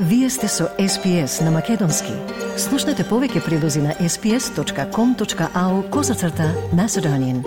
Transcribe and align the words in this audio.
Вие 0.00 0.30
сте 0.30 0.48
со 0.48 0.70
SPS 0.78 1.44
на 1.44 1.50
Македонски. 1.50 2.12
Слушнете 2.56 3.02
повеќе 3.02 3.40
прилози 3.42 3.80
на 3.82 3.96
sps.com.au 3.98 5.90
козацрта 5.90 6.54
Macedonian. 6.72 7.42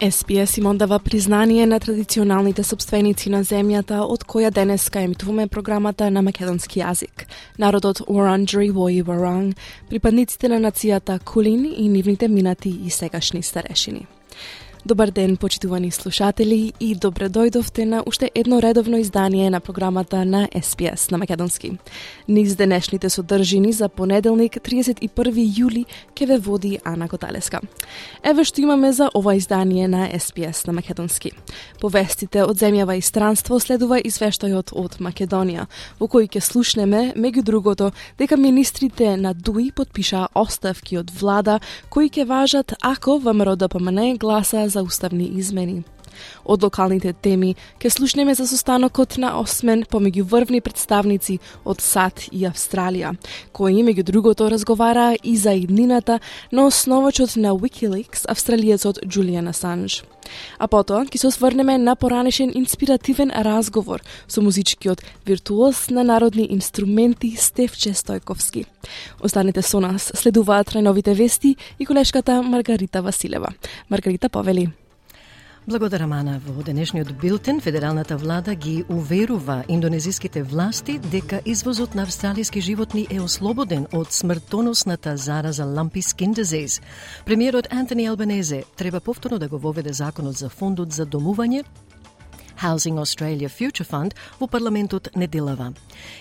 SPS 0.00 0.58
им 0.58 0.66
одава 0.66 0.98
признание 0.98 1.66
на 1.66 1.80
традиционалните 1.80 2.62
собственици 2.62 3.30
на 3.30 3.44
земјата 3.44 4.00
од 4.08 4.24
која 4.24 4.50
денеска 4.50 5.00
емитуваме 5.00 5.46
програмата 5.46 6.10
на 6.10 6.22
македонски 6.22 6.80
јазик. 6.80 7.28
Народот 7.58 8.00
Wurundjeri 8.08 8.72
Woi 8.72 9.04
Wurrung, 9.04 9.52
припадниците 9.90 10.48
на 10.48 10.56
нацијата 10.56 11.18
Кулин 11.24 11.74
и 11.76 11.88
нивните 11.88 12.28
минати 12.28 12.70
и 12.86 12.90
сегашни 12.90 13.42
старешини. 13.42 14.06
Добар 14.86 15.10
ден, 15.10 15.36
почитувани 15.36 15.90
слушатели, 15.90 16.72
и 16.80 16.94
добре 16.94 17.28
дојдовте 17.28 17.84
на 17.84 18.02
уште 18.06 18.30
едно 18.34 18.62
редовно 18.62 18.96
издание 18.96 19.50
на 19.50 19.60
програмата 19.60 20.24
на 20.24 20.48
SPS 20.48 21.12
на 21.12 21.18
Македонски. 21.18 21.72
Низ 22.28 22.56
денешните 22.56 23.10
содржини 23.10 23.72
за 23.72 23.88
понеделник, 23.88 24.56
31 24.56 25.04
јули, 25.36 25.84
ке 26.14 26.26
ве 26.26 26.38
води 26.38 26.78
Ана 26.84 27.08
Коталеска. 27.08 27.60
Еве 28.24 28.44
што 28.44 28.60
имаме 28.60 28.92
за 28.92 29.10
ова 29.14 29.34
издание 29.36 29.88
на 29.88 30.08
SPS 30.08 30.66
на 30.66 30.72
Македонски. 30.72 31.32
Повестите 31.80 32.44
од 32.44 32.56
земјава 32.56 32.96
и 32.96 33.02
странство 33.04 33.60
следува 33.60 34.00
извештајот 34.00 34.72
од 34.72 34.96
Македонија, 34.96 35.66
во 36.00 36.08
кој 36.08 36.24
ќе 36.32 36.40
слушнеме, 36.40 37.12
меѓу 37.16 37.42
другото, 37.42 37.92
дека 38.18 38.36
министрите 38.36 39.16
на 39.16 39.34
ДУИ 39.34 39.72
подпишаа 39.76 40.28
оставки 40.34 40.96
од 40.96 41.12
влада, 41.20 41.60
кои 41.90 42.08
ќе 42.08 42.24
важат 42.24 42.72
ако 42.80 43.18
ВМРО 43.18 43.56
ДПМН 43.56 44.16
гласа 44.16 44.69
za 44.70 44.82
ústavní 44.82 45.38
izmeny. 45.38 45.84
Од 46.44 46.62
локалните 46.62 47.12
теми 47.12 47.54
ќе 47.80 47.90
слушнеме 47.90 48.34
за 48.34 48.46
состанокот 48.46 49.16
на 49.18 49.36
осмен 49.40 49.84
помеѓу 49.84 50.26
врвни 50.30 50.60
представници 50.60 51.38
од 51.64 51.80
САД 51.80 52.28
и 52.32 52.46
Австралија, 52.48 53.14
кои 53.52 53.82
меѓу 53.84 54.02
другото 54.02 54.50
разговара 54.50 55.14
и 55.22 55.36
за 55.36 55.52
иднината 55.54 56.20
на 56.52 56.66
основачот 56.66 57.36
на 57.36 57.54
Wikileaks, 57.54 58.26
австралиецот 58.28 59.04
Джулијан 59.06 59.48
Асанж. 59.50 60.02
А 60.58 60.68
потоа 60.70 61.04
ќе 61.08 61.18
се 61.18 61.28
осврнеме 61.30 61.78
на 61.78 61.96
поранешен 61.96 62.52
инспиративен 62.54 63.32
разговор 63.46 64.02
со 64.28 64.42
музичкиот 64.42 65.02
виртуоз 65.26 65.88
на 65.90 66.04
народни 66.04 66.46
инструменти 66.50 67.34
Стефче 67.36 67.94
Стојковски. 67.94 68.66
Останете 69.20 69.62
со 69.62 69.80
нас, 69.80 70.10
следуваат 70.14 70.74
најновите 70.76 71.14
вести 71.14 71.56
и 71.78 71.86
колешката 71.86 72.42
Маргарита 72.42 73.02
Василева. 73.02 73.54
Маргарита 73.90 74.28
Павели. 74.28 74.70
Благодарам, 75.68 76.12
Ана 76.12 76.40
Во 76.40 76.62
денешниот 76.64 77.12
билтен, 77.20 77.60
федералната 77.60 78.16
влада 78.16 78.54
ги 78.54 78.84
уверува 78.88 79.64
индонезиските 79.68 80.42
власти 80.42 80.98
дека 80.98 81.40
извозот 81.44 81.94
на 81.94 82.02
австралиски 82.02 82.60
животни 82.60 83.06
е 83.10 83.20
ослободен 83.20 83.86
од 83.92 84.12
смртоносната 84.12 85.16
зараза 85.16 85.64
лампи 85.64 86.02
Skin 86.02 86.32
Disease. 86.32 86.82
Премиерот 87.26 87.68
Антони 87.70 88.06
Албанезе 88.06 88.64
треба 88.76 89.00
повторно 89.00 89.38
да 89.38 89.48
го 89.48 89.58
воведе 89.58 89.92
законот 89.92 90.36
за 90.36 90.48
фондот 90.48 90.92
за 90.92 91.06
домување 91.06 91.64
Housing 92.62 92.98
Australia 92.98 93.48
Future 93.48 93.86
Fund 93.86 94.14
во 94.40 94.46
парламентот 94.46 95.08
неделава. 95.16 95.72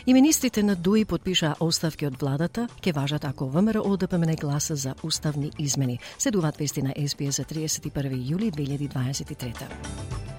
И 0.05 0.13
министрите 0.13 0.63
на 0.63 0.75
ДУИ 0.75 1.05
подпишаа 1.05 1.55
оставки 1.59 2.05
од 2.07 2.21
владата, 2.21 2.67
ке 2.81 2.91
важат 2.91 3.25
ако 3.25 3.49
ВМРО 3.49 3.97
ДПМН 3.97 4.35
гласа 4.35 4.75
за 4.75 4.95
уставни 5.03 5.51
измени. 5.59 5.99
Следуваат 6.17 6.57
вести 6.57 6.81
на 6.81 6.93
СПС 7.07 7.35
за 7.35 7.43
31 7.43 7.91
јули 8.15 8.51
2023. 8.51 10.38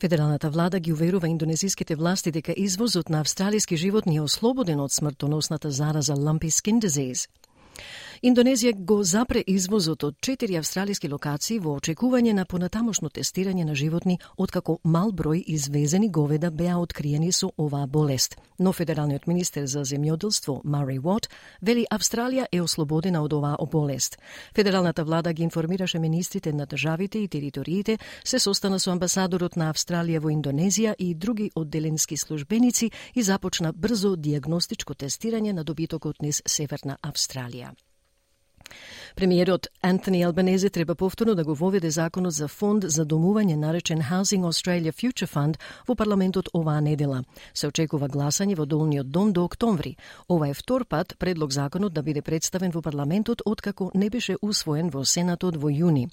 Федералната 0.00 0.50
влада 0.50 0.80
ги 0.80 0.92
уверува 0.92 1.28
индонезиските 1.28 1.94
власти 1.94 2.30
дека 2.30 2.54
извозот 2.56 3.08
на 3.08 3.20
австралиски 3.20 3.76
животни 3.76 4.16
е 4.16 4.20
ослободен 4.20 4.80
од 4.80 4.92
смртоносната 4.92 5.70
зараза 5.70 6.14
Lumpy 6.14 6.50
Skin 6.50 6.78
Disease. 6.78 7.28
Индонезија 8.26 8.72
го 8.74 9.04
запре 9.06 9.44
извозот 9.46 10.02
од 10.04 10.16
четири 10.20 10.56
австралиски 10.58 11.06
локации 11.08 11.60
во 11.62 11.76
очекување 11.78 12.32
на 12.34 12.44
понатамошно 12.44 13.06
тестирање 13.18 13.62
на 13.68 13.76
животни 13.78 14.16
откако 14.36 14.74
мал 14.82 15.12
број 15.20 15.44
извезени 15.54 16.08
говеда 16.10 16.50
беа 16.50 16.80
откриени 16.82 17.30
со 17.32 17.52
оваа 17.56 17.86
болест. 17.86 18.34
Но 18.58 18.72
федералниот 18.72 19.28
министер 19.30 19.68
за 19.70 19.84
земјоделство 19.86 20.58
Мари 20.64 20.98
Уот 20.98 21.30
вели 21.62 21.86
Австралија 21.98 22.48
е 22.50 22.62
ослободена 22.64 23.22
од 23.22 23.38
оваа 23.38 23.70
болест. 23.70 24.18
Федералната 24.56 25.04
влада 25.04 25.32
ги 25.32 25.44
информираше 25.44 25.98
министрите 25.98 26.52
на 26.52 26.66
државите 26.66 27.18
и 27.18 27.28
териториите, 27.28 27.98
се 28.24 28.38
состана 28.38 28.80
со 28.80 28.90
амбасадорот 28.90 29.54
на 29.54 29.70
Австралија 29.70 30.18
во 30.18 30.34
Индонезија 30.34 30.96
и 30.98 31.14
други 31.14 31.52
одделенски 31.54 32.16
службеници 32.16 32.90
и 33.14 33.22
започна 33.22 33.72
брзо 33.72 34.16
диагностичко 34.16 34.94
тестирање 34.94 35.52
на 35.52 35.62
добитокот 35.64 36.22
низ 36.22 36.42
Северна 36.44 36.98
Австралија. 37.02 37.70
Премиерот 39.16 39.68
Антони 39.82 40.22
Албанезе 40.22 40.70
треба 40.70 40.94
повторно 40.94 41.34
да 41.34 41.44
го 41.44 41.54
воведе 41.54 41.90
законот 41.90 42.32
за 42.32 42.48
фонд 42.48 42.84
за 42.88 43.06
домување 43.06 43.56
наречен 43.56 44.02
Housing 44.02 44.44
Australia 44.44 44.92
Future 44.92 45.28
Fund 45.28 45.56
во 45.88 45.94
парламентот 45.94 46.48
оваа 46.52 46.80
недела. 46.80 47.22
Се 47.54 47.68
очекува 47.68 48.08
гласање 48.08 48.56
во 48.56 48.66
долниот 48.66 49.10
дом 49.10 49.32
до 49.32 49.44
октомври. 49.44 49.96
Ова 50.28 50.48
е 50.48 50.54
втор 50.54 50.84
пат 50.84 51.16
предлог 51.18 51.52
законот 51.52 51.92
да 51.92 52.02
биде 52.02 52.22
представен 52.22 52.70
во 52.70 52.82
парламентот 52.82 53.42
откако 53.46 53.90
не 53.94 54.10
беше 54.10 54.36
усвоен 54.42 54.90
во 54.90 55.04
Сенатот 55.04 55.56
во 55.56 55.70
јуни. 55.70 56.08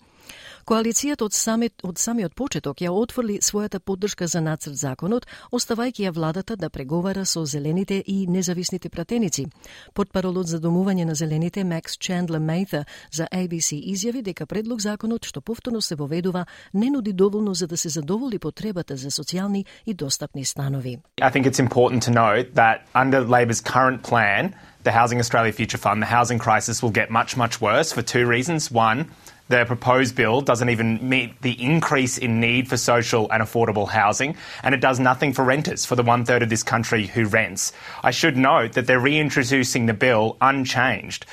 Коалицијата 0.64 1.26
од 1.26 1.36
самиот, 1.36 1.84
од 1.84 2.00
самиот 2.00 2.36
почеток 2.40 2.80
ја 2.80 2.94
отфрли 2.96 3.42
својата 3.44 3.82
поддршка 3.84 4.28
за 4.32 4.40
нацрт 4.40 4.78
законот, 4.80 5.26
оставајќи 5.52 6.06
ја 6.06 6.14
владата 6.16 6.56
да 6.56 6.70
преговара 6.70 7.26
со 7.26 7.44
зелените 7.46 7.98
и 8.08 8.28
независните 8.28 8.90
пратеници. 8.90 9.48
Подпаролот 9.94 10.48
за 10.48 10.62
домување 10.64 11.04
на 11.06 11.16
зелените 11.16 11.64
Макс 11.64 11.98
Чендлер 11.98 12.40
Мейтер 12.40 12.86
за 13.12 13.28
ABC 13.28 13.76
изјави 13.92 14.22
дека 14.24 14.46
предлог 14.46 14.80
законот 14.80 15.26
што 15.26 15.42
повторно 15.42 15.82
се 15.82 15.96
воведува 15.96 16.46
не 16.74 16.90
нуди 16.90 17.14
доволно 17.14 17.54
за 17.54 17.68
да 17.68 17.78
се 17.78 17.90
задоволи 17.90 18.40
потребата 18.40 18.96
за 18.96 19.12
социјални 19.12 19.66
и 19.86 19.94
достапни 19.94 20.46
станови. 20.46 21.00
I 21.22 21.32
think 21.32 21.46
it's 21.46 21.60
important 21.60 22.04
to 22.04 22.12
note 22.12 22.56
that 22.56 22.88
under 22.96 23.20
Labor's 23.20 23.60
current 23.60 24.02
plan, 24.02 24.56
the 24.84 24.92
Housing 24.92 25.20
Australia 25.20 25.52
Future 25.52 25.78
Fund, 25.78 26.02
the 26.02 26.14
housing 26.18 26.40
crisis 26.40 26.82
will 26.82 26.92
get 26.92 27.10
much, 27.10 27.36
much 27.36 27.60
worse 27.60 27.92
for 27.92 28.02
two 28.02 28.26
reasons. 28.26 28.72
One, 28.72 29.06
the 29.50 29.66
proposed 29.66 30.16
bill 30.16 30.42
doesn't 30.42 30.70
even 30.70 31.08
meet 31.08 31.42
the 31.42 31.62
increase 31.62 32.18
in 32.18 32.40
need 32.40 32.68
for 32.68 32.78
social 32.78 33.30
and 33.32 33.44
affordable 33.44 33.90
housing, 33.90 34.38
and 34.64 34.74
it 34.74 34.82
does 34.82 35.00
nothing 35.00 35.34
for 35.34 35.44
renters, 35.44 35.86
for 35.86 35.96
the 35.96 36.04
one 36.04 36.26
third 36.26 36.42
of 36.42 36.50
this 36.50 36.64
country 36.64 37.08
who 37.08 37.26
rents. 37.26 37.74
I 38.04 38.12
should 38.12 38.38
note 38.38 38.74
that 38.74 38.88
they're 38.88 39.00
reintroducing 39.00 39.86
the 39.86 39.94
bill 39.94 40.38
unchanged. 40.42 41.26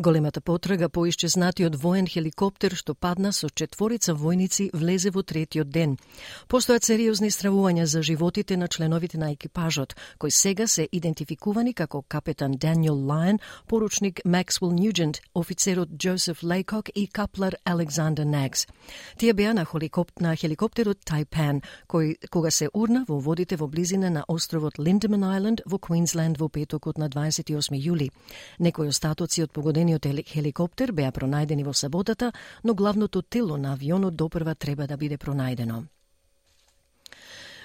Големата 0.00 0.40
потрага 0.40 0.88
по 0.88 1.02
исчезнатиот 1.06 1.74
воен 1.76 2.06
хеликоптер 2.08 2.72
што 2.72 2.94
падна 2.96 3.34
со 3.36 3.50
четворица 3.52 4.14
војници 4.16 4.70
влезе 4.72 5.10
во 5.12 5.20
третиот 5.20 5.68
ден. 5.68 5.98
Постојат 6.48 6.86
сериозни 6.88 7.28
стравувања 7.28 7.84
за 7.84 8.00
животите 8.00 8.56
на 8.56 8.68
членовите 8.68 9.18
на 9.18 9.28
екипажот, 9.32 9.92
кои 10.18 10.30
сега 10.30 10.66
се 10.66 10.88
идентификувани 10.90 11.74
како 11.74 12.00
капетан 12.08 12.56
Даниел 12.56 12.96
Лајн, 12.96 13.40
поручник 13.68 14.24
Максвел 14.24 14.72
Ньюджент, 14.72 15.20
офицерот 15.34 15.88
Джозеф 15.92 16.42
Лейкок 16.42 16.88
и 16.94 17.06
каплар 17.06 17.56
Александр 17.64 18.24
Некс. 18.24 18.66
Тие 19.18 19.34
беа 19.34 19.52
на, 19.52 19.66
хеликоп... 19.66 20.16
на 20.20 20.32
хеликоптерот 20.34 21.04
Тайпан, 21.04 21.60
кој 21.88 22.16
кога 22.30 22.50
се 22.50 22.70
урна 22.72 23.04
во 23.06 23.20
водите 23.20 23.56
во 23.56 23.68
близина 23.68 24.08
на 24.08 24.24
островот 24.28 24.78
Линдеман 24.78 25.24
Айленд 25.24 25.60
во 25.66 25.78
Квинсленд 25.78 26.40
во 26.40 26.48
петокот 26.48 26.96
на 26.96 27.10
28 27.10 27.76
јули. 27.76 28.08
Некои 28.58 28.88
остатоци 28.88 29.42
од 29.42 29.52
погодени 29.52 29.89
Спасениот 29.90 30.28
хеликоптер 30.30 30.92
беа 30.94 31.10
пронајдени 31.10 31.64
во 31.66 31.72
саботата, 31.74 32.32
но 32.62 32.74
главното 32.74 33.22
тело 33.22 33.56
на 33.56 33.72
авионот 33.72 34.14
допрва 34.14 34.54
треба 34.54 34.86
да 34.86 34.96
биде 34.96 35.16
пронајдено. 35.18 35.82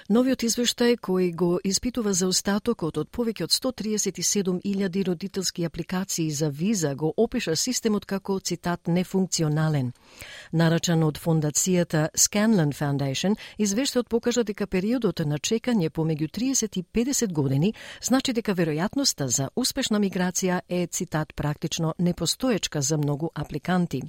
Новиот 0.06 0.44
извештај 0.46 1.00
кој 1.02 1.32
го 1.34 1.46
испитува 1.66 2.12
за 2.14 2.28
остатокот 2.30 2.98
од 3.00 3.08
повеќе 3.10 3.48
од 3.48 3.50
137.000 3.50 5.02
родителски 5.08 5.64
апликации 5.66 6.30
за 6.30 6.46
виза 6.48 6.92
го 6.94 7.10
опиша 7.16 7.56
системот 7.56 8.04
како 8.06 8.38
цитат 8.38 8.86
нефункционален. 8.86 9.90
Нарачан 10.52 11.02
од 11.02 11.18
фондацијата 11.18 12.06
Scanlon 12.14 12.70
Foundation, 12.70 13.34
извештајот 13.58 14.06
покажа 14.08 14.44
дека 14.46 14.68
периодот 14.70 15.24
на 15.26 15.40
чекање 15.42 15.90
помеѓу 15.90 16.30
30 16.30 16.78
и 16.78 16.84
50 16.84 17.32
години 17.32 17.74
значи 18.00 18.32
дека 18.32 18.54
веројатноста 18.54 19.26
за 19.26 19.48
успешна 19.56 19.98
миграција 19.98 20.60
е 20.68 20.86
цитат 20.86 21.34
практично 21.34 21.94
непостоечка 21.98 22.80
за 22.80 22.96
многу 22.96 23.30
апликанти. 23.34 24.04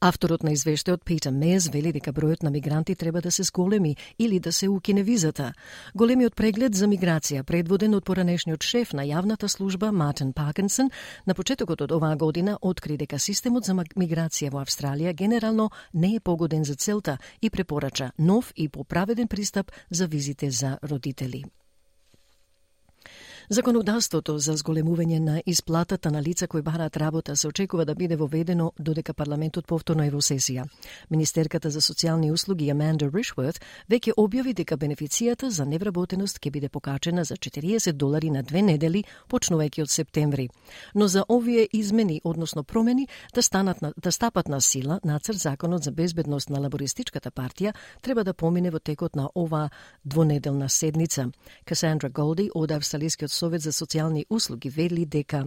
Авторот 0.00 0.44
на 0.46 0.52
извештајот 0.54 1.02
Питер 1.02 1.32
Мез 1.34 1.66
вели 1.74 1.90
дека 1.90 2.12
бројот 2.14 2.44
на 2.46 2.52
мигранти 2.54 2.94
треба 2.94 3.20
да 3.20 3.32
се 3.34 3.42
зголеми 3.42 3.96
или 4.18 4.38
да 4.38 4.52
се 4.52 4.68
укине 4.68 5.02
визата. 5.02 5.52
Големиот 5.94 6.36
преглед 6.38 6.74
за 6.74 6.86
миграција, 6.86 7.42
предводен 7.42 7.98
од 7.98 8.06
поранешниот 8.06 8.62
шеф 8.62 8.94
на 8.94 9.02
јавната 9.02 9.48
служба 9.48 9.90
Мартин 9.90 10.32
Паркинсон, 10.32 10.90
на 11.26 11.34
почетокот 11.34 11.82
од 11.82 11.92
оваа 11.92 12.16
година 12.16 12.58
откри 12.62 12.96
дека 12.96 13.18
системот 13.18 13.66
за 13.66 13.74
миграција 13.74 14.54
во 14.54 14.62
Австралија 14.62 15.16
генерално 15.18 15.70
не 15.94 16.14
е 16.14 16.20
погоден 16.20 16.64
за 16.64 16.76
целта 16.76 17.18
и 17.42 17.50
препорача 17.50 18.12
нов 18.18 18.52
и 18.56 18.68
поправеден 18.68 19.26
пристап 19.26 19.72
за 19.90 20.06
визите 20.06 20.50
за 20.50 20.78
родители. 20.82 21.44
Законодавството 23.48 24.34
за 24.44 24.52
зголемување 24.60 25.18
на 25.24 25.34
исплатата 25.48 26.10
на 26.12 26.20
лица 26.22 26.46
кои 26.46 26.60
бараат 26.62 26.96
работа 27.00 27.36
се 27.36 27.48
очекува 27.48 27.84
да 27.84 27.94
биде 27.94 28.16
воведено 28.16 28.72
додека 28.78 29.14
парламентот 29.14 29.66
повторно 29.66 30.04
е 30.04 30.10
во 30.12 30.20
сесија. 30.20 30.66
Министерката 31.10 31.70
за 31.70 31.80
социјални 31.80 32.28
услуги 32.32 32.68
Аманда 32.70 33.08
Ришворт 33.08 33.62
веќе 33.88 34.12
објави 34.20 34.52
дека 34.52 34.76
бенефицијата 34.76 35.48
за 35.48 35.64
невработеност 35.64 36.36
ќе 36.44 36.50
биде 36.50 36.68
покачена 36.68 37.24
за 37.24 37.36
40 37.36 37.92
долари 37.92 38.30
на 38.30 38.42
две 38.42 38.62
недели 38.62 39.04
почнувајќи 39.30 39.82
од 39.82 39.90
септември. 39.90 40.50
Но 40.94 41.08
за 41.08 41.24
овие 41.28 41.68
измени, 41.72 42.20
односно 42.24 42.64
промени, 42.64 43.08
да 43.34 43.42
станат 43.42 43.80
на, 43.82 43.94
да 43.96 44.12
стапат 44.12 44.48
на 44.48 44.60
сила, 44.60 45.00
нацрт 45.04 45.38
законот 45.38 45.84
за 45.84 45.92
безбедност 45.92 46.50
на 46.50 46.60
лабористичката 46.60 47.30
партија 47.30 47.72
треба 48.02 48.24
да 48.24 48.34
помине 48.34 48.70
во 48.70 48.78
текот 48.78 49.16
на 49.16 49.30
оваа 49.34 49.70
двонеделна 50.04 50.68
седница. 50.68 51.30
Касандра 51.64 52.10
Голди 52.10 52.50
од 52.54 52.72
Австралискиот 52.72 53.37
Совет 53.38 53.62
за 53.62 53.72
социјални 53.72 54.26
услуги 54.30 54.70
вели 54.70 55.06
дека 55.06 55.46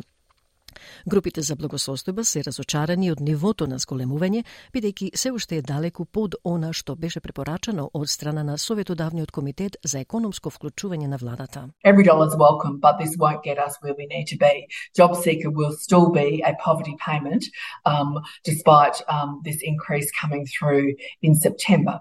Групите 1.06 1.42
за 1.42 1.56
благосостојба 1.60 2.24
се 2.24 2.44
разочарани 2.48 3.12
од 3.12 3.22
нивото 3.22 3.68
на 3.68 3.80
зголемување, 3.84 4.44
бидејќи 4.74 5.10
се 5.22 5.32
уште 5.36 5.58
е 5.60 5.66
далеку 5.72 6.06
под 6.06 6.38
она 6.52 6.72
што 6.80 6.96
беше 6.96 7.22
препорачано 7.26 7.90
од 7.94 8.10
страна 8.10 8.44
на 8.50 8.58
Советодавниот 8.58 9.32
комитет 9.32 9.78
за 9.84 10.04
економско 10.06 10.50
вклучување 10.50 11.08
на 11.08 11.18
владата. 11.18 11.68
Every 11.84 12.06
dollar 12.10 12.28
is 12.28 12.38
welcome, 12.38 12.80
but 12.80 13.00
this 13.02 13.18
won't 13.18 13.44
get 13.44 13.60
us 13.66 13.76
where 13.82 13.96
we 13.98 14.08
need 14.14 14.28
to 14.34 14.38
be. 14.38 14.68
Job 14.96 15.16
seeker 15.24 15.50
will 15.50 15.76
still 15.86 16.08
be 16.12 16.42
a 16.52 16.54
poverty 16.64 16.96
payment 17.08 17.44
um, 17.86 18.22
despite 18.46 19.04
um, 19.08 19.42
this 19.44 19.60
increase 19.74 20.10
coming 20.22 20.46
through 20.56 20.96
in 21.22 21.36
September. 21.36 22.00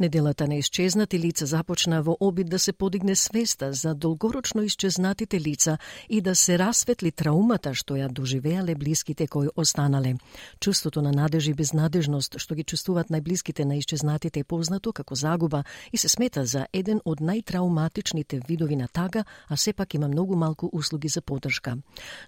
Неделата 0.00 0.48
на 0.48 0.54
исчезнати 0.54 1.18
лица 1.18 1.46
започна 1.46 2.02
во 2.02 2.16
обид 2.20 2.48
да 2.50 2.58
се 2.58 2.72
подигне 2.72 3.16
свеста 3.16 3.72
за 3.72 3.94
долгорочно 3.94 4.62
исчезнатите 4.62 5.40
лица 5.40 5.78
и 6.08 6.20
да 6.20 6.34
се 6.34 6.58
расветли 6.58 7.12
траумата 7.12 7.74
што 7.74 7.94
ја 7.94 8.08
доживеале 8.08 8.74
блиските 8.74 9.26
кои 9.26 9.48
останале. 9.56 10.14
Чувството 10.60 11.02
на 11.02 11.12
надеж 11.12 11.46
и 11.46 11.54
безнадежност 11.54 12.38
што 12.38 12.54
ги 12.54 12.64
чувствуваат 12.64 13.10
најблиските 13.10 13.64
на 13.64 13.76
исчезнатите 13.76 14.40
е 14.40 14.44
познато 14.44 14.92
како 14.92 15.14
загуба 15.14 15.64
и 15.92 15.96
се 15.96 16.08
смета 16.08 16.46
за 16.46 16.66
еден 16.72 17.00
од 17.04 17.20
најтрауматичните 17.20 18.40
видови 18.48 18.76
на 18.76 18.88
тага, 18.88 19.24
а 19.48 19.56
сепак 19.56 19.94
има 19.94 20.08
многу 20.08 20.36
малку 20.36 20.70
услуги 20.72 21.08
за 21.08 21.20
поддршка. 21.20 21.76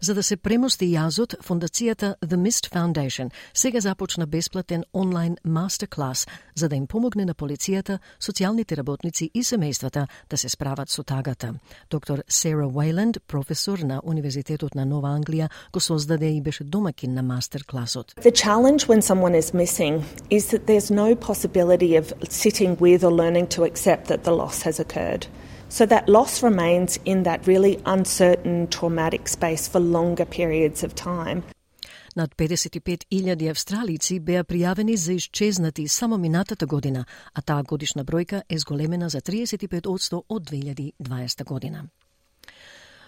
За 0.00 0.14
да 0.14 0.22
се 0.22 0.36
премости 0.36 0.86
јазот, 0.86 1.36
фондацијата 1.42 2.14
The 2.20 2.36
Mist 2.36 2.70
Foundation 2.72 3.30
сега 3.54 3.80
започна 3.80 4.26
бесплатен 4.26 4.84
онлайн 4.94 5.36
мастер 5.44 5.88
клас 5.88 6.26
за 6.54 6.68
да 6.68 6.76
им 6.76 6.86
помогне 6.86 7.24
на 7.24 7.31
полицијата, 7.34 7.98
социјалните 8.20 8.76
работници 8.76 9.30
и 9.34 9.42
семејствата 9.42 10.06
да 10.30 10.36
се 10.36 10.48
справат 10.48 10.90
со 10.90 11.02
тагата. 11.02 11.54
Доктор 11.90 12.22
Сера 12.28 12.66
Уайленд, 12.66 13.18
професор 13.26 13.78
на 13.78 14.00
Универзитетот 14.04 14.74
на 14.74 14.84
Нова 14.84 15.08
Англија, 15.08 15.48
го 15.72 15.80
создаде 15.80 16.30
и 16.30 16.40
беше 16.40 16.64
домакин 16.64 17.14
на 17.14 17.22
мастер 17.22 17.64
класот. 17.64 18.14
The 18.22 18.32
challenge 18.32 18.88
when 18.88 19.02
someone 19.02 19.34
is 19.34 19.52
missing 19.52 20.02
is 20.30 20.50
that 20.50 20.66
there's 20.66 20.90
no 20.90 21.14
possibility 21.14 21.96
of 21.96 22.12
sitting 22.28 22.76
with 22.80 23.04
or 23.04 23.12
learning 23.12 23.46
to 23.48 23.64
accept 23.64 24.08
that 24.08 24.24
the 24.24 24.36
loss 24.42 24.62
has 24.62 24.80
occurred. 24.80 25.26
So 25.68 25.86
that 25.86 26.06
loss 26.06 26.42
remains 26.42 26.98
in 27.06 27.22
that 27.22 27.46
really 27.46 27.80
uncertain, 27.86 28.66
traumatic 28.68 29.26
space 29.26 29.66
for 29.66 29.80
longer 29.80 30.26
periods 30.26 30.84
of 30.84 30.94
time. 30.94 31.42
Над 32.16 32.34
55.000 32.36 33.50
австралици 33.50 34.18
беа 34.20 34.44
пријавени 34.44 34.94
за 34.94 35.12
исчезнати 35.12 35.88
само 35.88 36.18
минатата 36.18 36.66
година, 36.66 37.04
а 37.34 37.42
таа 37.42 37.62
годишна 37.62 38.04
бројка 38.04 38.42
е 38.48 38.58
зголемена 38.58 39.08
за 39.08 39.20
35% 39.20 40.22
од 40.28 40.50
2020 40.50 41.44
година. 41.44 41.88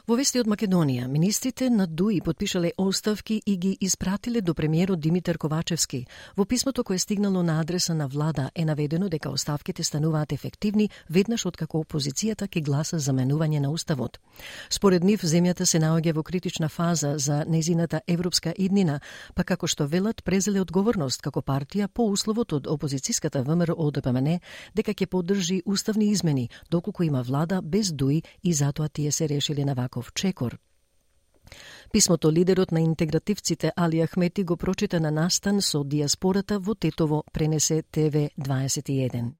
Во 0.05 0.19
вести 0.21 0.37
од 0.37 0.45
Македонија, 0.45 1.07
министрите 1.09 1.71
на 1.73 1.87
ДУИ 1.89 2.19
подпишале 2.21 2.75
оставки 2.77 3.39
и 3.47 3.57
ги 3.57 3.71
испратиле 3.81 4.43
до 4.43 4.53
премиерот 4.55 5.01
Димитар 5.01 5.39
Ковачевски. 5.39 6.05
Во 6.37 6.45
писмото 6.45 6.85
кое 6.85 6.99
стигнало 6.99 7.43
на 7.43 7.61
адреса 7.61 7.95
на 7.95 8.07
влада 8.07 8.51
е 8.55 8.65
наведено 8.65 9.09
дека 9.09 9.31
оставките 9.31 9.85
стануваат 9.85 10.33
ефективни 10.33 10.91
веднаш 11.11 11.47
откако 11.47 11.81
опозицијата 11.81 12.49
ке 12.49 12.61
гласа 12.61 12.99
за 12.99 13.13
менување 13.13 13.61
на 13.61 13.71
уставот. 13.71 14.21
Според 14.69 15.05
нив, 15.05 15.25
земјата 15.25 15.65
се 15.65 15.81
наоѓа 15.81 16.13
во 16.13 16.23
критична 16.23 16.69
фаза 16.69 17.15
за 17.19 17.45
незината 17.49 18.03
европска 18.07 18.53
иднина, 18.59 19.01
па 19.35 19.45
како 19.45 19.67
што 19.67 19.89
велат 19.89 20.21
презеле 20.25 20.61
одговорност 20.61 21.23
како 21.23 21.41
партија 21.41 21.89
по 21.89 22.05
условот 22.13 22.53
од 22.53 22.67
опозицијската 22.67 23.41
ВМРО 23.41 23.91
ДПМН 23.91 24.37
дека 24.75 24.93
ќе 24.93 25.07
поддржи 25.07 25.63
уставни 25.65 26.11
измени 26.13 26.51
доколку 26.71 27.03
има 27.03 27.23
влада 27.23 27.63
без 27.63 27.89
ДУИ 27.93 28.23
и 28.43 28.53
затоа 28.53 28.89
тие 28.89 29.13
се 29.13 29.29
решили 29.29 29.65
на 29.65 29.75
Јаков 29.95 30.13
Чекор. 30.15 30.59
Писмото 31.93 32.33
лидерот 32.33 32.73
на 32.73 32.81
интегративците 32.81 33.71
Али 33.77 34.03
Ахмети 34.03 34.43
го 34.43 34.57
прочита 34.57 35.01
на 35.01 35.11
настан 35.11 35.63
со 35.63 35.85
диаспората 35.85 36.59
во 36.59 36.75
Тетово, 36.75 37.23
пренесе 37.33 37.83
ТВ 37.83 38.31
21. 38.39 39.33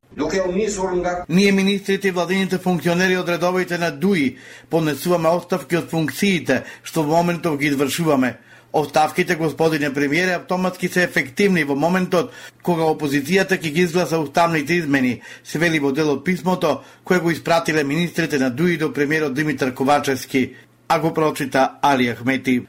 Ние 1.29 1.53
министрите 1.53 2.09
и 2.09 2.11
владините 2.11 2.59
функционери 2.59 3.17
од 3.17 3.29
редовите 3.29 3.79
на 3.79 3.91
ДУИ 3.91 4.37
понесуваме 4.71 5.29
оставки 5.29 5.77
од 5.77 5.91
функциите 5.91 6.63
што 6.83 7.03
во 7.03 7.17
моментов 7.17 7.59
ги 7.59 7.67
извршуваме. 7.67 8.39
Оставките, 8.77 9.37
господине 9.37 9.95
премиере, 9.95 10.33
автоматски 10.35 10.89
се 10.89 11.05
ефективни 11.05 11.63
во 11.65 11.77
моментот 11.79 12.33
кога 12.67 12.89
опозицијата 12.91 13.55
ќе 13.55 13.71
ги 13.71 13.85
изгласа 13.87 14.19
уставните 14.19 14.75
измени, 14.81 15.21
се 15.45 15.61
вели 15.63 15.79
во 15.79 15.93
дел 15.95 16.11
од 16.11 16.25
писмото 16.27 16.81
кое 17.05 17.21
го 17.23 17.31
испратиле 17.31 17.85
министрите 17.85 18.39
на 18.39 18.51
ДУИ 18.51 18.77
до 18.77 18.93
премиерот 18.93 19.35
Димитар 19.35 19.75
Ковачевски 19.75 20.57
а 20.89 20.99
го 20.99 21.15
прочита 21.15 21.79
Али 21.83 22.11
Ахмети. 22.15 22.67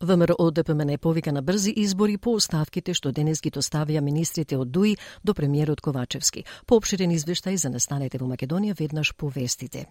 ВМРО 0.00 0.50
ДПМН 0.50 0.98
повика 0.98 1.32
на 1.32 1.42
брзи 1.42 1.72
избори 1.76 2.16
по 2.18 2.38
оставките 2.38 2.94
што 2.94 3.10
денес 3.12 3.40
ги 3.42 3.50
доставија 3.50 4.00
министрите 4.00 4.56
од 4.56 4.70
ДУИ 4.70 4.96
до 5.24 5.34
премиерот 5.34 5.80
Ковачевски. 5.80 6.44
Пообширен 6.66 7.10
извештај 7.10 7.58
за 7.58 7.70
настанете 7.70 8.18
во 8.18 8.30
Македонија 8.30 8.78
веднаш 8.78 9.10
по 9.16 9.28
вестите. 9.28 9.88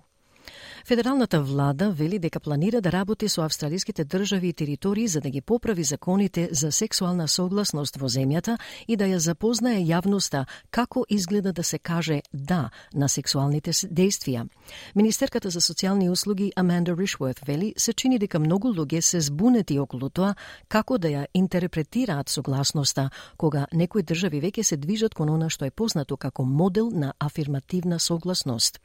Федералната 0.86 1.42
влада 1.42 1.92
вели 1.92 2.20
дека 2.20 2.40
планира 2.40 2.82
да 2.82 2.92
работи 2.92 3.30
со 3.30 3.42
австралиските 3.42 4.06
држави 4.06 4.48
и 4.48 4.54
територии 4.54 5.08
за 5.08 5.22
да 5.22 5.30
ги 5.30 5.42
поправи 5.42 5.84
законите 5.84 6.50
за 6.52 6.72
сексуална 6.72 7.28
согласност 7.28 7.98
во 7.98 8.08
земјата 8.08 8.58
и 8.88 8.96
да 8.96 9.06
ја 9.06 9.18
запознае 9.18 9.82
јавноста 9.82 10.46
како 10.72 11.06
изгледа 11.10 11.54
да 11.54 11.64
се 11.64 11.80
каже 11.80 12.22
да 12.34 12.70
на 12.94 13.10
сексуалните 13.10 13.72
действија. 13.72 14.48
Министерката 14.96 15.50
за 15.50 15.60
социјални 15.60 16.10
услуги 16.10 16.52
Аманда 16.56 16.96
Ришворт 16.98 17.40
вели 17.48 17.74
се 17.78 17.94
чини 17.94 18.20
дека 18.20 18.40
многу 18.40 18.74
луѓе 18.74 19.02
се 19.02 19.22
збунети 19.22 19.80
околу 19.80 20.10
тоа 20.10 20.36
како 20.68 20.98
да 20.98 21.08
ја 21.08 21.26
интерпретираат 21.34 22.30
согласноста 22.30 23.10
кога 23.38 23.68
некои 23.74 24.04
држави 24.04 24.42
веќе 24.42 24.64
се 24.64 24.78
движат 24.78 25.14
кон 25.14 25.30
она 25.30 25.50
што 25.50 25.66
е 25.66 25.72
познато 25.72 26.18
како 26.18 26.44
модел 26.44 26.90
на 26.92 27.14
афирмативна 27.20 28.00
согласност. 28.00 28.80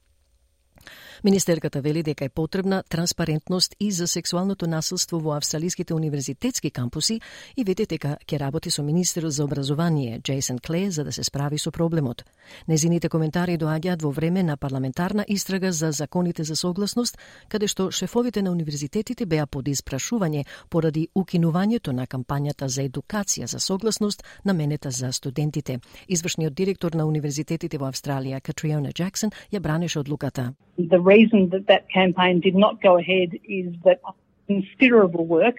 Министерката 1.24 1.80
вели 1.80 2.02
дека 2.02 2.24
е 2.24 2.28
потребна 2.28 2.82
транспарентност 2.88 3.74
и 3.80 3.92
за 3.92 4.06
сексуалното 4.06 4.66
насилство 4.66 5.20
во 5.20 5.36
австралиските 5.36 5.94
универзитетски 5.94 6.70
кампуси 6.70 7.20
и 7.56 7.64
вете 7.64 7.86
дека 7.86 8.16
ќе 8.26 8.40
работи 8.40 8.70
со 8.70 8.82
министерот 8.82 9.32
за 9.32 9.44
образование 9.44 10.20
Джейсон 10.20 10.58
Кле 10.58 10.90
за 10.90 11.04
да 11.04 11.12
се 11.12 11.24
справи 11.24 11.58
со 11.58 11.70
проблемот. 11.70 12.24
Незините 12.68 13.08
коментари 13.08 13.58
доаѓаат 13.58 14.02
во 14.02 14.10
време 14.10 14.42
на 14.42 14.56
парламентарна 14.56 15.24
истрага 15.28 15.72
за 15.72 15.92
законите 15.92 16.44
за 16.44 16.56
согласност, 16.56 17.18
каде 17.48 17.66
што 17.66 17.90
шефовите 17.90 18.42
на 18.42 18.50
универзитетите 18.50 19.26
беа 19.26 19.46
под 19.46 19.68
испрашување 19.68 20.44
поради 20.70 21.08
укинувањето 21.14 21.92
на 21.92 22.06
кампањата 22.06 22.66
за 22.66 22.82
едукација 22.82 23.46
за 23.46 23.60
согласност 23.60 24.24
наменета 24.44 24.90
за 24.90 25.12
студентите. 25.12 25.80
Извршниот 26.08 26.54
директор 26.54 26.92
на 26.92 27.06
универзитетите 27.06 27.78
во 27.78 27.90
Австралија, 27.90 28.40
Катриона 28.40 28.92
Джаксон, 28.92 29.30
ја 29.52 29.60
бранеше 29.60 30.00
одлуката. 30.00 30.52
The 30.78 31.00
reason 31.00 31.50
that 31.50 31.66
that 31.66 31.90
campaign 31.90 32.40
did 32.40 32.54
not 32.54 32.82
go 32.82 32.98
ahead 32.98 33.38
is 33.44 33.74
that 33.84 34.00
considerable 34.46 35.26
work, 35.26 35.56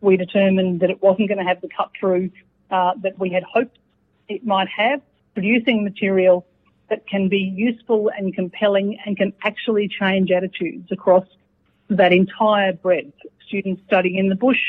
we 0.00 0.16
determined 0.16 0.80
that 0.80 0.90
it 0.90 1.02
wasn't 1.02 1.28
going 1.28 1.38
to 1.38 1.44
have 1.44 1.60
the 1.60 1.68
cut 1.68 1.90
through 1.98 2.30
uh, 2.70 2.92
that 3.02 3.18
we 3.18 3.30
had 3.30 3.42
hoped 3.44 3.78
it 4.28 4.44
might 4.44 4.68
have, 4.68 5.00
producing 5.34 5.84
material 5.84 6.46
that 6.88 7.06
can 7.06 7.28
be 7.28 7.38
useful 7.38 8.10
and 8.16 8.34
compelling 8.34 8.98
and 9.04 9.16
can 9.16 9.32
actually 9.44 9.88
change 9.88 10.30
attitudes 10.30 10.90
across 10.90 11.26
that 11.90 12.12
entire 12.12 12.72
breadth. 12.72 13.12
Students 13.46 13.82
studying 13.86 14.16
in 14.16 14.28
the 14.28 14.34
bush, 14.34 14.60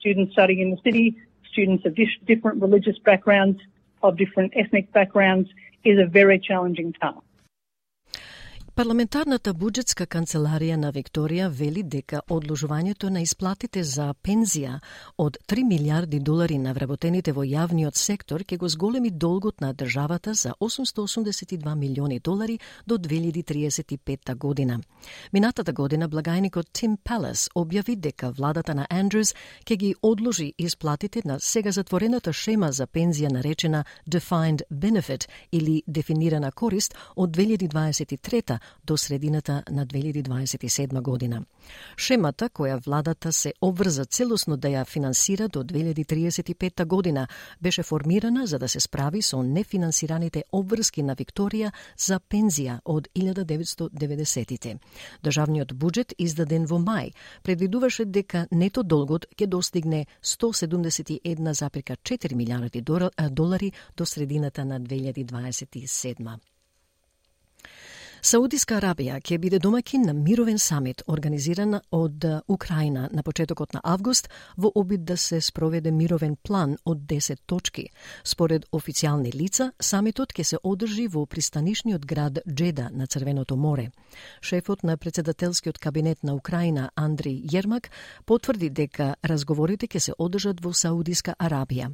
students 0.00 0.32
studying 0.32 0.60
in 0.60 0.70
the 0.70 0.80
city, 0.84 1.16
students 1.50 1.84
of 1.86 1.96
different 2.26 2.60
religious 2.60 2.98
backgrounds, 2.98 3.60
of 4.02 4.16
different 4.16 4.52
ethnic 4.56 4.92
backgrounds, 4.92 5.48
is 5.84 5.98
a 5.98 6.06
very 6.06 6.38
challenging 6.38 6.92
task. 6.92 7.18
Парламентарната 8.74 9.52
буџетска 9.54 10.08
канцеларија 10.10 10.74
на 10.82 10.88
Викторија 10.90 11.44
вели 11.46 11.84
дека 11.86 12.24
одложувањето 12.34 13.06
на 13.06 13.20
исплатите 13.22 13.84
за 13.86 14.08
пензија 14.26 14.80
од 15.22 15.36
3 15.46 15.62
милиарди 15.68 16.18
долари 16.18 16.56
на 16.58 16.72
вработените 16.74 17.30
во 17.36 17.44
јавниот 17.46 17.94
сектор 17.94 18.42
ќе 18.42 18.58
го 18.58 18.68
зголеми 18.68 19.12
долгот 19.12 19.60
на 19.60 19.70
државата 19.72 20.34
за 20.34 20.54
882 20.58 21.74
милиони 21.76 22.18
долари 22.18 22.58
до 22.86 22.98
2035 22.98 24.34
година. 24.34 24.80
Минатата 25.32 25.72
година 25.72 26.08
благајникот 26.08 26.72
Тим 26.72 26.96
Палас 26.96 27.48
објави 27.54 27.94
дека 27.94 28.32
владата 28.32 28.74
на 28.74 28.88
Андрюс 28.90 29.34
ќе 29.64 29.76
ги 29.76 29.94
одложи 30.02 30.52
исплатите 30.58 31.22
на 31.24 31.38
сега 31.40 31.70
затворената 31.70 32.32
шема 32.32 32.72
за 32.72 32.86
пензија 32.86 33.30
наречена 33.30 33.84
Defined 34.10 34.62
Benefit 34.72 35.28
или 35.52 35.82
дефинирана 35.86 36.52
корист 36.52 36.94
од 37.16 37.30
2023 37.30 38.63
до 38.86 38.96
средината 38.96 39.62
на 39.70 39.86
2027 39.86 41.02
година. 41.02 41.42
Шемата 41.96 42.48
која 42.48 42.84
владата 42.84 43.32
се 43.32 43.52
обврза 43.60 44.04
целосно 44.04 44.56
да 44.56 44.68
ја 44.68 44.86
финансира 44.86 45.48
до 45.48 45.64
2035 45.64 46.84
година 46.84 47.26
беше 47.60 47.82
формирана 47.82 48.46
за 48.46 48.58
да 48.58 48.68
се 48.68 48.80
справи 48.80 49.22
со 49.22 49.42
нефинансираните 49.42 50.44
обврски 50.52 51.02
на 51.02 51.16
Викторија 51.16 51.72
за 51.98 52.20
пензија 52.20 52.80
од 52.84 53.08
1990-тите. 53.14 54.78
Државниот 55.24 55.74
буџет 55.74 56.12
издаден 56.18 56.66
во 56.66 56.78
мај 56.78 57.12
предвидуваше 57.42 58.04
дека 58.04 58.46
нето 58.50 58.82
долгот 58.82 59.26
ќе 59.36 59.46
достигне 59.46 60.06
171,4 60.22 62.34
милиарди 62.34 62.82
долари 63.30 63.72
до 63.96 64.06
средината 64.06 64.64
на 64.64 64.80
2027. 64.80 66.53
Саудиска 68.24 68.78
Арабија 68.78 69.18
ќе 69.20 69.36
биде 69.36 69.58
домакин 69.60 70.06
на 70.08 70.14
мировен 70.16 70.56
самит 70.58 71.02
организиран 71.12 71.74
од 71.92 72.24
Украина 72.48 73.02
на 73.12 73.22
почетокот 73.22 73.74
на 73.76 73.80
август 73.84 74.30
во 74.56 74.70
обид 74.74 75.04
да 75.04 75.16
се 75.16 75.40
спроведе 75.40 75.90
мировен 75.92 76.36
план 76.42 76.78
од 76.86 77.02
10 77.10 77.42
точки. 77.46 77.90
Според 78.24 78.64
официјални 78.72 79.34
лица, 79.34 79.72
самитот 79.78 80.32
ќе 80.32 80.42
се 80.42 80.58
одржи 80.62 81.04
во 81.06 81.26
пристанишниот 81.26 82.06
град 82.06 82.38
Джеда 82.48 82.88
на 82.92 83.06
Црвеното 83.06 83.56
море. 83.56 83.90
Шефот 84.40 84.84
на 84.84 84.96
председателскиот 84.96 85.78
кабинет 85.78 86.24
на 86.24 86.34
Украина 86.34 86.90
Андри 86.96 87.44
Јермак 87.52 87.90
потврди 88.24 88.70
дека 88.70 89.16
разговорите 89.24 89.86
ќе 89.86 89.98
се 89.98 90.12
одржат 90.18 90.64
во 90.64 90.72
Саудиска 90.72 91.36
Арабија. 91.38 91.92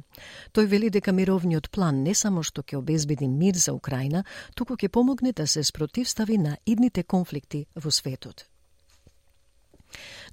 Тој 0.53 0.65
вели 0.65 0.89
дека 0.89 1.11
мировниот 1.11 1.69
план 1.71 2.03
не 2.03 2.15
само 2.15 2.43
што 2.43 2.63
ќе 2.63 2.77
обезбеди 2.77 3.27
мир 3.27 3.55
за 3.55 3.73
Украина, 3.73 4.23
туку 4.55 4.79
ќе 4.79 4.87
помогне 4.87 5.33
да 5.33 5.47
се 5.47 5.63
спротивстави 5.63 6.20
постави 6.21 6.37
на 6.37 6.57
идните 6.65 7.03
конфликти 7.03 7.67
во 7.75 7.91
светот. 7.91 8.50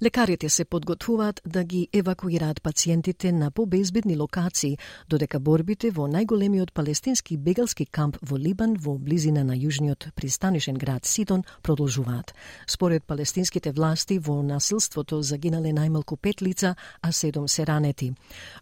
Лекарите 0.03 0.49
се 0.49 0.65
подготвуваат 0.65 1.41
да 1.45 1.63
ги 1.63 1.87
евакуираат 1.93 2.61
пациентите 2.63 3.31
на 3.31 3.51
побезбедни 3.51 4.17
локации, 4.17 4.77
додека 5.09 5.39
борбите 5.39 5.89
во 5.91 6.05
најголемиот 6.07 6.71
палестински 6.71 7.35
бегалски 7.37 7.83
камп 7.85 8.15
во 8.23 8.37
Либан 8.39 8.77
во 8.79 8.93
близина 8.97 9.43
на 9.43 9.57
јужниот 9.59 10.13
пристанишен 10.15 10.77
град 10.79 11.05
Сидон 11.05 11.43
продолжуваат. 11.63 12.33
Според 12.67 13.03
палестинските 13.03 13.71
власти 13.71 14.19
во 14.19 14.37
насилството 14.41 15.19
загинале 15.21 15.73
најмалку 15.75 16.15
пет 16.15 16.41
лица, 16.41 16.75
а 17.01 17.11
седом 17.11 17.47
се 17.47 17.67
ранети. 17.67 18.13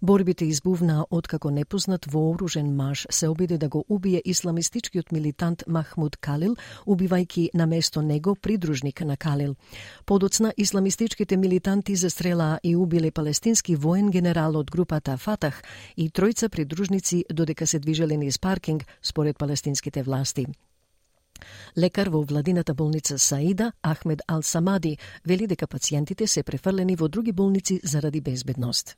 Борбите 0.01 0.45
избувнаа 0.45 1.05
откако 1.11 1.51
непознат 1.51 2.05
вооружен 2.05 2.75
маж 2.75 3.05
се 3.09 3.27
обиде 3.27 3.57
да 3.57 3.69
го 3.69 3.85
убие 3.89 4.21
исламистичкиот 4.25 5.11
милитант 5.11 5.63
Махмуд 5.67 6.17
Калил, 6.17 6.55
убивајки 6.87 7.49
на 7.53 7.67
место 7.67 8.01
него 8.01 8.35
придружник 8.35 9.01
на 9.01 9.17
Калил. 9.17 9.55
Подоцна 10.05 10.53
исламистички 10.57 11.26
Исламските 11.27 11.37
милитанти 11.37 11.95
застрелаа 11.95 12.59
и 12.63 12.75
убиле 12.75 13.11
палестински 13.11 13.75
воен 13.75 14.11
генерал 14.11 14.55
од 14.55 14.71
групата 14.71 15.17
Фатах 15.17 15.61
и 15.97 16.09
тројца 16.09 16.47
придружници 16.49 17.25
додека 17.29 17.67
се 17.67 17.79
движеле 17.79 18.17
низ 18.17 18.39
паркинг, 18.39 18.85
според 19.03 19.37
палестинските 19.37 20.03
власти. 20.03 20.45
Лекар 21.77 22.07
во 22.07 22.21
владината 22.23 22.73
болница 22.73 23.19
Саида, 23.19 23.71
Ахмед 23.83 24.21
Ал-Самади, 24.27 24.97
вели 25.25 25.47
дека 25.47 25.67
пациентите 25.67 26.27
се 26.27 26.43
префрлени 26.43 26.95
во 26.95 27.09
други 27.09 27.31
болници 27.31 27.81
заради 27.83 28.21
безбедност. 28.21 28.95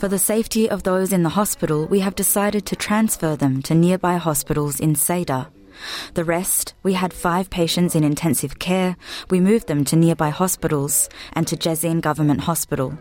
For 0.00 0.08
the 0.08 0.18
safety 0.18 0.68
of 0.68 0.82
those 0.82 1.12
in 1.12 1.22
the 1.22 1.34
hospital, 1.40 1.88
we 1.90 2.00
have 2.00 2.14
decided 2.14 2.64
to 2.66 2.76
transfer 2.76 3.36
them 3.36 3.62
to 3.62 3.74
nearby 3.74 4.18
hospitals 4.18 4.80
in 4.80 4.94
Saida. 4.94 5.57
The 6.14 6.24
rest, 6.24 6.74
we 6.82 6.94
had 6.94 7.12
five 7.12 7.50
patients 7.50 7.94
in 7.94 8.04
intensive 8.04 8.58
care. 8.58 8.96
We 9.30 9.40
moved 9.40 9.66
them 9.66 9.84
to 9.86 9.96
nearby 9.96 10.30
hospitals 10.30 11.08
and 11.32 11.46
to 11.48 11.56
Jezin 11.56 12.00
Government 12.00 12.42
Hospital. 12.42 12.98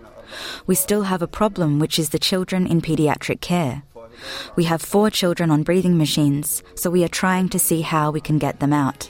We 0.66 0.76
still 0.76 1.04
have 1.04 1.22
a 1.22 1.28
problem, 1.28 1.80
which 1.80 1.98
is 2.00 2.10
the 2.10 2.20
children 2.20 2.68
in 2.68 2.82
pediatric 2.82 3.42
care. 3.42 3.84
We 4.56 4.66
have 4.66 4.82
four 4.82 5.10
children 5.10 5.52
on 5.52 5.64
breathing 5.64 5.98
machines, 5.98 6.64
so 6.76 6.90
we 6.90 7.04
are 7.04 7.10
trying 7.10 7.50
to 7.50 7.60
see 7.60 7.82
how 7.82 8.12
we 8.12 8.22
can 8.22 8.38
get 8.38 8.60
them 8.60 8.74
out. 8.74 9.10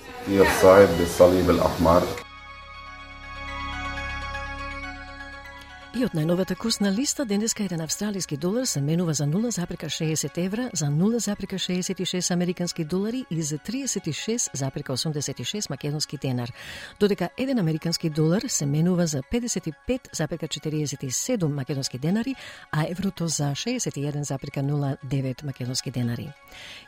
И 5.98 6.06
од 6.06 6.14
најновата 6.14 6.54
курсна 6.54 6.92
листа 6.94 7.26
денеска 7.26 7.66
еден 7.66 7.82
австралиски 7.82 8.38
долар 8.38 8.70
се 8.70 8.78
менува 8.86 9.18
за 9.18 9.26
0,60 9.26 10.38
евра, 10.38 10.70
за 10.74 10.86
0,66 10.86 12.34
американски 12.34 12.86
долари 12.86 13.26
и 13.32 13.42
за 13.42 13.58
36,86 13.58 15.70
македонски 15.70 16.18
денар, 16.18 16.54
додека 17.00 17.30
еден 17.38 17.60
американски 17.60 18.10
долар 18.10 18.42
се 18.48 18.66
менува 18.66 19.08
за 19.08 19.24
55,47 19.24 21.48
македонски 21.48 22.00
денари, 22.00 22.36
а 22.72 22.86
еврото 22.90 23.28
за 23.28 23.44
61,09 23.44 25.46
македонски 25.46 25.92
денари. 25.92 26.30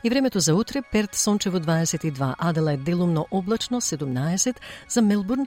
И 0.04 0.10
времето 0.10 0.40
за 0.40 0.54
утре, 0.54 0.82
Перт 0.92 1.14
сончево 1.14 1.58
22, 1.58 2.36
Аделајд 2.38 2.84
делумно 2.84 3.26
облачно 3.30 3.80
17, 3.80 4.56
за 4.88 5.02
Мелбурн 5.02 5.46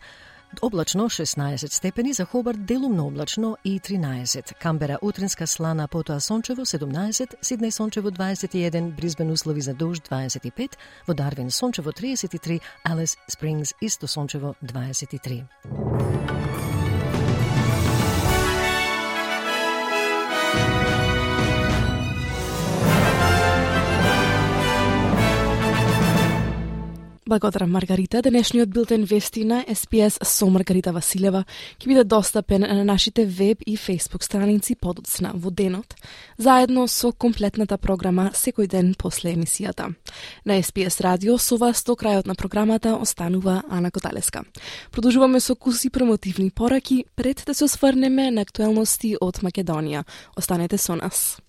Облачно 0.62 1.10
16 1.10 1.74
степени, 1.74 2.14
за 2.14 2.26
Хобарт 2.26 2.66
делумно 2.66 3.08
облачно 3.08 3.58
и 3.64 3.80
13. 3.80 4.54
Камбера 4.62 4.98
утринска 5.02 5.48
слана, 5.48 5.88
потоа 5.88 6.20
сончево 6.20 6.62
17, 6.66 7.36
Сиднеј 7.42 7.72
сончево 7.72 8.10
21, 8.12 8.92
Бризбен 8.96 9.32
услови 9.32 9.62
за 9.62 9.74
дожд 9.74 10.08
25, 10.10 10.78
во 11.08 11.14
Дарвин 11.14 11.52
сончево 11.52 11.92
33, 11.92 12.62
Алис 12.84 13.18
Спрингс 13.28 13.74
исто 13.82 14.08
сончево 14.08 14.56
23. 14.62 16.23
Благодарам 27.34 27.72
Маргарита. 27.72 28.22
Денешниот 28.22 28.70
билтен 28.70 29.06
вести 29.06 29.44
на 29.44 29.66
СПС 29.74 30.20
со 30.22 30.46
Маргарита 30.46 30.92
Василева 30.94 31.48
ќе 31.82 31.88
биде 31.90 32.04
достапен 32.06 32.62
на 32.62 32.84
нашите 32.86 33.26
веб 33.26 33.64
и 33.66 33.74
фейсбук 33.76 34.22
страници 34.24 34.76
подоцна 34.76 35.32
во 35.34 35.50
денот, 35.50 35.96
заедно 36.38 36.86
со 36.88 37.12
комплетната 37.12 37.80
програма 37.82 38.30
секој 38.38 38.70
ден 38.70 38.94
после 38.94 39.34
емисијата. 39.34 39.96
На 40.46 40.62
СПС 40.62 41.02
радио 41.02 41.40
со 41.40 41.58
вас 41.58 41.84
до 41.84 41.98
крајот 41.98 42.28
на 42.30 42.36
програмата 42.36 42.94
останува 42.94 43.64
Ана 43.68 43.90
Коталеска. 43.90 44.46
Продолжуваме 44.92 45.40
со 45.40 45.56
куси 45.56 45.90
промотивни 45.90 46.52
пораки 46.52 47.06
пред 47.16 47.44
да 47.48 47.56
се 47.56 47.64
осврнеме 47.64 48.30
на 48.30 48.42
актуелности 48.42 49.18
од 49.20 49.42
Македонија. 49.42 50.06
Останете 50.38 50.78
со 50.78 50.96
нас. 50.96 51.42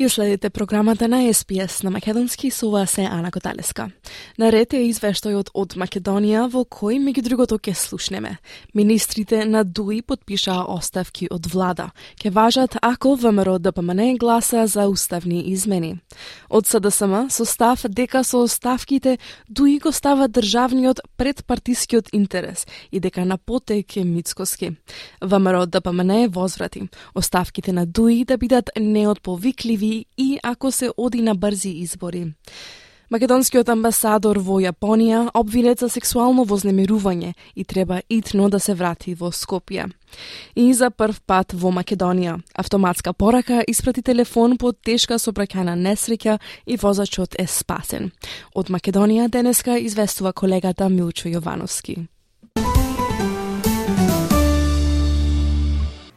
Ја 0.00 0.08
следите 0.08 0.50
програмата 0.50 1.08
на 1.08 1.34
СПС 1.34 1.82
на 1.82 1.90
Македонски 1.90 2.50
со 2.50 2.70
вас 2.70 2.98
е 2.98 3.02
Ана 3.02 3.30
Коталеска. 3.30 3.90
Наред 4.38 4.72
е 4.72 4.86
извештајот 4.88 5.50
од 5.52 5.74
Македонија 5.76 6.46
во 6.48 6.62
кој 6.64 6.96
меѓу 6.96 7.22
другото 7.26 7.58
ќе 7.60 7.74
слушнеме. 7.76 8.38
Министрите 8.74 9.44
на 9.44 9.64
ДУИ 9.64 10.00
подпишаа 10.02 10.64
оставки 10.64 11.28
од 11.30 11.46
влада. 11.46 11.90
Ке 12.16 12.30
важат 12.30 12.76
ако 12.82 13.16
ВМРО 13.16 13.58
ДПМН 13.58 14.16
гласа 14.16 14.66
за 14.66 14.88
уставни 14.88 15.42
измени. 15.52 16.00
Од 16.48 16.66
СДСМ 16.66 17.28
со 17.28 17.44
став 17.44 17.84
дека 17.88 18.24
со 18.24 18.42
оставките 18.48 19.18
ДУИ 19.48 19.78
го 19.78 19.92
става 19.92 20.28
државниот 20.28 21.00
предпартискиот 21.16 22.08
интерес 22.12 22.66
и 22.92 23.00
дека 23.00 23.24
на 23.24 23.36
потек 23.36 23.96
е 23.96 24.04
Мицкоски. 24.04 24.72
ВМРО 25.20 25.66
ДПМН 25.66 26.28
возврати 26.28 26.88
оставките 27.14 27.72
на 27.72 27.86
ДУИ 27.86 28.24
да 28.24 28.38
бидат 28.38 28.70
неотповикливи 28.80 29.91
и 30.16 30.38
ако 30.42 30.70
се 30.70 30.90
оди 30.96 31.22
на 31.22 31.34
брзи 31.34 31.70
избори. 31.84 32.26
Македонскиот 33.12 33.68
амбасадор 33.68 34.38
во 34.40 34.54
Јапонија 34.64 35.34
обвинет 35.36 35.82
за 35.82 35.90
сексуално 35.92 36.46
вознемирување 36.48 37.34
и 37.54 37.64
треба 37.64 37.98
итно 38.08 38.46
да 38.48 38.60
се 38.60 38.72
врати 38.72 39.12
во 39.14 39.28
Скопје. 39.28 39.90
И 40.56 40.72
за 40.72 40.88
прв 40.90 41.20
пат 41.26 41.52
во 41.52 41.68
Македонија, 41.76 42.38
автоматска 42.56 43.12
порака 43.12 43.60
испрати 43.68 44.00
телефон 44.02 44.56
по 44.56 44.72
тешка 44.72 45.20
собраќајна 45.20 45.76
несреќа 45.76 46.38
и 46.66 46.80
возачот 46.80 47.36
е 47.38 47.46
спасен. 47.46 48.12
Од 48.54 48.72
Македонија 48.72 49.28
денеска 49.28 49.76
известува 49.76 50.32
колегата 50.32 50.88
Милчо 50.88 51.28
Јовановски. 51.28 52.06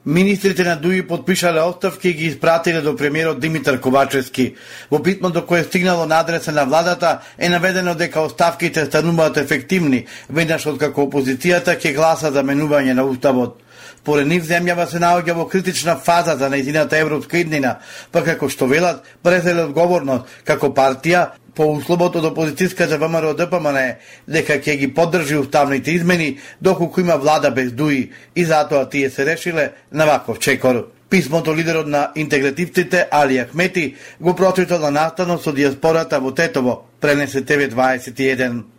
Министрите 0.06 0.64
на 0.64 0.76
ДУИ 0.76 1.08
подпишале 1.08 1.62
оставки 1.62 2.10
и 2.10 2.14
ги 2.14 2.26
испратиле 2.26 2.82
до 2.82 2.96
премиерот 2.96 3.40
Димитар 3.40 3.80
Ковачевски. 3.80 4.56
Во 4.92 5.00
до 5.30 5.42
кое 5.42 5.64
стигнало 5.64 6.06
на 6.06 6.20
адреса 6.20 6.52
на 6.52 6.66
владата 6.66 7.20
е 7.40 7.50
наведено 7.50 7.96
дека 7.96 8.22
оставките 8.22 8.86
стануваат 8.86 9.38
ефективни, 9.38 10.06
веднаш 10.30 10.68
откако 10.68 11.02
опозицијата 11.02 11.74
ќе 11.82 11.96
гласа 11.96 12.32
за 12.32 12.44
менување 12.44 12.94
на 12.94 13.04
уставот. 13.04 13.65
Според 14.06 14.28
нив 14.30 14.44
земјава 14.46 14.84
се 14.86 15.00
наоѓа 15.02 15.34
во 15.34 15.48
критична 15.50 15.96
фаза 15.98 16.36
за 16.38 16.46
нејзината 16.54 17.00
европска 17.02 17.40
иднина, 17.42 17.72
па 18.14 18.22
како 18.22 18.46
што 18.54 18.68
велат, 18.70 19.00
презеле 19.26 19.64
одговорност 19.66 20.30
како 20.46 20.70
партија 20.78 21.24
по 21.58 21.66
условот 21.74 22.20
од 22.20 22.28
опозицијската 22.30 23.00
ВМРО 23.02 23.32
ДПМН 23.40 23.80
дека 24.36 24.60
ќе 24.62 24.76
ги 24.84 24.92
поддржи 24.94 25.40
уставните 25.40 25.98
измени 25.98 26.36
доколку 26.62 27.02
има 27.02 27.18
влада 27.18 27.50
без 27.50 27.72
дуи 27.74 28.12
и 28.36 28.46
затоа 28.46 28.86
тие 28.86 29.10
се 29.10 29.26
решиле 29.26 29.72
на 29.92 30.06
ваков 30.06 30.38
чекор. 30.40 30.84
Писмото 31.10 31.56
лидерот 31.56 31.88
на 31.88 32.12
интегративците 32.16 33.08
Али 33.12 33.42
Ахмети 33.42 33.96
го 34.22 34.36
прочитал 34.36 34.80
на 34.80 34.92
настанот 34.92 35.42
со 35.42 35.52
диаспората 35.52 36.20
во 36.20 36.30
Тетово, 36.32 36.86
пренесе 37.02 37.42
ТВ21. 37.42 38.75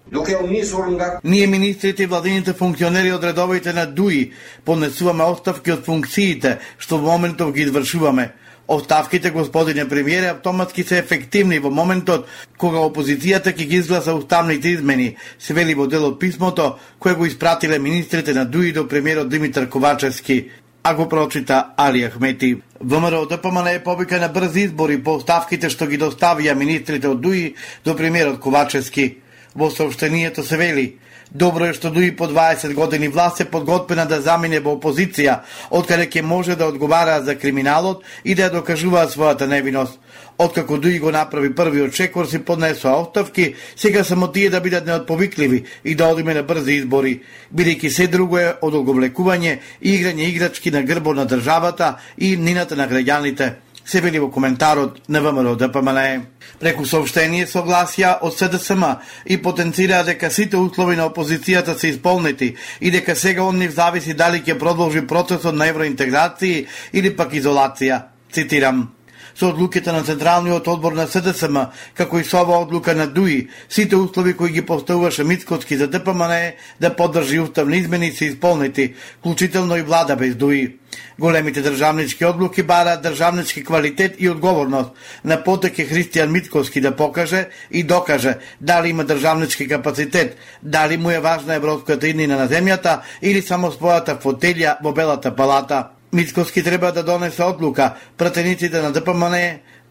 Ние 1.24 1.46
министрите 1.46 2.02
и 2.02 2.06
владините 2.06 2.52
функционери 2.52 3.12
од 3.12 3.24
редовите 3.24 3.72
на 3.72 3.86
ДУИ 3.86 4.32
понесуваме 4.64 5.24
оставки 5.24 5.72
од 5.72 5.84
функциите 5.84 6.58
што 6.78 6.98
во 6.98 7.16
моментов 7.18 7.52
ги 7.52 7.66
извршуваме 7.66 8.32
Оставките, 8.68 9.30
господине 9.30 9.88
премиере, 9.88 10.26
автоматски 10.26 10.82
се 10.82 10.98
ефективни 10.98 11.58
во 11.62 11.70
моментот 11.70 12.26
кога 12.58 12.82
опозицијата 12.82 13.52
ќе 13.54 13.66
ги 13.66 13.76
изгласа 13.78 14.14
уставните 14.14 14.72
измени, 14.74 15.14
се 15.38 15.54
вели 15.54 15.74
во 15.78 15.86
дел 15.86 16.08
од 16.08 16.18
писмото 16.18 16.72
кое 16.98 17.14
го 17.14 17.26
испратиле 17.26 17.78
министрите 17.78 18.34
на 18.34 18.44
ДУИ 18.44 18.72
до 18.72 18.88
премиерот 18.88 19.28
Димитар 19.28 19.68
Ковачевски, 19.68 20.50
а 20.82 20.94
го 20.94 21.08
прочита 21.08 21.74
Али 21.76 22.02
Ахмети. 22.10 22.56
ВМРО 22.80 23.26
ДПМН 23.26 23.66
е 23.66 23.82
повика 23.84 24.20
на 24.20 24.28
брзи 24.28 24.60
избори 24.60 24.98
по 25.02 25.14
оставките 25.14 25.70
што 25.70 25.86
ги 25.86 25.98
доставија 25.98 26.54
министрите 26.54 27.06
од 27.08 27.22
ДУИ 27.22 27.54
до 27.84 27.94
премиерот 27.94 28.40
Ковачевски. 28.40 29.25
Во 29.56 29.70
сообщението 29.70 30.42
се 30.44 30.56
вели 30.56 30.98
Добро 31.34 31.66
е 31.66 31.74
што 31.74 31.90
дуи 31.90 32.12
по 32.16 32.28
20 32.30 32.74
години 32.74 33.08
власт 33.08 33.40
е 33.40 33.44
подготвена 33.50 34.06
да 34.06 34.20
замине 34.22 34.60
во 34.62 34.76
опозиција, 34.76 35.40
откаде 35.70 36.06
ќе 36.06 36.22
може 36.22 36.54
да 36.54 36.68
одговара 36.70 37.18
за 37.22 37.34
криминалот 37.34 38.04
и 38.24 38.34
да 38.34 38.46
ја 38.46 38.52
докажува 38.54 39.08
својата 39.10 39.48
невиност. 39.50 39.98
Откако 40.38 40.78
Дуи 40.78 40.98
го 40.98 41.10
направи 41.10 41.54
првиот 41.54 41.94
чекор, 41.94 42.26
си 42.26 42.38
поднесоа 42.38 43.00
оставки, 43.00 43.54
сега 43.76 44.04
само 44.04 44.28
тие 44.32 44.50
да 44.50 44.60
бидат 44.60 44.86
неотповикливи 44.86 45.64
и 45.84 45.94
да 45.94 46.08
одиме 46.08 46.34
на 46.34 46.42
брзи 46.42 46.72
избори, 46.72 47.20
бидејќи 47.54 47.88
се 47.88 48.06
друго 48.06 48.38
е 48.38 48.54
од 48.62 48.74
одговлекување 48.74 49.58
и 49.82 49.98
играње 49.98 50.30
играчки 50.30 50.70
на 50.70 50.82
грбо 50.82 51.14
на 51.14 51.26
државата 51.26 51.96
и 52.18 52.36
нината 52.36 52.76
на 52.76 52.88
граѓаните 52.88 53.65
се 53.86 54.00
вели 54.00 54.18
во 54.18 54.30
коментарот 54.30 54.98
на 55.08 55.20
ВМРО 55.20 55.54
ДПМН. 55.56 56.26
Преку 56.58 56.86
сообщение 56.86 57.46
согласија 57.46 58.18
од 58.20 58.34
СДСМ 58.34 58.84
и 59.24 59.38
потенцираа 59.42 60.04
дека 60.04 60.30
сите 60.30 60.56
услови 60.56 60.96
на 60.96 61.06
опозицијата 61.06 61.78
се 61.78 61.94
исполнети 61.94 62.54
и 62.80 62.90
дека 62.90 63.16
сега 63.16 63.44
од 63.44 63.54
нив 63.54 63.74
зависи 63.76 64.14
дали 64.14 64.42
ќе 64.42 64.58
продолжи 64.58 65.06
процесот 65.06 65.54
на 65.54 65.70
евроинтеграција 65.70 66.66
или 66.92 67.16
пак 67.16 67.32
изолација. 67.32 68.02
Цитирам 68.32 68.95
со 69.38 69.48
одлуките 69.48 69.92
на 69.92 70.02
Централниот 70.02 70.68
одбор 70.68 70.92
на 70.92 71.06
СДСМ, 71.06 71.58
како 71.94 72.18
и 72.18 72.24
со 72.24 72.40
ова 72.42 72.58
одлука 72.62 72.94
на 72.94 73.06
ДУИ, 73.06 73.48
сите 73.68 73.96
услови 73.96 74.32
кои 74.36 74.50
ги 74.50 74.62
поставуваше 74.66 75.24
Мицкоски 75.24 75.76
за 75.76 75.88
ДПМН 75.88 76.52
да 76.80 76.96
поддржи 76.96 77.40
уставни 77.40 77.78
измени 77.78 78.12
се 78.12 78.24
исполнети, 78.24 78.94
вклучително 79.18 79.76
и 79.76 79.82
влада 79.82 80.16
без 80.16 80.34
ДУИ. 80.36 80.76
Големите 81.18 81.62
државнички 81.62 82.24
одлуки 82.24 82.62
бараат 82.62 83.02
државнички 83.02 83.64
квалитет 83.64 84.14
и 84.18 84.28
одговорност. 84.28 84.90
На 85.24 85.44
потек 85.44 85.78
е 85.78 85.86
Христијан 85.88 86.26
Митковски 86.26 86.80
да 86.80 86.96
покаже 86.96 87.48
и 87.70 87.82
докаже 87.82 88.34
дали 88.60 88.88
има 88.88 89.04
државнички 89.04 89.68
капацитет, 89.68 90.36
дали 90.62 90.96
му 90.96 91.10
е 91.10 91.20
важна 91.20 91.54
европската 91.54 92.08
иднина 92.08 92.36
на 92.36 92.48
земјата 92.48 93.00
или 93.22 93.42
само 93.42 93.72
својата 93.72 94.20
фотелја 94.20 94.76
во 94.82 94.92
Белата 94.92 95.36
палата. 95.36 95.95
Мицковски 96.16 96.62
треба 96.62 96.92
да 96.92 97.02
донесе 97.02 97.42
одлука 97.42 97.94
пратениците 98.16 98.82
на 98.82 98.92
ДПМН 98.92 99.34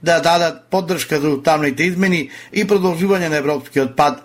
да 0.03 0.19
дадат 0.21 0.63
поддршка 0.69 1.19
за 1.21 1.29
уставните 1.29 1.85
измени 1.85 2.29
и 2.53 2.65
продолжување 2.65 3.29
на 3.29 3.37
европскиот 3.37 3.93
пад. 3.95 4.23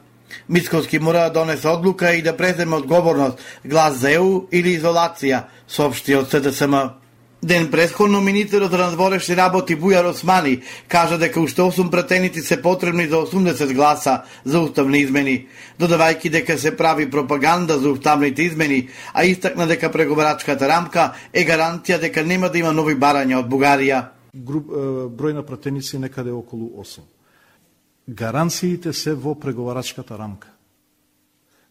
Мицковски 0.48 0.98
мора 0.98 1.26
да 1.28 1.30
донесе 1.30 1.68
одлука 1.68 2.14
и 2.14 2.22
да 2.22 2.36
преземе 2.36 2.76
одговорност 2.76 3.38
глас 3.64 4.00
за 4.00 4.14
ЕУ 4.16 4.48
или 4.52 4.72
изолација, 4.80 5.42
соопшти 5.68 6.16
од 6.16 6.32
СДСМ. 6.32 6.74
Ден 7.42 7.70
предходно 7.70 8.20
министерот 8.20 8.72
на 8.72 8.78
надворешни 8.78 9.36
работи 9.36 9.72
Бујар 9.72 10.10
Османи 10.10 10.60
кажа 10.88 11.16
дека 11.18 11.40
уште 11.40 11.62
8 11.62 11.90
пратеници 11.90 12.42
се 12.42 12.60
потребни 12.62 13.06
за 13.08 13.16
80 13.16 13.74
гласа 13.74 14.22
за 14.44 14.60
уставни 14.60 15.00
измени, 15.00 15.46
додавајќи 15.80 16.30
дека 16.30 16.58
се 16.58 16.76
прави 16.76 17.10
пропаганда 17.10 17.78
за 17.78 17.90
уставните 17.90 18.42
измени, 18.42 18.88
а 19.14 19.24
истакна 19.24 19.66
дека 19.66 19.88
преговарачката 19.88 20.68
рамка 20.68 21.14
е 21.32 21.46
гаранција 21.48 22.00
дека 22.00 22.24
нема 22.24 22.50
да 22.50 22.58
има 22.58 22.72
нови 22.76 22.94
барања 22.94 23.40
од 23.40 23.48
Бугарија. 23.48 24.02
Груп, 24.36 24.68
број 25.16 25.32
на 25.32 25.42
пратеници 25.42 25.98
некаде 25.98 26.32
околу 26.32 26.68
8. 26.76 27.00
Гаранциите 28.08 28.92
се 28.92 29.14
во 29.14 29.32
преговарачката 29.34 30.18
рамка. 30.18 30.52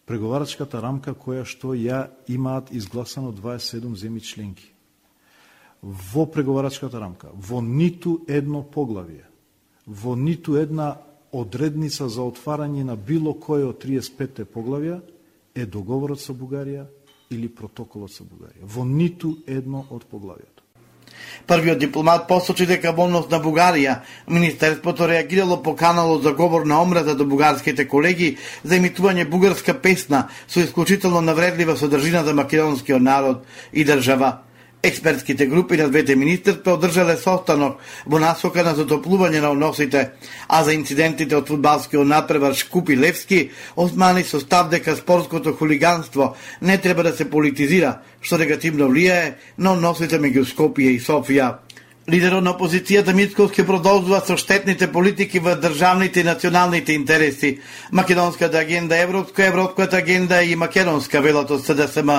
Преговарачката 0.09 0.81
рамка 0.81 1.13
која 1.13 1.45
што 1.45 1.77
ја 1.77 2.07
имаат 2.27 2.73
изгласано 2.73 3.29
27 3.37 3.93
земји 3.93 4.25
членки 4.25 4.73
во 5.81 6.25
преговарачката 6.25 6.99
рамка, 6.99 7.29
во 7.33 7.61
ниту 7.61 8.19
едно 8.27 8.63
поглавие, 8.63 9.25
во 9.85 10.15
ниту 10.15 10.55
една 10.55 10.97
одредница 11.31 12.09
за 12.09 12.25
отварање 12.25 12.83
на 12.83 12.95
било 12.95 13.33
кое 13.33 13.65
од 13.65 13.83
35 13.83 14.45
поглавија 14.45 14.99
е 15.55 15.65
договорот 15.65 16.21
со 16.21 16.33
Бугарија 16.33 16.85
или 17.29 17.47
протоколот 17.47 18.11
со 18.11 18.23
Бугарија. 18.23 18.65
Во 18.65 18.85
ниту 18.85 19.37
едно 19.47 19.85
од 19.89 20.05
поглавијата. 20.09 20.59
Првиот 21.47 21.79
дипломат 21.79 22.27
посочи 22.27 22.65
дека 22.65 22.91
во 22.91 23.05
однос 23.05 23.29
на 23.29 23.39
Бугарија, 23.41 24.01
Министерството 24.27 25.07
реагирало 25.07 25.61
по 25.63 25.75
каналот 25.75 26.23
за 26.23 26.33
говор 26.33 26.65
на 26.65 26.81
омраза 26.81 27.15
до 27.15 27.25
бугарските 27.25 27.87
колеги 27.87 28.37
за 28.63 28.75
имитување 28.75 29.29
бугарска 29.29 29.73
песна 29.73 30.27
со 30.47 30.59
исклучително 30.59 31.21
навредлива 31.21 31.77
содржина 31.77 32.23
за 32.23 32.33
македонскиот 32.33 33.01
народ 33.01 33.45
и 33.73 33.85
држава. 33.85 34.48
Експертските 34.83 35.45
групи 35.45 35.77
на 35.77 35.89
двете 35.89 36.15
министерства 36.15 36.73
одржале 36.73 37.17
состанок 37.17 37.81
во 38.07 38.19
насока 38.23 38.63
на 38.63 38.71
затоплување 38.77 39.41
на 39.43 39.51
односите, 39.51 40.05
а 40.47 40.63
за 40.63 40.71
инцидентите 40.71 41.35
од 41.35 41.51
фудбалскиот 41.51 42.07
напревар 42.07 42.55
Шкупи 42.55 42.95
Левски 42.95 43.49
османи 43.75 44.23
со 44.23 44.39
став 44.39 44.69
дека 44.71 44.95
спортското 44.95 45.51
хулиганство 45.53 46.35
не 46.61 46.77
треба 46.77 47.03
да 47.03 47.11
се 47.11 47.29
политизира, 47.29 47.99
што 48.21 48.39
негативно 48.39 48.87
влијае 48.87 49.35
на 49.57 49.75
односите 49.75 50.15
меѓу 50.15 50.47
Скопје 50.47 50.95
и 50.95 51.03
Софија. 51.03 51.57
Лидерот 52.09 52.41
на 52.41 52.55
опозицијата 52.55 53.13
Мицковски 53.13 53.61
продолжува 53.67 54.23
со 54.25 54.37
штетните 54.37 54.87
политики 54.91 55.39
во 55.39 55.53
државните 55.55 56.21
и 56.21 56.23
националните 56.23 56.93
интереси. 56.93 57.59
Македонската 57.91 58.57
агенда 58.57 58.97
европска, 58.97 59.45
европската 59.45 59.97
агенда 59.97 60.41
и 60.43 60.55
македонска 60.55 61.21
велат 61.21 61.51
од 61.51 61.65
СДСМ. 61.65 62.09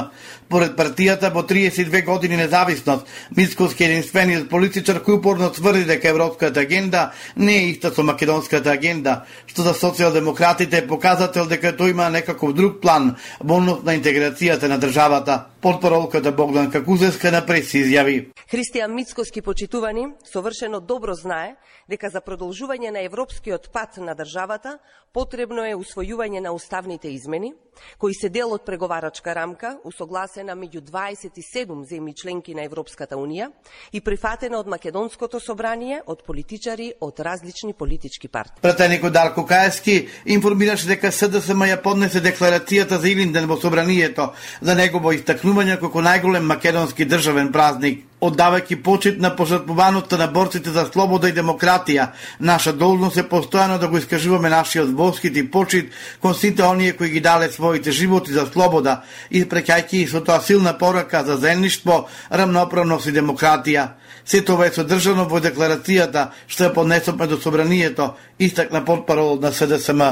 Поред 0.51 0.73
партијата 0.75 1.29
во 1.31 1.45
32 1.47 2.03
години 2.05 2.37
независност, 2.37 3.07
Мицковски 3.37 3.85
единствениот 3.87 4.49
политичар 4.51 4.99
кој 4.99 5.21
упорно 5.21 5.47
тврди 5.55 5.85
дека 5.87 6.11
европската 6.11 6.65
агенда 6.67 7.13
не 7.37 7.55
е 7.55 7.69
иста 7.69 7.93
со 7.95 8.03
македонската 8.03 8.73
агенда, 8.75 9.27
што 9.47 9.63
за 9.63 9.77
социјалдемократите 9.79 10.83
е 10.83 10.89
показател 10.91 11.47
дека 11.47 11.71
тој 11.71 11.95
има 11.95 12.09
некаков 12.11 12.51
друг 12.59 12.81
план 12.83 13.15
во 13.39 13.61
на 13.63 13.95
интеграцијата 13.95 14.67
на 14.67 14.81
државата. 14.83 15.47
Подпоролката 15.61 16.33
Богдан 16.33 16.71
Какузевска 16.73 17.31
на 17.31 17.45
преси 17.47 17.85
изјави. 17.85 18.33
Христијан 18.51 18.95
Мицкоски 18.97 19.43
почитувани 19.43 20.09
совршено 20.25 20.81
добро 20.81 21.15
знае 21.15 21.55
дека 21.87 22.09
за 22.11 22.25
продолжување 22.25 22.91
на 22.91 23.05
европскиот 23.05 23.69
пат 23.71 23.99
на 23.99 24.15
државата 24.17 24.79
потребно 25.13 25.63
е 25.67 25.77
усвојување 25.77 26.41
на 26.41 26.53
уставните 26.57 27.11
измени, 27.13 27.53
кои 27.99 28.15
се 28.15 28.29
дел 28.29 28.55
од 28.57 28.65
преговарачка 28.65 29.35
рамка, 29.35 29.77
усогласена 30.41 30.57
меѓу 30.57 30.81
27 30.83 31.85
земји 31.87 32.15
членки 32.15 32.55
на 32.55 32.65
Европската 32.65 33.17
Унија 33.17 33.51
и 33.93 34.01
прифатена 34.01 34.59
од 34.59 34.67
Македонското 34.67 35.41
собрание 35.41 36.01
од 36.07 36.25
политичари 36.27 36.93
од 37.01 37.21
различни 37.21 37.73
политички 37.73 38.29
партии. 38.29 38.61
Пратеникот 38.63 39.13
Далко 39.13 39.47
Каевски 39.47 40.09
информираше 40.27 40.87
дека 40.87 41.11
СДСМ 41.13 41.65
ја 41.69 41.83
поднесе 41.83 42.21
декларацијата 42.21 42.99
за 42.99 43.09
Илинден 43.09 43.47
во 43.47 43.57
собранието 43.57 44.33
за 44.61 44.75
негово 44.75 45.13
истакнување 45.13 45.81
како 45.81 46.01
најголем 46.01 46.47
македонски 46.47 47.05
државен 47.05 47.53
празник 47.53 48.10
оддавајќи 48.21 48.83
почит 48.83 49.21
на 49.21 49.31
пожртвуваноста 49.37 50.19
на 50.19 50.27
борците 50.27 50.71
за 50.71 50.85
слобода 50.93 51.29
и 51.29 51.33
демократија, 51.33 52.11
наша 52.41 52.73
должност 52.73 53.17
е 53.17 53.25
постојано 53.29 53.79
да 53.79 53.89
го 53.89 53.99
искажуваме 53.99 54.51
нашиот 54.51 54.93
воскит 54.97 55.37
и 55.37 55.51
почит 55.51 55.93
кон 56.21 56.35
сите 56.35 56.63
оние 56.63 56.93
кои 56.93 57.11
ги 57.11 57.21
дале 57.21 57.51
своите 57.51 57.91
животи 57.91 58.33
за 58.33 58.47
слобода, 58.47 59.03
испрекајќи 59.31 60.09
со 60.11 60.21
тоа 60.21 60.41
силна 60.41 60.77
порака 60.79 61.25
за 61.25 61.37
заедништво, 61.37 62.07
рамноправност 62.31 63.07
и 63.07 63.13
демократија. 63.13 63.89
Сето 64.25 64.55
ова 64.55 64.67
е 64.67 64.73
содржано 64.73 65.25
во 65.25 65.41
декларацијата 65.41 66.31
што 66.47 66.65
ја 66.65 66.75
поднесовме 66.75 67.27
до 67.27 67.41
собранието, 67.41 68.15
истакна 68.39 68.85
подпарол 68.85 69.41
на 69.41 69.53
СДСМ. 69.53 70.03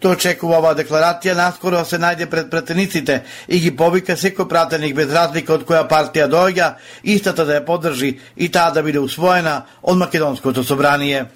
Тој 0.00 0.14
очекува 0.16 0.56
оваа 0.62 0.76
декларација 0.78 1.34
наскоро 1.36 1.82
се 1.84 1.98
најде 2.00 2.24
пред 2.32 2.46
пратениците 2.50 3.18
и 3.48 3.58
ги 3.60 3.70
повика 3.76 4.14
секој 4.16 4.48
пратеник 4.48 4.94
без 4.96 5.12
разлика 5.12 5.52
од 5.58 5.66
која 5.68 5.82
партија 5.90 6.24
доаѓа, 6.32 6.68
истата 7.04 7.44
да 7.44 7.58
ја 7.58 7.64
поддржи 7.66 8.14
и 8.36 8.48
таа 8.48 8.72
да 8.72 8.82
биде 8.82 8.98
усвоена 8.98 9.58
од 9.82 9.98
Македонското 10.00 10.64
собрание. 10.64 11.26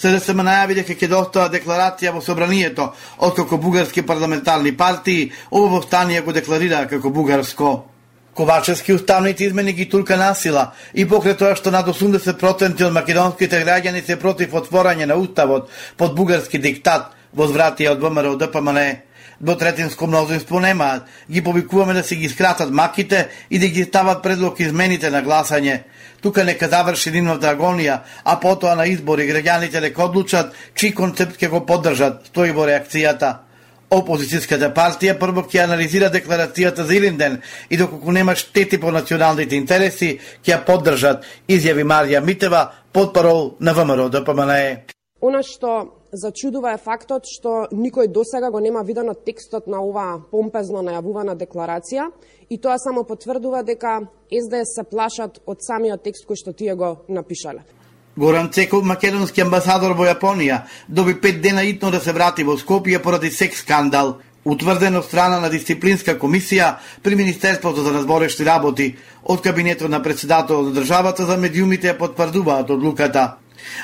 СДСМ 0.00 0.40
најави 0.40 0.78
дека 0.80 0.96
ќе 0.96 1.08
достава 1.12 1.52
декларација 1.52 2.14
во 2.14 2.22
собранието, 2.24 2.94
откако 3.18 3.58
бугарски 3.60 4.02
парламентарни 4.02 4.72
партии 4.72 5.32
ово 5.50 5.76
востание 5.76 6.22
го 6.22 6.32
декларира 6.32 6.86
како 6.88 7.10
бугарско. 7.10 7.90
Ковачевски 8.34 8.92
уставните 8.92 9.44
измени 9.44 9.72
ги 9.72 9.84
турка 9.88 10.16
насила 10.16 10.72
и 10.94 11.04
покрај 11.04 11.36
тоа 11.38 11.54
што 11.54 11.70
над 11.70 11.92
80% 11.92 12.86
од 12.86 12.96
македонските 12.96 13.60
граѓани 13.62 14.00
се 14.06 14.16
против 14.16 14.56
отворање 14.56 15.06
на 15.06 15.14
уставот 15.14 15.68
под 15.96 16.16
бугарски 16.16 16.58
диктат, 16.58 17.13
возвратија 17.36 17.92
од 17.96 18.00
ВМРО 18.00 18.36
ДПМН 18.36 18.80
двотретинско 19.40 20.06
мнозинство 20.06 20.60
немаат. 20.60 21.02
Ги 21.30 21.44
повикуваме 21.44 21.94
да 21.94 22.02
се 22.02 22.16
ги 22.16 22.28
скратат 22.28 22.70
маките 22.70 23.28
и 23.50 23.58
да 23.58 23.68
ги 23.68 23.84
стават 23.84 24.22
предлог 24.22 24.60
измените 24.60 25.10
на 25.10 25.22
гласање. 25.22 25.82
Тука 26.22 26.44
нека 26.44 26.68
заврши 26.68 27.10
нивната 27.10 27.52
агонија, 27.52 27.98
а 28.24 28.40
потоа 28.40 28.74
на 28.74 28.86
избори 28.86 29.28
граѓаните 29.28 29.80
нека 29.80 30.04
одлучат 30.04 30.54
чиј 30.74 30.94
концепт 30.94 31.36
ќе 31.36 31.50
го 31.52 31.66
поддржат, 31.66 32.26
стои 32.32 32.52
во 32.52 32.64
реакцијата. 32.66 33.44
Опозицијската 33.90 34.72
партија 34.72 35.18
прво 35.20 35.44
ќе 35.44 35.64
анализира 35.64 36.08
декларацијата 36.10 36.82
за 36.88 36.94
Илинден 36.94 37.42
и 37.70 37.76
доколку 37.76 38.12
нема 38.12 38.34
штети 38.34 38.80
по 38.80 38.90
националните 38.90 39.56
интереси, 39.56 40.18
ќе 40.42 40.56
ја 40.56 40.64
поддржат, 40.64 41.24
изјави 41.48 41.84
Марија 41.84 42.24
Митева, 42.24 42.70
подпарол 42.92 43.56
на 43.60 43.74
ВМРО 43.74 44.08
ДПМНЕ. 44.08 44.86
Она 45.20 45.42
што 45.42 46.03
зачудува 46.14 46.72
е 46.74 46.80
фактот 46.80 47.26
што 47.28 47.66
никој 47.72 48.08
досега 48.12 48.50
го 48.50 48.60
нема 48.60 48.82
видено 48.82 49.14
текстот 49.14 49.66
на 49.66 49.82
оваа 49.82 50.20
помпезно 50.30 50.82
најавувана 50.86 51.34
декларација 51.36 52.08
и 52.50 52.58
тоа 52.58 52.78
само 52.78 53.04
потврдува 53.04 53.62
дека 53.62 54.00
СДС 54.30 54.74
се 54.76 54.84
плашат 54.90 55.40
од 55.46 55.62
самиот 55.62 56.02
текст 56.02 56.26
кој 56.28 56.38
што 56.38 56.52
тие 56.52 56.74
го 56.74 57.04
напишале. 57.08 57.64
Горан 58.16 58.52
Цеков, 58.52 58.84
македонски 58.86 59.42
амбасадор 59.42 59.96
во 59.98 60.06
Јапонија, 60.06 60.60
доби 60.88 61.16
пет 61.20 61.40
дена 61.42 61.64
итно 61.66 61.90
да 61.90 62.00
се 62.00 62.12
врати 62.12 62.44
во 62.44 62.54
Скопје 62.54 63.02
поради 63.02 63.30
секс 63.30 63.64
скандал, 63.64 64.18
утврден 64.44 64.96
од 64.96 65.04
страна 65.08 65.40
на 65.40 65.50
дисциплинска 65.50 66.14
комисија 66.20 66.76
при 67.02 67.16
Министерството 67.16 67.82
за 67.82 67.92
разборешни 67.92 68.46
работи. 68.46 68.94
Од 69.24 69.40
кабинетот 69.42 69.90
на 69.90 70.02
председател 70.02 70.62
на 70.62 70.70
државата 70.72 71.26
за 71.26 71.36
медиумите 71.36 71.90
ја 71.90 71.98
потврдуваат 71.98 72.70
одлуката 72.70 73.38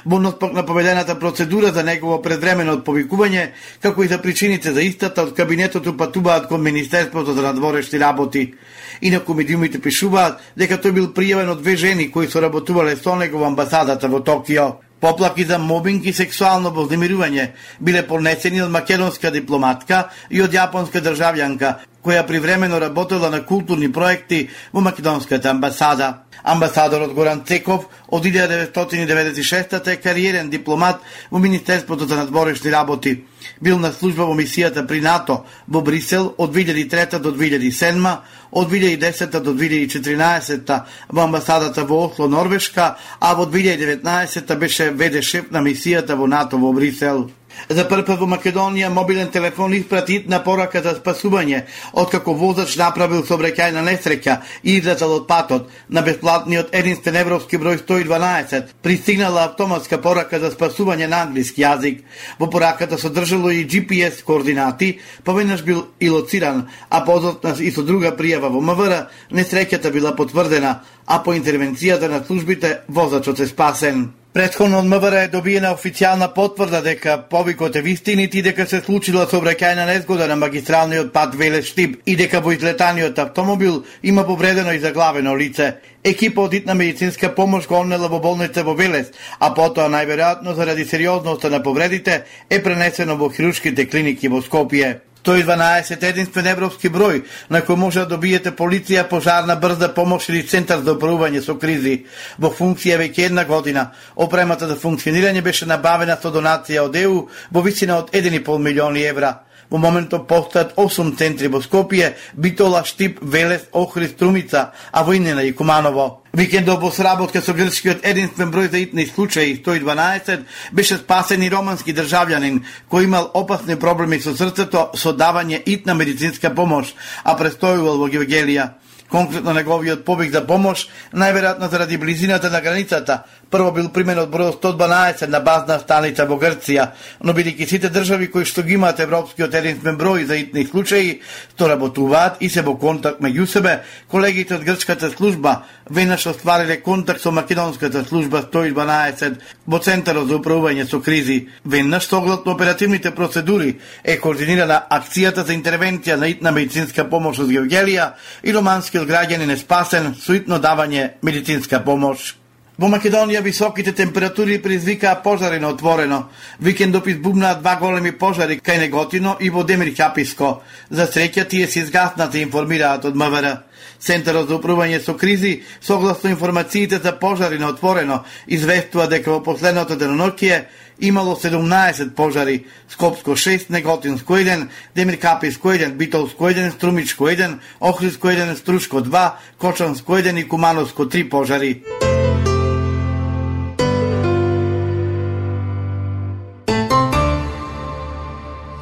во 0.04 0.32
пак 0.38 0.52
на 0.52 0.66
поведената 0.66 1.18
процедура 1.18 1.72
за 1.72 1.82
негово 1.82 2.22
предвремено 2.22 2.72
отповикување, 2.72 3.50
како 3.82 4.04
и 4.04 4.08
за 4.08 4.18
причините 4.18 4.72
за 4.72 4.82
истата 4.82 5.22
од 5.22 5.34
кабинетот 5.36 5.86
упатуваат 5.86 6.48
кон 6.48 6.62
Министерството 6.62 7.34
за 7.34 7.42
надворешни 7.42 8.00
работи. 8.00 8.54
Инаку 9.00 9.34
медиумите 9.34 9.80
пишуваат 9.80 10.40
дека 10.56 10.76
тој 10.76 10.92
бил 10.92 11.10
пријавен 11.16 11.50
од 11.50 11.62
две 11.62 11.76
жени 11.76 12.10
кои 12.10 12.28
соработувале 12.28 12.96
со 12.96 13.16
него 13.16 13.38
во 13.38 13.46
амбасадата 13.46 14.08
во 14.08 14.20
Токио. 14.20 14.80
Поплаки 15.00 15.44
за 15.44 15.58
мобинг 15.58 16.04
и 16.04 16.12
сексуално 16.12 16.70
вознемирување 16.76 17.46
биле 17.80 18.02
понесени 18.06 18.60
од 18.60 18.70
македонска 18.70 19.30
дипломатка 19.32 20.10
и 20.28 20.42
од 20.44 20.52
јапонска 20.52 21.00
државјанка, 21.00 21.74
која 22.04 22.26
привремено 22.26 22.80
работела 22.80 23.30
на 23.30 23.44
културни 23.46 23.92
проекти 23.92 24.48
во 24.72 24.80
македонската 24.80 25.50
амбасада. 25.50 26.14
Амбасадорот 26.42 27.12
Горан 27.12 27.42
Цеков 27.44 27.84
од 28.08 28.24
1996 28.24 29.88
е 29.88 29.96
кариерен 29.96 30.50
дипломат 30.50 31.00
во 31.30 31.38
Министерството 31.38 32.06
за 32.06 32.16
надворешни 32.16 32.72
работи. 32.72 33.24
Бил 33.60 33.78
на 33.78 33.92
служба 33.92 34.24
во 34.24 34.34
мисијата 34.34 34.86
при 34.86 35.00
НАТО 35.00 35.44
во 35.68 35.80
Брисел 35.82 36.34
од 36.38 36.54
2003 36.54 37.18
до 37.18 37.32
2007, 37.32 38.16
од 38.52 38.70
2010 38.70 39.40
до 39.40 39.52
2014 39.54 40.82
во 41.08 41.22
амбасадата 41.22 41.84
во 41.84 42.06
Осло, 42.06 42.28
Норвешка, 42.28 42.96
а 43.20 43.34
во 43.34 43.44
2019 43.44 44.56
беше 44.56 44.90
веде 44.90 45.22
шеф 45.22 45.50
на 45.50 45.60
мисијата 45.60 46.16
во 46.16 46.26
НАТО 46.26 46.58
во 46.58 46.72
Брисел. 46.72 47.30
За 47.68 47.84
прв 47.88 48.16
во 48.18 48.26
Македонија 48.26 48.88
мобилен 48.90 49.28
телефон 49.30 49.74
испрати 49.74 50.24
на 50.28 50.40
порака 50.44 50.82
за 50.82 50.94
спасување, 50.96 51.62
откако 51.92 52.34
возач 52.34 52.76
направил 52.76 53.22
сообраќајна 53.26 53.82
несреќа 53.86 54.36
и 54.62 54.76
излезал 54.78 55.14
од 55.16 55.26
патот 55.28 55.70
на 55.88 56.02
бесплатниот 56.02 56.74
единствен 56.74 57.16
европски 57.20 57.58
број 57.58 57.80
112. 57.82 58.74
Пристигнала 58.82 59.44
автоматска 59.44 60.00
порака 60.02 60.40
за 60.40 60.50
спасување 60.54 61.06
на 61.06 61.22
англиски 61.26 61.62
јазик. 61.62 62.02
Во 62.38 62.50
пораката 62.50 62.98
содржало 62.98 63.50
и 63.50 63.66
GPS 63.66 64.22
координати, 64.24 64.98
поведнаш 65.24 65.62
бил 65.62 65.86
и 66.00 66.10
лоциран, 66.10 66.68
а 66.88 67.04
позотна 67.04 67.54
и 67.58 67.70
со 67.70 67.82
друга 67.82 68.14
пријава 68.16 68.50
во 68.50 68.60
МВР, 68.60 69.06
несреќата 69.30 69.92
била 69.92 70.14
потврдена, 70.16 70.80
а 71.06 71.22
по 71.22 71.34
интервенцијата 71.34 72.08
на 72.08 72.24
службите 72.24 72.80
возачот 72.88 73.40
е 73.40 73.46
спасен. 73.46 74.19
Предходно 74.32 74.78
од 74.78 74.86
МВР 74.86 75.24
е 75.24 75.28
добиена 75.28 75.72
официјална 75.74 76.28
потврда 76.30 76.78
дека 76.84 77.16
повикот 77.30 77.76
е 77.76 77.80
вистинит 77.82 78.34
и 78.38 78.42
дека 78.46 78.62
се 78.66 78.78
случила 78.80 79.24
сообраќајна 79.26 79.88
незгода 79.88 80.28
на 80.30 80.36
магистралниот 80.38 81.10
пат 81.12 81.34
Велес 81.34 81.66
Штип 81.72 81.96
и 82.06 82.14
дека 82.16 82.38
во 82.40 82.54
излетаниот 82.54 83.18
автомобил 83.18 83.82
има 84.02 84.22
повредено 84.26 84.70
и 84.72 84.78
заглавено 84.78 85.34
лице. 85.34 85.72
Екипа 86.04 86.46
од 86.46 86.54
итна 86.54 86.78
медицинска 86.78 87.34
помош 87.34 87.66
го 87.66 87.80
однела 87.80 88.06
во 88.06 88.22
болница 88.22 88.62
во 88.62 88.78
Велес, 88.78 89.10
а 89.40 89.50
потоа 89.50 89.90
најверојатно 89.90 90.54
заради 90.54 90.84
сериозноста 90.86 91.50
на 91.50 91.62
повредите 91.62 92.22
е 92.48 92.62
пренесено 92.62 93.16
во 93.16 93.34
хируршките 93.34 93.90
клиники 93.90 94.28
во 94.28 94.46
Скопје. 94.46 95.09
112 95.24 96.04
единствен 96.09 96.46
европски 96.46 96.88
број 96.88 97.22
на 97.50 97.61
кој 97.61 97.76
може 97.76 98.04
да 98.04 98.14
добиете 98.14 98.52
полиција, 98.56 99.04
пожарна, 99.09 99.56
брза 99.56 99.90
помош 99.94 100.28
или 100.28 100.46
центар 100.46 100.80
за 100.85 100.94
управување 100.96 101.42
со 101.44 101.59
кризи. 101.59 102.06
Во 102.38 102.50
функција 102.50 102.96
веќе 103.00 103.28
една 103.28 103.44
година. 103.44 103.90
Опремата 104.16 104.68
за 104.68 104.76
функционирање 104.76 105.42
беше 105.42 105.66
набавена 105.66 106.16
со 106.22 106.33
донација 106.33 106.88
од 106.88 106.96
ЕУ 106.96 107.28
во 107.50 107.62
висина 107.62 107.98
од 107.98 108.11
1,5 108.12 108.59
милиони 108.59 109.04
евра. 109.04 109.49
Во 109.70 109.78
моментот 109.78 110.26
постојат 110.26 110.74
8 110.76 111.12
центри 111.18 111.48
во 111.48 111.61
Скопје, 111.62 112.14
Битола, 112.35 112.83
Штип, 112.85 113.20
Велес, 113.22 113.68
Охрид, 113.72 114.16
Струмица, 114.16 114.72
а 114.90 115.04
во 115.04 115.14
Инена 115.14 115.44
и 115.46 115.52
Куманово. 115.52 116.22
Викендот 116.33 116.80
во 116.80 116.90
сработка 116.90 117.42
со 117.42 117.54
грчкиот 117.54 118.04
единствен 118.06 118.50
број 118.50 118.70
за 118.70 118.78
итни 118.78 119.06
случаи 119.06 119.54
112 119.62 120.44
беше 120.72 120.98
спасен 120.98 121.42
и 121.42 121.50
романски 121.50 121.94
државјанин 121.94 122.61
кој 122.90 123.04
имал 123.04 123.30
опасни 123.35 123.76
проблеми 123.76 124.20
со 124.20 124.35
срцето 124.35 124.90
со 124.94 125.12
давање 125.12 125.62
итна 125.66 125.94
медицинска 125.94 126.50
помош, 126.54 126.94
а 127.24 127.35
престојувал 127.38 127.98
во 127.98 128.09
Гевгелија. 128.11 128.70
Конкретно 129.11 129.52
неговиот 129.52 130.04
побег 130.04 130.30
за 130.30 130.44
помош, 130.46 130.87
најверојатно 131.12 131.70
заради 131.70 131.96
близината 131.98 132.50
на 132.50 132.61
границата, 132.61 133.24
прво 133.50 133.72
бил 133.74 133.90
применот 133.90 134.30
број 134.30 134.54
112 134.54 135.26
на 135.28 135.40
базна 135.40 135.78
станица 135.82 136.26
во 136.26 136.38
Грција, 136.38 136.90
но 137.20 137.34
бидејќи 137.34 137.66
сите 137.68 137.90
држави 137.90 138.30
кои 138.30 138.46
што 138.46 138.62
ги 138.62 138.76
имаат 138.78 139.02
европскиот 139.02 139.54
единствен 139.54 139.98
број 139.98 140.26
за 140.26 140.38
итни 140.38 140.64
случаи, 140.66 141.18
што 141.54 141.68
работуваат 141.68 142.40
и 142.40 142.48
се 142.48 142.62
во 142.62 142.76
контакт 142.78 143.20
меѓу 143.20 143.46
себе, 143.46 143.80
колегите 144.08 144.54
од 144.54 144.64
грчката 144.64 145.10
служба 145.10 145.64
веднаш 145.90 146.26
оствариле 146.26 146.80
контакт 146.80 147.20
со 147.20 147.30
македонската 147.30 148.04
служба 148.04 148.44
112 148.52 149.40
во 149.66 149.78
Центарот 149.78 150.28
за 150.28 150.38
управување 150.38 150.86
со 150.86 151.00
кризи. 151.00 151.48
Веднаш 151.64 152.06
согласно 152.06 152.52
оперативните 152.52 153.10
процедури 153.10 153.78
е 154.04 154.18
координирана 154.18 154.84
акцијата 154.90 155.44
за 155.44 155.54
интервенција 155.58 156.16
на 156.16 156.30
итна 156.30 156.54
медицинска 156.54 157.08
помош 157.10 157.42
од 157.42 157.50
Георгелија 157.50 158.12
и 158.42 158.54
романскиот 158.54 159.08
граѓанин 159.08 159.50
е 159.50 159.58
спасен 159.58 160.14
со 160.14 160.38
итно 160.38 160.62
давање 160.62 161.16
медицинска 161.22 161.82
помош. 161.84 162.39
Во 162.80 162.88
Македонија 162.88 163.42
високите 163.44 163.92
температури 163.92 164.54
предизвикаа 164.62 165.18
пожари 165.22 165.58
на 165.60 165.68
отворено. 165.68 166.30
Викендот 166.60 167.06
избумнаа 167.12 167.58
два 167.60 167.74
големи 167.76 168.12
пожари 168.12 168.56
кај 168.56 168.78
Неготино 168.80 169.36
и 169.38 169.50
во 169.50 169.64
Демир 169.68 169.90
Хаписко. 169.92 170.62
За 170.88 171.04
среќа 171.04 171.44
тие 171.48 171.66
се 171.68 171.82
изгаснати, 171.84 172.40
информираат 172.40 173.04
од 173.04 173.16
МВР. 173.20 173.58
Центарот 174.00 174.48
за 174.48 174.56
управување 174.56 175.02
со 175.04 175.12
кризи, 175.12 175.60
согласно 175.82 176.30
информациите 176.30 176.96
за 177.04 177.12
пожари 177.12 177.58
на 177.58 177.68
отворено, 177.68 178.22
известува 178.46 179.06
дека 179.08 179.30
во 179.30 179.42
последното 179.42 179.96
денонокие 179.96 180.68
имало 181.00 181.36
17 181.36 182.14
пожари, 182.14 182.64
Скопско 182.88 183.36
6, 183.36 183.68
Неготинско 183.68 184.32
1, 184.32 184.68
Демиркаписко 184.96 185.68
1, 185.68 185.92
Битолско 186.00 186.48
1, 186.48 186.70
Струмичко 186.70 187.28
1, 187.28 187.58
Охридско 187.80 188.28
1, 188.28 188.54
Струшко 188.54 189.02
2, 189.02 189.32
Кочанско 189.58 190.12
1 190.16 190.40
и 190.40 190.48
Кумановско 190.48 191.04
3 191.04 191.28
пожари. 191.28 191.82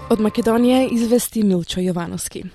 Од 0.09 0.23
Македонија 0.25 0.87
извести 0.89 1.43
Милчо 1.45 1.83
Јовановски. 1.85 2.47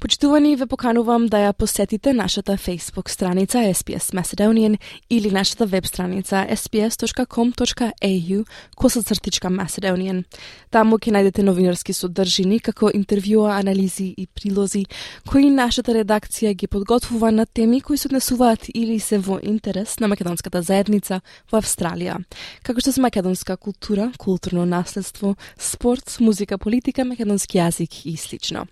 Почитувани, 0.00 0.54
ве 0.56 0.64
поканувам 0.70 1.26
да 1.26 1.40
ја 1.42 1.52
посетите 1.52 2.12
нашата 2.14 2.54
Facebook 2.56 3.10
страница 3.10 3.58
SPS 3.58 4.14
Macedonian 4.14 4.78
или 5.10 5.30
нашата 5.30 5.66
веб 5.66 5.86
страница 5.86 6.46
sps.com.au 6.50 8.44
косацртичка 8.76 9.48
Macedonian. 9.48 10.22
Таму 10.70 10.96
ќе 10.96 11.10
најдете 11.10 11.42
новинарски 11.42 11.92
содржини, 11.92 12.60
како 12.60 12.88
интервјуа, 12.94 13.58
анализи 13.58 14.14
и 14.16 14.26
прилози, 14.26 14.84
кои 15.28 15.50
нашата 15.50 15.92
редакција 15.92 16.54
ги 16.54 16.66
подготвува 16.66 17.32
на 17.32 17.46
теми 17.46 17.80
кои 17.80 17.98
се 17.98 18.08
однесуваат 18.08 18.70
или 18.74 19.00
се 19.00 19.18
во 19.18 19.40
интерес 19.42 19.98
на 20.00 20.08
македонската 20.08 20.62
заедница 20.62 21.20
во 21.50 21.58
Австралија, 21.58 22.22
како 22.62 22.80
што 22.80 22.92
се 22.92 23.00
македонска 23.00 23.56
култура, 23.56 24.12
културно 24.18 24.64
наследство, 24.64 25.36
спорт, 25.58 26.16
музика, 26.20 26.58
политика, 26.58 26.99
македонски 27.04 27.58
јазик 27.58 28.02
и 28.04 28.16
слично. 28.16 28.66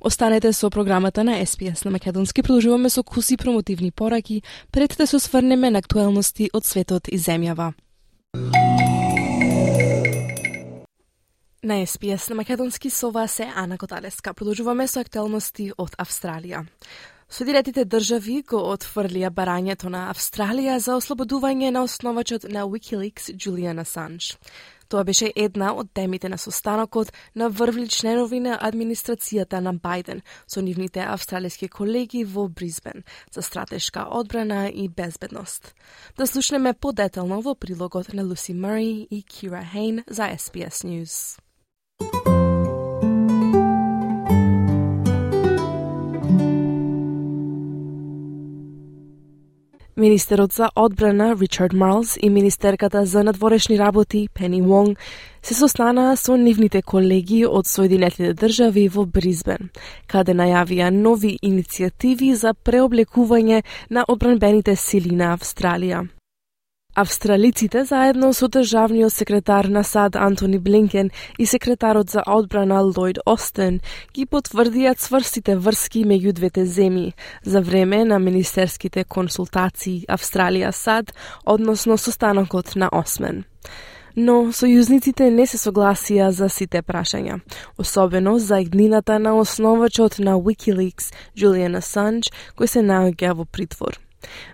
Останете 0.00 0.52
со 0.52 0.70
програмата 0.70 1.24
на 1.24 1.40
SPS 1.42 1.84
на 1.84 1.90
Македонски. 1.90 2.42
Продолжуваме 2.42 2.90
со 2.90 3.02
куси 3.02 3.36
промотивни 3.36 3.90
пораки 3.90 4.42
пред 4.72 4.94
да 4.98 5.06
се 5.06 5.16
осврнеме 5.16 5.70
на 5.70 5.78
актуелности 5.78 6.50
од 6.52 6.64
светот 6.64 7.08
и 7.08 7.18
земјава. 7.18 7.72
На 11.62 11.74
SPS 11.86 12.30
на 12.30 12.34
Македонски 12.34 12.90
со 12.90 13.10
вас 13.10 13.40
е 13.40 13.52
Ана 13.54 13.78
Коталеска. 13.78 14.34
Продолжуваме 14.34 14.86
со 14.86 15.00
актуелности 15.00 15.72
од 15.78 15.96
Австралија. 15.98 16.64
Соединетите 17.28 17.84
држави 17.84 18.38
го 18.48 18.60
отфрлија 18.72 19.28
барањето 19.28 19.90
на 19.92 20.06
Австралија 20.08 20.78
за 20.80 20.94
ослободување 20.96 21.68
на 21.70 21.82
основачот 21.84 22.46
на 22.48 22.62
Wikileaks 22.64 23.28
Julian 23.36 23.82
Асанж. 23.82 24.38
Тоа 24.88 25.04
беше 25.04 25.32
една 25.36 25.72
од 25.76 25.90
темите 25.94 26.28
на 26.28 26.38
состанокот 26.38 27.12
на 27.36 27.48
врвли 27.48 27.88
членови 27.88 28.40
на 28.40 28.58
администрацијата 28.58 29.60
на 29.60 29.74
Бајден 29.74 30.22
со 30.46 30.60
нивните 30.60 31.00
австралиски 31.00 31.68
колеги 31.68 32.24
во 32.24 32.48
Бризбен 32.48 33.04
за 33.32 33.42
стратешка 33.42 34.06
одбрана 34.10 34.68
и 34.68 34.88
безбедност. 34.88 35.74
Да 36.16 36.26
слушнеме 36.26 36.72
подетално 36.72 37.42
во 37.42 37.54
прилогот 37.54 38.14
на 38.14 38.24
Луси 38.24 38.54
Мури 38.54 39.08
и 39.10 39.22
Кира 39.22 39.62
Хейн 39.72 40.04
за 40.08 40.22
SBS 40.22 40.84
News. 40.84 41.38
Министерот 49.98 50.52
за 50.52 50.70
одбрана 50.76 51.36
Ричард 51.40 51.72
Марлс 51.72 52.18
и 52.22 52.30
министерката 52.30 53.06
за 53.06 53.24
надворешни 53.24 53.78
работи 53.78 54.28
Пени 54.34 54.62
Вонг 54.62 54.98
се 55.42 55.54
состанаа 55.54 56.16
со 56.16 56.36
нивните 56.36 56.82
колеги 56.82 57.40
од 57.46 57.66
Соединетите 57.66 58.30
држави 58.34 58.84
во 58.88 59.02
Бризбен, 59.06 59.72
каде 60.06 60.36
најавија 60.38 60.92
нови 60.94 61.32
иницијативи 61.42 62.30
за 62.38 62.54
преоблекување 62.54 63.64
на 63.90 64.04
одбранбените 64.08 64.76
сили 64.76 65.16
на 65.16 65.34
Австралија. 65.34 66.06
Австралиците 66.98 67.84
заедно 67.84 68.32
со 68.34 68.48
државниот 68.48 69.12
секретар 69.12 69.68
на 69.70 69.84
САД 69.84 70.16
Антони 70.16 70.58
Блинкен 70.58 71.10
и 71.38 71.46
секретарот 71.46 72.10
за 72.10 72.24
одбрана 72.26 72.80
Лојд 72.82 73.20
Остен 73.24 73.78
ги 74.14 74.24
потврдија 74.26 74.96
цврстите 74.98 75.54
врски 75.54 76.02
меѓу 76.02 76.32
двете 76.32 76.64
земји 76.66 77.12
за 77.44 77.60
време 77.60 78.02
на 78.04 78.18
министерските 78.18 79.04
консултации 79.04 80.06
Австралија-САД, 80.08 81.14
односно 81.46 81.98
состанокот 81.98 82.74
на 82.74 82.90
Осмен. 82.90 83.44
Но 84.16 84.50
сојузниците 84.50 85.30
не 85.30 85.46
се 85.46 85.62
согласија 85.62 86.32
за 86.34 86.50
сите 86.50 86.82
прашања, 86.82 87.38
особено 87.78 88.38
за 88.38 88.58
иднината 88.58 89.20
на 89.22 89.38
основачот 89.38 90.18
на 90.18 90.34
Wikileaks, 90.34 91.14
Julian 91.36 91.78
Assange, 91.78 92.34
кој 92.58 92.66
се 92.66 92.82
наоѓа 92.82 93.38
во 93.38 93.46
притвор. 93.46 94.02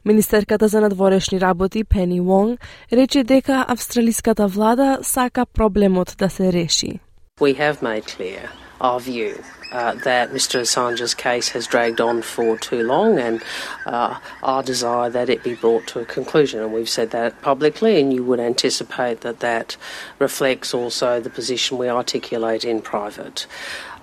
Министерката 0.05 0.68
за 0.68 0.81
надворешни 0.81 1.40
работи 1.40 1.85
Пени 1.85 2.20
Вонг 2.20 2.61
рече 2.92 3.24
дека 3.24 3.64
австралиската 3.68 4.46
влада 4.46 4.98
сака 5.03 5.46
проблемот 5.46 6.14
да 6.18 6.31
се 6.31 6.53
реши. 6.53 7.00
We 7.40 7.55
have 7.59 7.83
made 7.83 8.07
clear 8.07 8.42
our 8.81 9.00
view 9.00 9.42
uh, 9.72 9.94
that 10.05 10.33
Mr. 10.33 10.61
Assange's 10.61 11.14
case 11.14 11.48
has 11.48 11.66
dragged 11.66 12.00
on 12.00 12.22
for 12.22 12.57
too 12.57 12.83
long 12.83 13.18
and 13.18 13.42
uh, 13.87 14.18
our 14.42 14.62
desire 14.62 15.11
that 15.11 15.29
it 15.29 15.42
be 15.42 15.55
brought 15.55 15.87
to 15.88 16.00
a 16.00 16.05
conclusion. 16.05 16.61
And 16.61 16.72
we've 16.72 16.88
said 16.88 17.11
that 17.11 17.42
publicly, 17.42 18.00
and 18.00 18.12
you 18.12 18.22
would 18.24 18.40
anticipate 18.40 19.22
that 19.22 19.40
that 19.40 19.77
reflects 20.18 20.74
also 20.74 21.20
the 21.20 21.31
position 21.31 21.79
we 21.79 21.88
articulate 21.88 22.64
in 22.64 22.83
private. 22.83 23.46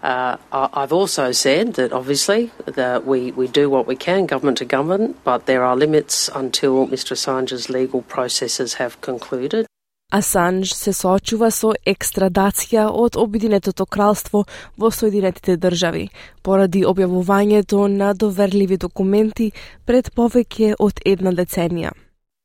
Uh, 0.03 0.37
I've 0.51 0.93
also 0.93 1.31
said 1.31 1.75
that 1.75 1.93
obviously 1.93 2.51
that 2.65 3.05
we, 3.05 3.31
we 3.33 3.47
do 3.47 3.69
what 3.69 3.85
we 3.85 3.95
can, 3.95 4.25
government 4.25 4.57
to 4.57 4.65
government, 4.65 5.17
but 5.23 5.45
there 5.45 5.63
are 5.63 5.75
limits 5.75 6.27
until 6.33 6.87
Mr 6.87 7.11
Assange's 7.13 7.69
legal 7.69 8.01
processes 8.01 8.75
have 8.75 8.99
concluded. 9.01 9.67
Асанж 10.11 10.73
се 10.75 10.91
соочува 10.91 11.47
со 11.55 11.69
екстрадација 11.87 12.89
од 12.91 13.15
Обединетото 13.15 13.85
кралство 13.85 14.43
во 14.77 14.89
Соединетите 14.91 15.55
држави, 15.55 16.09
поради 16.43 16.83
објавувањето 16.83 17.87
на 17.87 18.11
доверливи 18.13 18.77
документи 18.77 19.51
пред 19.85 20.11
повеќе 20.11 20.75
од 20.79 20.99
една 21.05 21.31
деценија. 21.31 21.93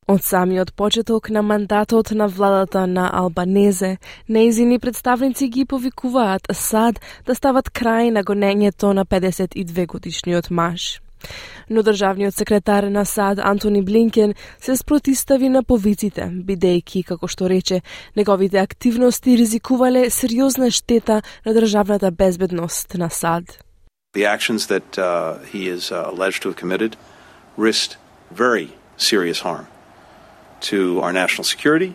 Од 0.06 0.22
самиот 0.22 0.70
почеток 0.72 1.30
на 1.30 1.42
мандатот 1.42 2.10
на 2.10 2.28
владата 2.28 2.86
на 2.86 3.08
Албанезе, 3.10 3.96
нејзини 4.30 4.78
представници 4.78 5.48
ги 5.50 5.64
повикуваат 5.66 6.46
САД 6.46 7.00
да 7.26 7.34
стават 7.34 7.72
крај 7.74 8.12
на 8.14 8.22
гонењето 8.22 8.92
на 8.94 9.02
52 9.04 9.86
годишниот 9.86 10.50
маж. 10.50 11.02
Но 11.68 11.82
државниот 11.82 12.34
секретар 12.34 12.84
на 12.84 13.04
САД 13.04 13.42
Антони 13.42 13.82
Блинкен 13.82 14.34
се 14.60 14.76
спротистави 14.76 15.48
на 15.48 15.64
повиците, 15.64 16.30
бидејќи, 16.30 17.04
како 17.04 17.26
што 17.26 17.50
рече, 17.50 17.82
неговите 18.16 18.62
активности 18.62 19.34
ризикувале 19.36 20.10
сериозна 20.10 20.70
штета 20.70 21.22
на 21.46 21.54
државната 21.54 22.10
безбедност 22.10 22.94
на 22.94 23.10
САД. 23.10 23.58
The 24.14 24.24
actions 24.24 24.70
that 24.70 24.98
uh, 24.98 25.42
he 25.52 25.66
is 25.66 25.90
uh, 25.90 26.06
alleged 26.12 26.42
to 26.42 26.48
have 26.48 26.56
committed 26.56 26.96
risked 27.58 27.98
very 28.30 28.68
serious 28.96 29.40
harm 29.40 29.66
to 30.70 31.00
our 31.00 31.12
national 31.12 31.44
security, 31.44 31.94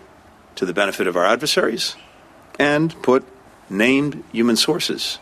to 0.55 0.65
the 0.65 0.73
benefit 0.73 1.07
of 1.07 1.15
our 1.15 1.25
adversaries, 1.25 1.95
and 2.59 2.99
put 3.01 3.25
named 3.69 4.23
human 4.31 4.55
sources 4.55 5.19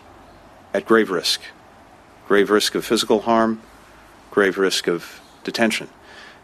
at 0.74 0.86
grave 0.86 1.10
risk 1.10 1.42
grave 2.30 2.52
risk 2.52 2.76
of 2.76 2.86
physical 2.86 3.22
harm, 3.22 3.60
grave 4.30 4.60
risk 4.60 4.88
of 4.88 5.20
detention. 5.44 5.90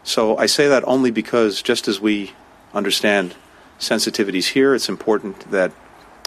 So 0.02 0.36
I 0.36 0.46
say 0.46 0.66
that 0.66 0.82
only 0.84 1.12
because 1.12 1.62
just 1.62 1.86
as 1.86 2.00
we 2.00 2.32
understand 2.74 3.36
sensitivities 3.78 4.48
here, 4.48 4.74
it's 4.74 4.88
important 4.88 5.48
that 5.52 5.70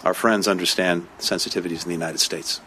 our 0.02 0.14
friends 0.14 0.48
understand 0.48 1.06
sensitivities 1.18 1.82
in 1.82 1.88
the 1.88 1.94
United 1.94 2.20
States. 2.20 2.62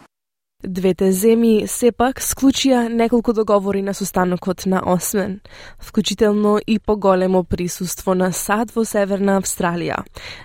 Двете 0.64 1.10
земји 1.12 1.66
сепак 1.68 2.22
склучија 2.24 2.86
неколку 2.88 3.34
договори 3.36 3.82
на 3.84 3.92
состанокот 3.92 4.64
на 4.66 4.80
Осмен, 4.80 5.40
вклучително 5.78 6.56
и 6.66 6.78
поголемо 6.78 7.42
присуство 7.44 8.14
на 8.14 8.30
САД 8.32 8.72
во 8.72 8.84
Северна 8.88 9.36
Австралија, 9.42 9.98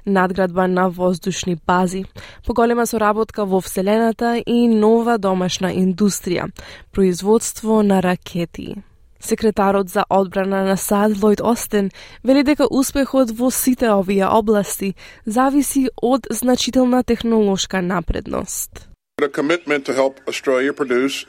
надградба 0.05 0.67
на 0.67 0.89
воздушни 0.89 1.55
бази, 1.55 2.03
поголема 2.45 2.85
соработка 2.85 3.45
во 3.45 3.61
Вселената 3.61 4.35
и 4.45 4.67
нова 4.67 5.17
домашна 5.17 5.71
индустрија, 5.71 6.51
производство 6.91 7.81
на 7.81 8.01
ракети. 8.03 8.75
Секретарот 9.21 9.89
за 9.89 10.03
одбрана 10.09 10.65
на 10.67 10.75
САД 10.75 11.15
Лојд 11.15 11.41
Остен 11.41 11.91
вели 12.23 12.43
дека 12.43 12.67
успехот 12.67 13.31
во 13.31 13.51
сите 13.51 13.87
овие 13.91 14.27
области 14.27 14.95
зависи 15.25 15.87
од 15.95 16.27
значителна 16.29 17.03
технолошка 17.03 17.81
напредност. 17.81 18.88
A 19.21 19.27
commitment 19.27 19.85
to 19.85 19.93
help 19.93 20.21
Australia 20.29 20.71
produce 20.71 21.25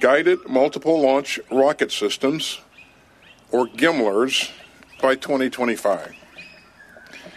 guided 0.00 0.46
multiple 0.48 1.00
launch 1.00 1.40
rocket 1.50 1.90
systems, 1.90 2.60
or 3.50 3.66
GIMLRS, 3.66 4.50
by 5.00 5.14
2025. 5.14 6.14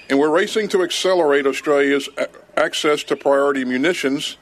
And 0.09 0.19
we're 0.19 0.29
racing 0.31 0.67
to 0.69 0.83
accelerate 0.83 1.47
Australia's 1.47 2.09
access 2.57 3.03
to 3.03 3.15
priority 3.15 3.63
munitions 3.63 4.35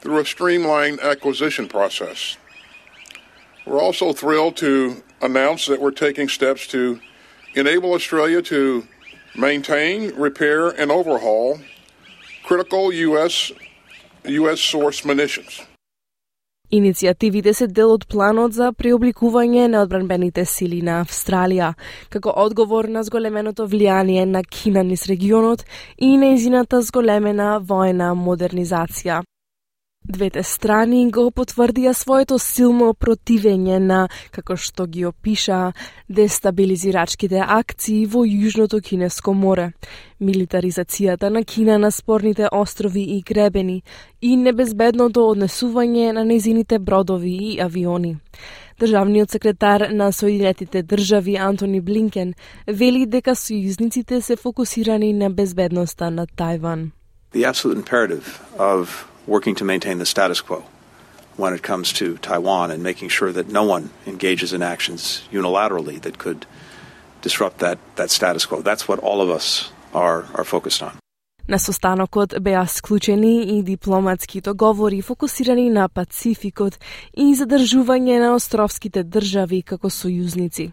through 0.00 0.20
a 0.20 0.24
streamlined 0.24 1.00
acquisition 1.00 1.68
process. 1.68 2.38
We're 3.66 3.80
also 3.80 4.14
thrilled 4.14 4.56
to 4.58 5.02
announce 5.20 5.66
that 5.66 5.82
we're 5.82 5.90
taking 5.90 6.28
steps 6.28 6.66
to 6.68 6.98
enable 7.54 7.92
Australia 7.92 8.40
to 8.42 8.88
maintain, 9.36 10.14
repair, 10.14 10.68
and 10.68 10.90
overhaul 10.90 11.60
critical 12.42 12.92
U.S. 12.92 13.52
US 14.28 14.60
source 14.60 15.04
munitions. 15.04 15.62
Иницијативите 16.70 17.52
се 17.54 17.66
дел 17.70 17.92
од 17.94 18.08
планот 18.10 18.56
за 18.56 18.72
преобликување 18.74 19.68
на 19.70 19.84
одбранбените 19.86 20.44
сили 20.44 20.80
на 20.82 20.96
Австралија, 21.04 21.74
како 22.10 22.34
одговор 22.34 22.88
на 22.90 23.04
зголеменото 23.06 23.68
влијание 23.70 24.24
на 24.26 24.42
Кина 24.42 24.82
низ 24.82 25.06
регионот 25.06 25.62
и 25.98 26.16
неизината 26.16 26.82
зголемена 26.82 27.60
воена 27.62 28.14
модернизација. 28.14 29.22
Двете 30.06 30.42
страни 30.46 31.08
го 31.10 31.32
потврдија 31.34 31.90
своето 31.90 32.36
силно 32.38 32.92
противење 32.94 33.80
на, 33.82 34.04
како 34.30 34.54
што 34.54 34.84
ги 34.86 35.02
опиша, 35.08 35.72
дестабилизирачките 36.06 37.40
акции 37.42 38.04
во 38.06 38.22
Јужното 38.22 38.78
Кинеско 38.86 39.34
море, 39.34 39.72
милитаризацијата 40.22 41.30
на 41.34 41.42
Кина 41.42 41.78
на 41.82 41.90
спорните 41.90 42.46
острови 42.52 43.02
и 43.16 43.22
гребени 43.22 43.82
и 44.22 44.36
небезбедното 44.36 45.26
однесување 45.32 46.12
на 46.12 46.24
незините 46.24 46.78
бродови 46.78 47.34
и 47.48 47.58
авиони. 47.60 48.14
Државниот 48.78 49.30
секретар 49.30 49.88
на 49.90 50.12
Соединетите 50.12 50.82
држави 50.82 51.34
Антони 51.36 51.80
Блинкен 51.80 52.34
вели 52.68 53.06
дека 53.06 53.34
сојузниците 53.34 54.20
се 54.20 54.36
фокусирани 54.36 55.12
на 55.12 55.30
безбедноста 55.30 56.10
на 56.10 56.26
Тајван. 56.26 56.90
The 57.32 57.42
absolute 57.42 57.76
imperative 57.76 58.38
of 58.58 59.15
working 59.26 59.54
to 59.56 59.64
maintain 59.64 59.98
the 59.98 60.06
status 60.06 60.40
quo 60.40 60.64
when 61.36 61.52
it 61.52 61.62
comes 61.62 61.92
to 61.92 62.16
Taiwan 62.18 62.70
and 62.70 62.82
making 62.82 63.08
sure 63.08 63.32
that 63.32 63.48
no 63.48 63.64
one 63.64 63.90
engages 64.06 64.52
in 64.52 64.62
actions 64.62 65.22
unilaterally 65.30 66.00
that 66.02 66.18
could 66.18 66.46
disrupt 67.20 67.58
that, 67.58 67.78
that 67.96 68.10
status 68.10 68.46
quo. 68.46 68.62
That's 68.62 68.88
what 68.88 68.98
all 69.00 69.20
of 69.20 69.30
us 69.30 69.70
are, 69.92 70.26
are 70.34 70.44
focused 70.44 70.82
on. 70.82 70.96
На 71.48 71.58
состанокот 71.58 72.34
беа 72.40 72.66
склучени 72.66 73.58
и 73.58 73.62
дипломатски 73.62 74.40
договори 74.40 75.02
фокусирани 75.02 75.70
на 75.70 75.88
Пацификот 75.88 76.74
и 77.14 77.34
задржување 77.38 78.18
на 78.18 78.32
островските 78.34 79.04
држави 79.04 79.62
како 79.62 79.86
сојузници. 79.86 80.72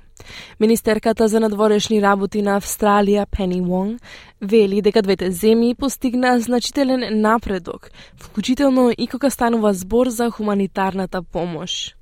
Министерката 0.59 1.27
за 1.27 1.39
надворешни 1.39 2.01
работи 2.01 2.41
на 2.41 2.57
Австралија, 2.57 3.27
Пени 3.29 3.61
Вонг, 3.61 4.01
вели 4.41 4.81
дека 4.81 5.01
двете 5.05 5.29
земји 5.29 5.75
постигнаа 5.77 6.39
значителен 6.39 7.21
напредок, 7.21 7.91
вклучително 8.17 8.89
и 8.97 9.07
кога 9.07 9.29
станува 9.29 9.73
збор 9.73 10.09
за 10.09 10.31
хуманитарната 10.31 11.21
помош. 11.21 11.95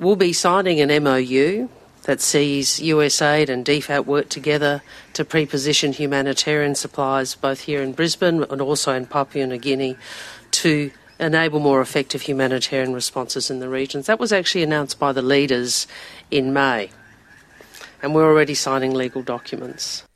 We'll 0.00 0.16
be 0.16 0.32
signing 0.32 0.78
an 0.84 0.90
MOU 1.02 1.68
that 2.08 2.22
sees 2.22 2.80
USAID 2.80 3.50
and 3.50 3.66
DFAT 3.66 4.06
work 4.06 4.30
together 4.30 4.80
to 5.12 5.26
pre-position 5.26 5.92
humanitarian 5.92 6.74
supplies 6.74 7.34
both 7.34 7.60
here 7.60 7.82
in 7.82 7.92
Brisbane 7.92 8.44
and 8.44 8.62
also 8.62 8.94
in 8.94 9.04
Papua 9.04 9.46
New 9.46 9.58
Guinea 9.58 9.94
to 10.52 10.90
enable 11.20 11.60
more 11.60 11.82
effective 11.82 12.22
humanitarian 12.22 12.94
responses 12.94 13.50
in 13.50 13.60
the 13.60 13.68
regions. 13.68 14.06
That 14.06 14.18
was 14.18 14.32
actually 14.32 14.62
announced 14.62 14.98
by 14.98 15.12
the 15.12 15.20
leaders 15.20 15.86
in 16.30 16.54
May. 16.54 16.88
And 18.02 18.14
we're 18.14 18.24
already 18.24 18.54
signing 18.54 18.94
legal 18.94 19.20
documents. 19.20 20.07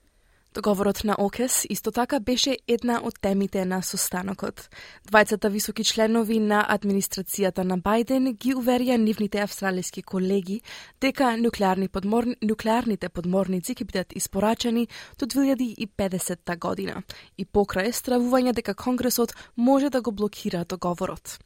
Договорот 0.55 1.05
на 1.05 1.17
ОКЕС 1.19 1.67
исто 1.71 1.91
така 1.91 2.21
беше 2.21 2.59
една 2.69 3.01
од 3.01 3.17
темите 3.21 3.65
на 3.65 3.79
состанокот. 3.83 4.69
Двајцата 5.09 5.49
високи 5.49 5.85
членови 5.85 6.37
на 6.41 6.61
администрацијата 6.69 7.65
на 7.65 7.79
Бајден 7.81 8.37
ги 8.37 8.53
уверија 8.53 8.99
нивните 9.01 9.41
австралиски 9.41 10.03
колеги 10.03 10.61
дека 11.01 11.37
нуклеарни 11.41 11.89
подмор... 11.89 12.29
нуклеарните 12.43 13.09
подморници 13.09 13.73
ќе 13.73 13.85
бидат 13.85 14.13
испорачени 14.13 14.89
до 15.19 15.25
2050 15.27 16.59
година 16.59 17.03
и 17.39 17.47
покрај 17.47 17.89
стравување 17.89 18.53
дека 18.53 18.75
Конгресот 18.75 19.33
може 19.57 19.89
да 19.89 20.03
го 20.03 20.13
блокира 20.13 20.65
договорот 20.65 21.39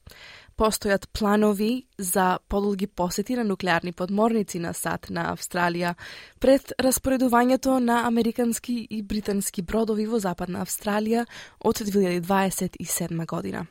постојат 0.56 1.06
планови 1.12 1.86
за 1.98 2.38
подолги 2.48 2.86
посети 2.86 3.36
на 3.36 3.44
нуклеарни 3.44 3.92
подморници 3.92 4.58
на 4.58 4.72
САД 4.74 5.10
на 5.10 5.28
Австралија 5.34 5.94
пред 6.40 6.72
распоредувањето 6.80 7.78
на 7.78 8.06
американски 8.06 8.86
и 8.90 9.02
британски 9.02 9.62
бродови 9.62 10.06
во 10.06 10.18
Западна 10.18 10.64
Австралија 10.64 11.26
од 11.60 11.76
2027 11.78 13.26
година. 13.26 13.66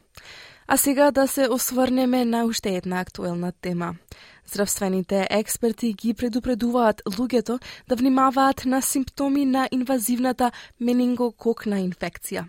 А 0.67 0.77
сега 0.77 1.11
да 1.11 1.27
се 1.27 1.47
осврнеме 1.49 2.25
на 2.25 2.45
уште 2.45 2.75
една 2.75 2.99
актуелна 2.99 3.51
тема. 3.51 3.95
Здравствените 4.47 5.27
експерти 5.29 5.93
ги 5.93 6.13
предупредуваат 6.13 7.01
луѓето 7.05 7.59
да 7.87 7.95
внимаваат 7.95 8.65
на 8.65 8.81
симптоми 8.81 9.45
на 9.45 9.67
инвазивната 9.71 10.51
менингококна 10.79 11.79
инфекција. 11.81 12.45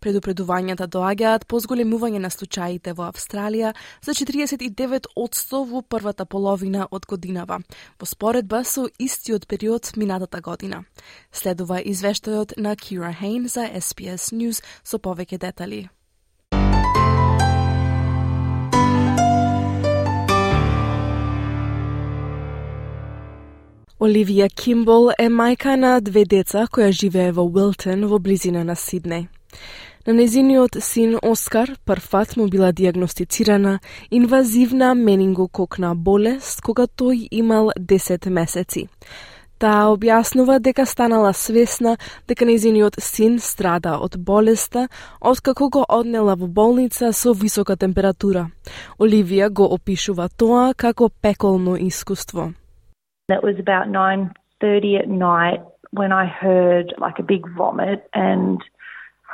Предупредувањата 0.00 0.86
доаѓаат 0.90 1.46
по 1.48 1.60
зголемување 1.60 2.20
на 2.20 2.30
случаите 2.30 2.92
во 2.92 3.08
Австралија 3.08 3.72
за 4.04 4.14
49 4.14 5.10
одсто 5.16 5.64
во 5.64 5.82
првата 5.82 6.26
половина 6.26 6.88
од 6.90 7.06
годинава, 7.06 7.60
во 7.98 8.06
споредба 8.06 8.64
со 8.64 8.86
истиот 8.98 9.48
период 9.48 9.92
минатата 9.96 10.40
година. 10.40 10.84
Следува 11.32 11.80
извештајот 11.82 12.58
на 12.58 12.76
Кира 12.76 13.12
Хейн 13.12 13.48
за 13.48 13.68
SPS 13.68 14.32
News 14.32 14.62
со 14.84 14.98
повеќе 14.98 15.38
детали. 15.38 15.88
Оливија 24.04 24.50
Кимбол 24.52 25.12
е 25.18 25.30
мајка 25.32 25.76
на 25.80 25.94
две 26.04 26.24
деца 26.28 26.66
која 26.68 26.90
живее 26.92 27.30
во 27.32 27.46
Уилтон 27.46 28.04
во 28.10 28.18
близина 28.18 28.64
на 28.64 28.74
Сиднеј. 28.76 29.28
На 30.06 30.12
незиниот 30.12 30.76
син 30.80 31.18
Оскар 31.22 31.70
првпат 31.84 32.36
му 32.36 32.48
била 32.48 32.72
диагностицирана 32.72 33.78
инвазивна 34.10 34.94
менингококна 34.94 35.94
болест 35.94 36.60
кога 36.60 36.84
тој 36.84 37.28
имал 37.30 37.70
10 37.78 38.28
месеци. 38.28 38.88
Таа 39.58 39.86
објаснува 39.94 40.58
дека 40.60 40.84
станала 40.84 41.32
свесна 41.32 41.96
дека 42.28 42.44
незиниот 42.44 42.98
син 43.00 43.38
страда 43.40 43.94
од 43.96 44.18
болеста 44.18 44.88
откако 45.20 45.70
го 45.70 45.84
однела 45.88 46.34
во 46.36 46.46
болница 46.46 47.12
со 47.12 47.32
висока 47.32 47.76
температура. 47.76 48.50
Оливија 48.98 49.48
го 49.48 49.64
опишува 49.72 50.28
тоа 50.28 50.74
како 50.74 51.08
пеколно 51.08 51.78
искуство. 51.80 52.52
That 53.32 53.40
was 53.42 53.56
about 53.56 53.88
9:30 53.88 55.00
at 55.00 55.08
night 55.08 55.62
when 55.92 56.12
I 56.12 56.26
heard 56.26 56.92
like 56.98 57.18
a 57.18 57.26
big 57.32 57.48
vomit 57.56 58.04
and 58.12 58.60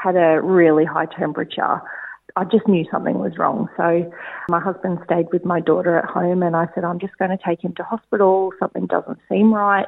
had 0.02 0.16
a 0.16 0.40
really 0.42 0.84
high 0.84 1.06
temperature. 1.06 1.80
I 2.36 2.44
just 2.44 2.68
knew 2.68 2.84
something 2.90 3.18
was 3.18 3.38
wrong. 3.38 3.68
So 3.76 4.10
my 4.48 4.60
husband 4.60 4.98
stayed 5.04 5.26
with 5.32 5.44
my 5.44 5.60
daughter 5.60 5.98
at 5.98 6.04
home 6.04 6.42
and 6.42 6.54
I 6.54 6.68
said, 6.74 6.84
I'm 6.84 7.00
just 7.00 7.18
going 7.18 7.30
to 7.30 7.38
take 7.44 7.62
him 7.62 7.74
to 7.76 7.82
hospital. 7.82 8.52
Something 8.58 8.86
doesn't 8.86 9.18
seem 9.28 9.52
right. 9.52 9.86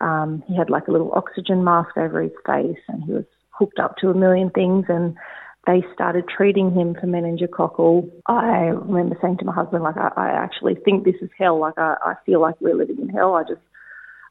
Um, 0.00 0.42
he 0.46 0.56
had 0.56 0.70
like 0.70 0.88
a 0.88 0.92
little 0.92 1.12
oxygen 1.14 1.64
mask 1.64 1.96
over 1.96 2.20
his 2.22 2.32
face 2.46 2.82
and 2.88 3.04
he 3.04 3.12
was 3.12 3.24
hooked 3.50 3.78
up 3.78 3.96
to 3.98 4.10
a 4.10 4.14
million 4.14 4.50
things 4.50 4.86
and 4.88 5.16
they 5.66 5.84
started 5.92 6.24
treating 6.28 6.72
him 6.72 6.94
for 6.94 7.06
meningococcal, 7.06 8.10
I 8.26 8.68
remember 8.68 9.18
saying 9.20 9.38
to 9.38 9.44
my 9.44 9.52
husband, 9.52 9.82
like, 9.82 9.98
I, 9.98 10.10
I 10.16 10.28
actually 10.30 10.76
think 10.76 11.04
this 11.04 11.16
is 11.20 11.28
hell. 11.36 11.60
Like, 11.60 11.74
I, 11.76 11.96
I 12.02 12.14
feel 12.24 12.40
like 12.40 12.54
we're 12.60 12.74
living 12.74 12.98
in 13.00 13.10
hell. 13.10 13.34
I 13.34 13.42
just 13.42 13.60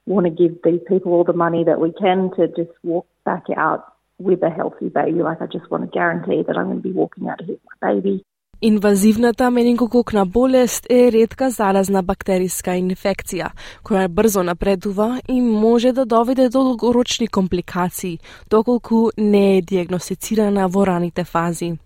want 0.07 0.25
to 0.25 0.31
give 0.31 0.57
these 0.63 0.81
people 0.87 1.13
all 1.13 1.23
the 1.23 1.33
money 1.33 1.63
that 1.63 1.79
we 1.79 1.93
can 1.93 2.31
to 2.37 2.47
just 2.47 2.71
walk 2.83 3.05
back 3.23 3.43
out 3.55 3.93
with 4.19 4.41
a 4.43 4.49
healthy 4.49 4.89
baby. 4.89 5.21
Like, 5.21 5.41
I 5.41 5.47
just 5.47 5.69
want 5.71 5.83
to 5.83 5.89
guarantee 5.99 6.43
that 6.47 6.57
I'm 6.57 6.65
going 6.65 6.81
to 6.81 6.87
be 6.89 6.91
walking 6.91 7.29
out 7.29 7.41
here 7.41 7.55
with 7.55 7.75
my 7.81 7.93
baby. 7.93 8.23
Инвазивната 8.61 9.51
менингококна 9.51 10.25
болест 10.25 10.85
е 10.89 11.11
ретка 11.11 11.49
заразна 11.49 12.01
бактериска 12.03 12.73
инфекција, 12.73 13.51
која 13.85 14.07
брзо 14.07 14.41
напредува 14.43 15.21
и 15.29 15.41
може 15.41 15.91
да 15.91 16.05
доведе 16.05 16.49
до 16.49 16.63
долгорочни 16.63 17.27
компликации, 17.27 18.19
доколку 18.49 19.09
не 19.17 19.57
е 19.57 19.61
диагностицирана 19.61 20.67
во 20.67 20.87
раните 20.87 21.23
фази. 21.23 21.77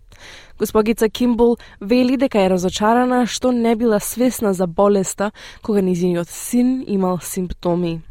Госпогица 0.59 1.09
Кимбол 1.09 1.57
вели 1.81 2.17
дека 2.17 2.39
е 2.39 2.49
разочарана 2.49 3.25
што 3.27 3.51
не 3.51 3.75
била 3.75 3.99
свесна 3.99 4.53
за 4.53 4.67
болеста 4.67 5.31
кога 5.63 5.81
низиниот 5.81 6.29
син 6.29 6.85
имал 6.87 7.19
симптоми. 7.19 8.01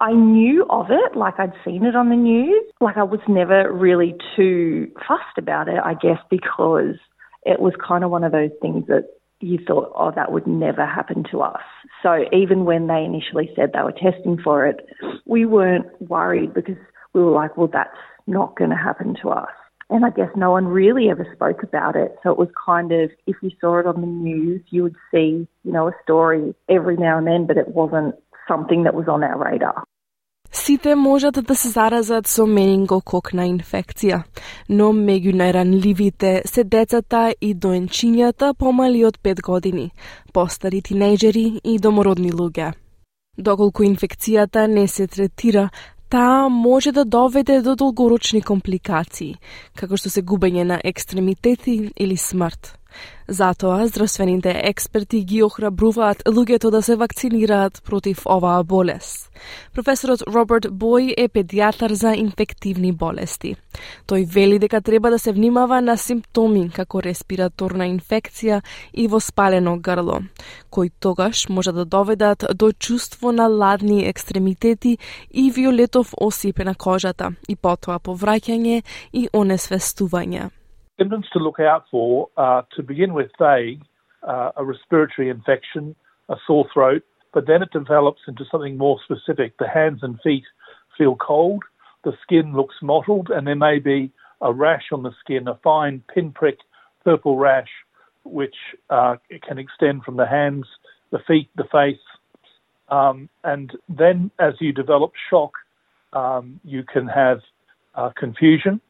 I 0.00 0.12
knew 0.12 0.66
of 0.70 0.86
it, 0.90 1.16
like 1.16 1.34
I'd 1.38 1.52
seen 1.64 1.84
it 1.84 1.94
on 1.94 2.08
the 2.08 2.16
news. 2.16 2.64
Like 2.80 2.96
I 2.96 3.02
was 3.02 3.20
never 3.28 3.70
really 3.70 4.14
too 4.34 4.90
fussed 5.06 5.36
about 5.36 5.68
it, 5.68 5.78
I 5.84 5.92
guess, 5.94 6.18
because 6.30 6.96
it 7.44 7.60
was 7.60 7.74
kind 7.86 8.02
of 8.02 8.10
one 8.10 8.24
of 8.24 8.32
those 8.32 8.50
things 8.62 8.86
that 8.86 9.08
you 9.40 9.58
thought, 9.66 9.92
oh, 9.94 10.10
that 10.14 10.32
would 10.32 10.46
never 10.46 10.86
happen 10.86 11.24
to 11.30 11.42
us. 11.42 11.62
So 12.02 12.24
even 12.32 12.64
when 12.64 12.86
they 12.86 13.04
initially 13.04 13.50
said 13.54 13.72
they 13.72 13.82
were 13.82 13.92
testing 13.92 14.38
for 14.42 14.66
it, 14.66 14.86
we 15.26 15.44
weren't 15.44 15.86
worried 16.00 16.54
because 16.54 16.76
we 17.12 17.22
were 17.22 17.32
like, 17.32 17.56
well, 17.56 17.70
that's 17.70 17.90
not 18.26 18.56
going 18.56 18.70
to 18.70 18.76
happen 18.76 19.16
to 19.22 19.30
us. 19.30 19.50
And 19.90 20.04
I 20.06 20.10
guess 20.10 20.28
no 20.36 20.52
one 20.52 20.66
really 20.66 21.10
ever 21.10 21.26
spoke 21.34 21.62
about 21.62 21.96
it. 21.96 22.16
So 22.22 22.30
it 22.30 22.38
was 22.38 22.48
kind 22.64 22.92
of, 22.92 23.10
if 23.26 23.36
you 23.42 23.50
saw 23.60 23.78
it 23.78 23.86
on 23.86 24.00
the 24.00 24.06
news, 24.06 24.62
you 24.70 24.84
would 24.84 24.96
see, 25.10 25.48
you 25.64 25.72
know, 25.72 25.88
a 25.88 25.92
story 26.02 26.54
every 26.68 26.96
now 26.96 27.18
and 27.18 27.26
then, 27.26 27.46
but 27.46 27.56
it 27.56 27.68
wasn't 27.68 28.14
something 28.46 28.84
that 28.84 28.94
was 28.94 29.08
on 29.08 29.24
our 29.24 29.36
radar. 29.38 29.84
Сите 30.52 30.94
можат 30.94 31.44
да 31.46 31.54
се 31.54 31.68
заразат 31.68 32.26
со 32.26 32.42
менингококна 32.46 33.44
инфекција, 33.46 34.24
но 34.68 34.90
меѓу 34.90 35.36
најранливите 35.38 36.32
се 36.44 36.64
децата 36.64 37.30
и 37.40 37.54
доенчињата 37.54 38.54
помали 38.58 39.04
од 39.06 39.20
5 39.22 39.42
години, 39.46 39.90
постари 40.32 40.82
тинејџери 40.82 41.60
и 41.64 41.78
домородни 41.78 42.32
луѓе. 42.32 42.72
Доколку 43.38 43.86
инфекцијата 43.86 44.66
не 44.66 44.88
се 44.88 45.06
третира, 45.06 45.70
таа 46.10 46.48
може 46.48 46.92
да 46.92 47.04
доведе 47.04 47.62
до 47.62 47.76
долгорочни 47.76 48.42
компликации, 48.42 49.38
како 49.78 49.96
што 49.96 50.10
се 50.10 50.22
губење 50.22 50.66
на 50.66 50.80
екстремитети 50.84 51.92
или 51.96 52.16
смрт. 52.16 52.79
Затоа 53.30 53.86
здравствените 53.86 54.50
експерти 54.64 55.20
ги 55.24 55.42
охрабруваат 55.42 56.24
луѓето 56.26 56.70
да 56.70 56.82
се 56.82 56.96
вакцинираат 56.96 57.82
против 57.86 58.26
оваа 58.26 58.64
болест. 58.64 59.30
Професорот 59.72 60.24
Роберт 60.26 60.66
Бој 60.66 61.14
е 61.16 61.28
педијатар 61.28 61.92
за 61.94 62.10
инфективни 62.18 62.90
болести. 62.92 63.54
Тој 64.10 64.26
вели 64.26 64.58
дека 64.58 64.80
треба 64.80 65.10
да 65.10 65.18
се 65.18 65.32
внимава 65.32 65.80
на 65.80 65.96
симптоми 65.96 66.70
како 66.74 67.00
респираторна 67.00 67.86
инфекција 67.86 68.62
и 68.92 69.06
воспалено 69.06 69.78
грло, 69.78 70.20
кои 70.70 70.90
тогаш 70.90 71.48
може 71.48 71.72
да 71.72 71.84
доведат 71.84 72.44
до 72.54 72.72
чувство 72.72 73.32
на 73.32 73.46
ладни 73.46 74.08
екстремитети 74.08 74.98
и 75.30 75.50
виолетов 75.50 76.14
осип 76.20 76.58
на 76.58 76.74
кожата 76.74 77.30
и 77.48 77.56
потоа 77.56 78.02
повраќање 78.02 78.82
и 79.12 79.28
онесвестување. 79.32 80.50
Symptoms 81.00 81.26
to 81.32 81.38
look 81.38 81.58
out 81.58 81.84
for 81.90 82.28
are 82.36 82.66
to 82.76 82.82
begin 82.82 83.14
with 83.14 83.30
vague, 83.38 83.82
uh, 84.22 84.50
a 84.56 84.64
respiratory 84.64 85.30
infection, 85.30 85.96
a 86.28 86.36
sore 86.46 86.66
throat, 86.72 87.02
but 87.32 87.46
then 87.46 87.62
it 87.62 87.70
develops 87.72 88.20
into 88.28 88.44
something 88.50 88.76
more 88.76 88.98
specific. 89.04 89.56
The 89.58 89.68
hands 89.68 90.00
and 90.02 90.20
feet 90.20 90.44
feel 90.98 91.16
cold, 91.16 91.62
the 92.04 92.12
skin 92.22 92.54
looks 92.54 92.74
mottled, 92.82 93.30
and 93.30 93.46
there 93.46 93.56
may 93.56 93.78
be 93.78 94.12
a 94.42 94.52
rash 94.52 94.84
on 94.92 95.02
the 95.02 95.12
skin, 95.20 95.48
a 95.48 95.58
fine 95.62 96.02
pinprick 96.14 96.58
purple 97.02 97.38
rash, 97.38 97.70
which 98.24 98.56
uh, 98.90 99.16
can 99.46 99.58
extend 99.58 100.04
from 100.04 100.16
the 100.16 100.26
hands, 100.26 100.66
the 101.12 101.18
feet, 101.26 101.48
the 101.56 101.64
face. 101.72 101.96
Um, 102.88 103.30
and 103.42 103.72
then 103.88 104.30
as 104.38 104.54
you 104.60 104.72
develop 104.72 105.12
shock, 105.30 105.52
um, 106.12 106.60
you 106.64 106.82
can 106.82 107.06
have 107.06 107.40
uh, 107.94 108.10
confusion, 108.16 108.80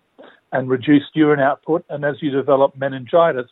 and 0.52 0.70
reduced 0.70 1.14
urine 1.14 1.40
output. 1.40 1.84
And 1.88 2.04
as 2.04 2.16
you 2.22 2.30
develop 2.30 2.76
meningitis, 2.76 3.50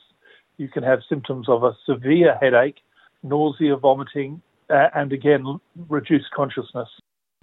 you 0.56 0.68
can 0.68 0.82
have 0.82 1.00
symptoms 1.08 1.48
of 1.48 1.62
a 1.62 1.76
severe 1.86 2.36
headache, 2.40 2.78
nausea, 3.22 3.76
vomiting, 3.76 4.42
uh, 4.70 4.88
and 4.94 5.12
again, 5.12 5.44
reduced 5.88 6.30
consciousness. 6.36 6.88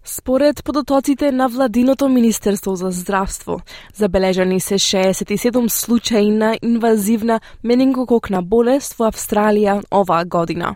Според 0.08 0.64
податоците 0.64 1.32
на 1.32 1.47
Владиното 1.47 2.10
Министерство 2.10 2.76
за 2.76 2.91
здравство, 2.91 3.60
забележани 3.93 4.60
се 4.60 4.74
67 4.74 5.68
случаи 5.68 6.32
на 6.32 6.58
инвазивна 6.62 7.39
менингококна 7.64 8.41
болест 8.43 8.93
во 8.99 9.10
Австралија 9.10 9.82
оваа 9.89 10.26
година. 10.26 10.76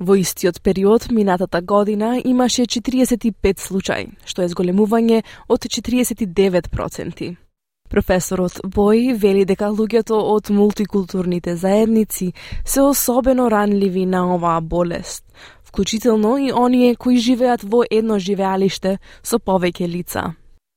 Во 0.00 0.14
истиот 0.14 0.62
период 0.62 1.10
минатата 1.10 1.62
година 1.62 2.22
имаше 2.24 2.62
45 2.62 3.58
случаи, 3.58 4.06
што 4.24 4.42
е 4.42 4.48
зголемување 4.54 5.24
од 5.48 5.66
49%. 5.66 7.49
Професорот 7.90 8.60
Бој 8.62 9.16
вели 9.18 9.42
дека 9.42 9.66
луѓето 9.74 10.14
од 10.14 10.50
мултикултурните 10.54 11.56
заедници 11.58 12.28
се 12.64 12.82
особено 12.86 13.48
ранливи 13.50 14.04
на 14.06 14.20
оваа 14.34 14.60
болест, 14.60 15.24
вклучително 15.66 16.36
и 16.38 16.52
оние 16.52 16.94
кои 16.94 17.18
живеат 17.18 17.62
во 17.66 17.82
едно 17.90 18.18
живеалиште 18.18 18.98
со 19.22 19.42
повеќе 19.42 19.88
лица. 19.90 20.22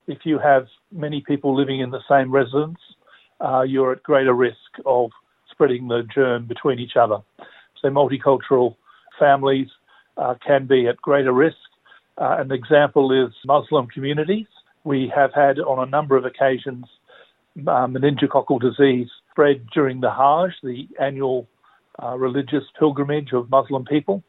If 0.07 0.25
you 0.25 0.39
have 0.39 0.65
many 0.91 1.21
people 1.21 1.53
living 1.53 1.85
in 1.85 1.91
the 1.91 2.01
same 2.09 2.33
residence, 2.33 2.81
uh, 3.39 3.61
you're 3.61 3.91
at 3.91 4.01
greater 4.01 4.33
risk 4.33 4.71
of 4.85 5.11
spreading 5.51 5.87
the 5.87 6.01
germ 6.15 6.47
between 6.47 6.79
each 6.79 6.97
other. 6.97 7.21
So 7.79 7.89
multicultural 7.89 8.75
families 9.19 9.69
uh, 10.17 10.33
can 10.47 10.65
be 10.65 10.87
at 10.87 10.97
greater 10.97 11.31
risk. 11.31 11.67
Uh, 12.17 12.37
an 12.39 12.51
example 12.51 13.05
is 13.11 13.31
Muslim 13.45 13.85
communities. 13.85 14.47
We 14.83 15.11
have 15.15 15.31
had 15.33 15.59
on 15.59 15.77
a 15.87 15.89
number 15.97 16.17
of 16.17 16.25
occasions 16.25 16.85
uh, 17.59 17.87
meningococcal 17.87 18.59
disease 18.59 19.09
spread 19.31 19.65
during 19.73 20.01
the 20.01 20.11
Hajj, 20.11 20.53
the 20.63 20.87
annual 20.99 21.47
uh, 22.01 22.17
religious 22.17 22.63
pilgrimage 22.77 23.33
of 23.33 23.49
Muslim 23.49 23.85
people. 23.85 24.23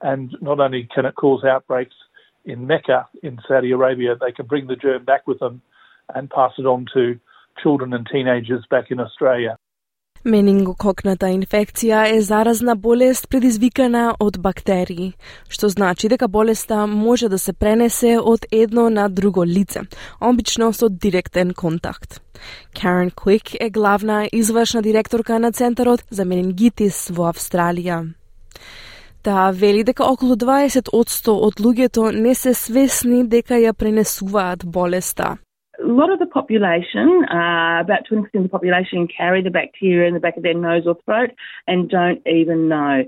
And 0.00 0.36
not 0.40 0.60
only 0.60 0.88
can 0.94 1.06
it 1.06 1.16
cause 1.16 1.44
outbreaks 1.44 1.94
in 2.44 2.66
Mecca 2.66 3.08
in 3.22 3.38
Saudi 3.46 3.72
Arabia, 3.72 4.16
they 4.20 4.32
can 4.32 4.46
bring 4.46 4.66
the 4.66 4.76
germ 4.76 5.04
back 5.04 5.26
with 5.26 5.40
them 5.40 5.60
and 6.14 6.30
pass 6.30 6.52
it 6.58 6.66
on 6.66 6.86
to 6.94 7.18
children 7.62 7.92
and 7.92 8.06
teenagers 8.10 8.64
back 8.70 8.90
in 8.90 9.00
Australia. 9.00 9.58
Менингококната 10.24 11.28
инфекција 11.30 12.02
е 12.10 12.20
заразна 12.20 12.74
болест 12.76 13.28
предизвикана 13.30 14.16
од 14.20 14.40
бактерии, 14.42 15.12
што 15.48 15.68
значи 15.68 16.08
дека 16.08 16.28
болеста 16.28 16.86
може 16.86 17.28
да 17.28 17.38
се 17.38 17.52
пренесе 17.52 18.18
од 18.18 18.46
едно 18.50 18.88
на 18.90 19.08
друго 19.08 19.44
лице, 19.44 19.86
обично 20.20 20.72
со 20.72 20.88
директен 20.88 21.54
контакт. 21.54 22.20
Карен 22.74 23.10
Квик 23.10 23.54
е 23.60 23.70
главна 23.70 24.28
извршна 24.32 24.82
директорка 24.82 25.38
на 25.38 25.52
Центарот 25.52 26.04
за 26.10 26.24
менингитис 26.24 27.10
во 27.10 27.30
Австралија. 27.30 28.02
Таа 29.22 29.50
вели 29.50 29.84
дека 29.84 30.04
околу 30.04 30.36
20 30.36 30.88
од 30.92 31.60
луѓето 31.60 32.10
не 32.10 32.34
се 32.34 32.54
свесни 32.54 33.24
дека 33.26 33.54
ја 33.54 33.72
пренесуваат 33.72 34.64
болеста. 34.64 35.36
A 35.82 35.86
lot 35.86 36.12
of 36.12 36.18
the 36.18 36.26
population, 36.26 37.24
uh, 37.30 37.80
about 37.80 38.06
20% 38.10 38.26
of 38.34 38.42
the 38.42 38.48
population, 38.48 39.08
carry 39.08 39.42
the 39.42 39.50
bacteria 39.50 40.08
in 40.08 40.14
the 40.14 40.20
back 40.20 40.36
of 40.36 40.42
their 40.42 40.54
nose 40.54 40.84
or 40.86 40.96
throat 41.04 41.30
and 41.66 41.88
don't 41.88 42.20
even 42.26 42.68
know. 42.68 43.04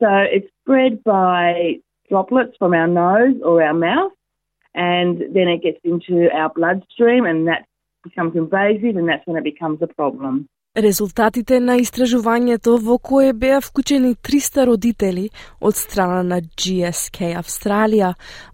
So 0.00 0.08
it's 0.08 0.48
spread 0.62 1.02
by 1.04 1.76
droplets 2.08 2.56
from 2.58 2.74
our 2.74 2.86
nose 2.86 3.40
or 3.44 3.62
our 3.62 3.74
mouth, 3.74 4.12
and 4.74 5.18
then 5.34 5.48
it 5.48 5.62
gets 5.62 5.78
into 5.84 6.28
our 6.32 6.50
bloodstream, 6.50 7.24
and 7.24 7.48
that 7.48 7.66
becomes 8.02 8.36
invasive, 8.36 8.96
and 8.96 9.08
that's 9.08 9.26
when 9.26 9.36
it 9.36 9.44
becomes 9.44 9.80
a 9.82 9.86
problem. 9.86 10.48
Резултатите 10.78 11.56
на 11.58 11.74
истражувањето 11.82 12.76
во 12.78 12.94
кое 13.02 13.32
беа 13.34 13.56
вклучени 13.58 14.12
300 14.14 14.66
родители 14.68 15.24
од 15.58 15.74
страна 15.74 16.20
на 16.22 16.38
GSK 16.38 17.32
Австралија 17.40 18.12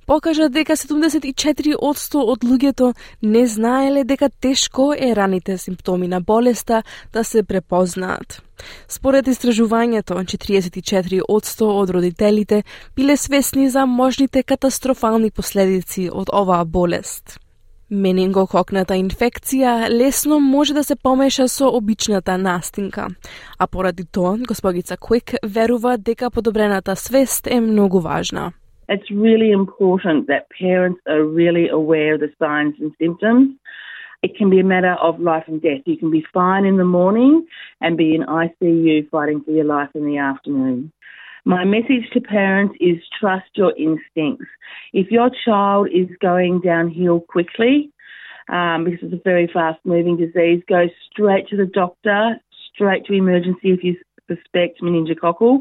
покажа 0.08 0.48
дека 0.48 0.78
74% 0.80 2.16
од 2.16 2.40
луѓето 2.40 2.94
не 3.20 3.44
знаеле 3.46 4.04
дека 4.04 4.30
тешко 4.30 4.94
е 4.96 5.12
раните 5.14 5.58
симптоми 5.58 6.08
на 6.08 6.20
болеста 6.20 6.82
да 7.12 7.24
се 7.24 7.42
препознаат. 7.42 8.42
Според 8.88 9.28
истражувањето, 9.28 10.14
44% 10.16 11.64
од 11.64 11.90
родителите 11.90 12.62
биле 12.96 13.16
свесни 13.16 13.68
за 13.70 13.84
можните 13.86 14.42
катастрофални 14.42 15.30
последици 15.30 16.08
од 16.12 16.32
оваа 16.32 16.64
болест. 16.64 17.45
Менингококната 17.90 18.96
инфекција 18.98 19.86
лесно 19.86 20.40
може 20.40 20.74
да 20.74 20.82
се 20.82 20.96
помеша 20.96 21.46
со 21.48 21.68
обичната 21.70 22.34
настинка, 22.38 23.06
а 23.58 23.66
поради 23.66 24.02
тоа 24.12 24.38
госпогица 24.48 24.96
Куик 24.96 25.34
верува 25.44 25.96
дека 25.98 26.30
подобрената 26.30 26.96
свест 26.96 27.46
е 27.46 27.60
многу 27.60 28.00
важна. 28.00 28.52
It's 28.88 29.10
really 29.10 29.52
important 29.52 30.26
that 30.26 30.50
parents 30.62 31.00
are 31.06 31.22
really 31.22 31.68
aware 31.68 32.14
of 32.14 32.20
the 32.20 32.32
signs 32.42 32.74
and 32.82 32.90
symptoms. 33.02 33.54
It 34.22 34.32
can 34.38 34.50
be 34.50 34.58
a 34.60 34.70
matter 34.74 34.96
of 35.06 35.20
life 35.20 35.46
and 35.46 35.62
death. 35.62 35.82
You 35.86 35.96
can 36.02 36.10
be 36.10 36.24
fine 36.34 36.64
in 36.70 36.76
the 36.82 36.90
morning 36.98 37.46
and 37.80 37.96
be 37.96 38.08
in 38.16 38.22
ICU 38.44 39.08
fighting 39.10 39.42
for 39.44 39.52
your 39.52 39.68
life 39.76 39.92
in 39.94 40.04
the 40.10 40.18
afternoon. 40.18 40.90
My 41.46 41.64
message 41.64 42.10
to 42.12 42.20
parents 42.20 42.74
is 42.80 42.96
trust 43.20 43.46
your 43.54 43.72
instincts. 43.78 44.46
If 44.92 45.12
your 45.12 45.30
child 45.44 45.88
is 45.94 46.08
going 46.20 46.60
downhill 46.60 47.20
quickly, 47.20 47.92
um, 48.48 48.82
because 48.82 48.98
it's 49.00 49.14
a 49.14 49.20
very 49.22 49.48
fast 49.54 49.78
moving 49.84 50.16
disease, 50.16 50.64
go 50.68 50.88
straight 51.08 51.46
to 51.50 51.56
the 51.56 51.66
doctor, 51.66 52.40
straight 52.74 53.04
to 53.04 53.12
emergency 53.12 53.70
if 53.70 53.84
you 53.84 53.96
suspect 54.26 54.82
meningococcal, 54.82 55.60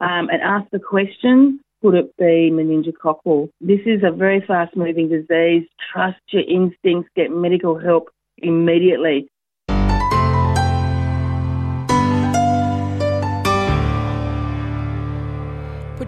um, 0.00 0.30
and 0.30 0.40
ask 0.42 0.70
the 0.70 0.78
question 0.78 1.60
could 1.82 1.96
it 1.96 2.16
be 2.16 2.50
meningococcal? 2.50 3.50
This 3.60 3.80
is 3.84 4.00
a 4.02 4.10
very 4.10 4.42
fast 4.46 4.74
moving 4.74 5.10
disease. 5.10 5.68
Trust 5.92 6.20
your 6.28 6.44
instincts, 6.48 7.10
get 7.14 7.30
medical 7.30 7.78
help 7.78 8.08
immediately. 8.38 9.30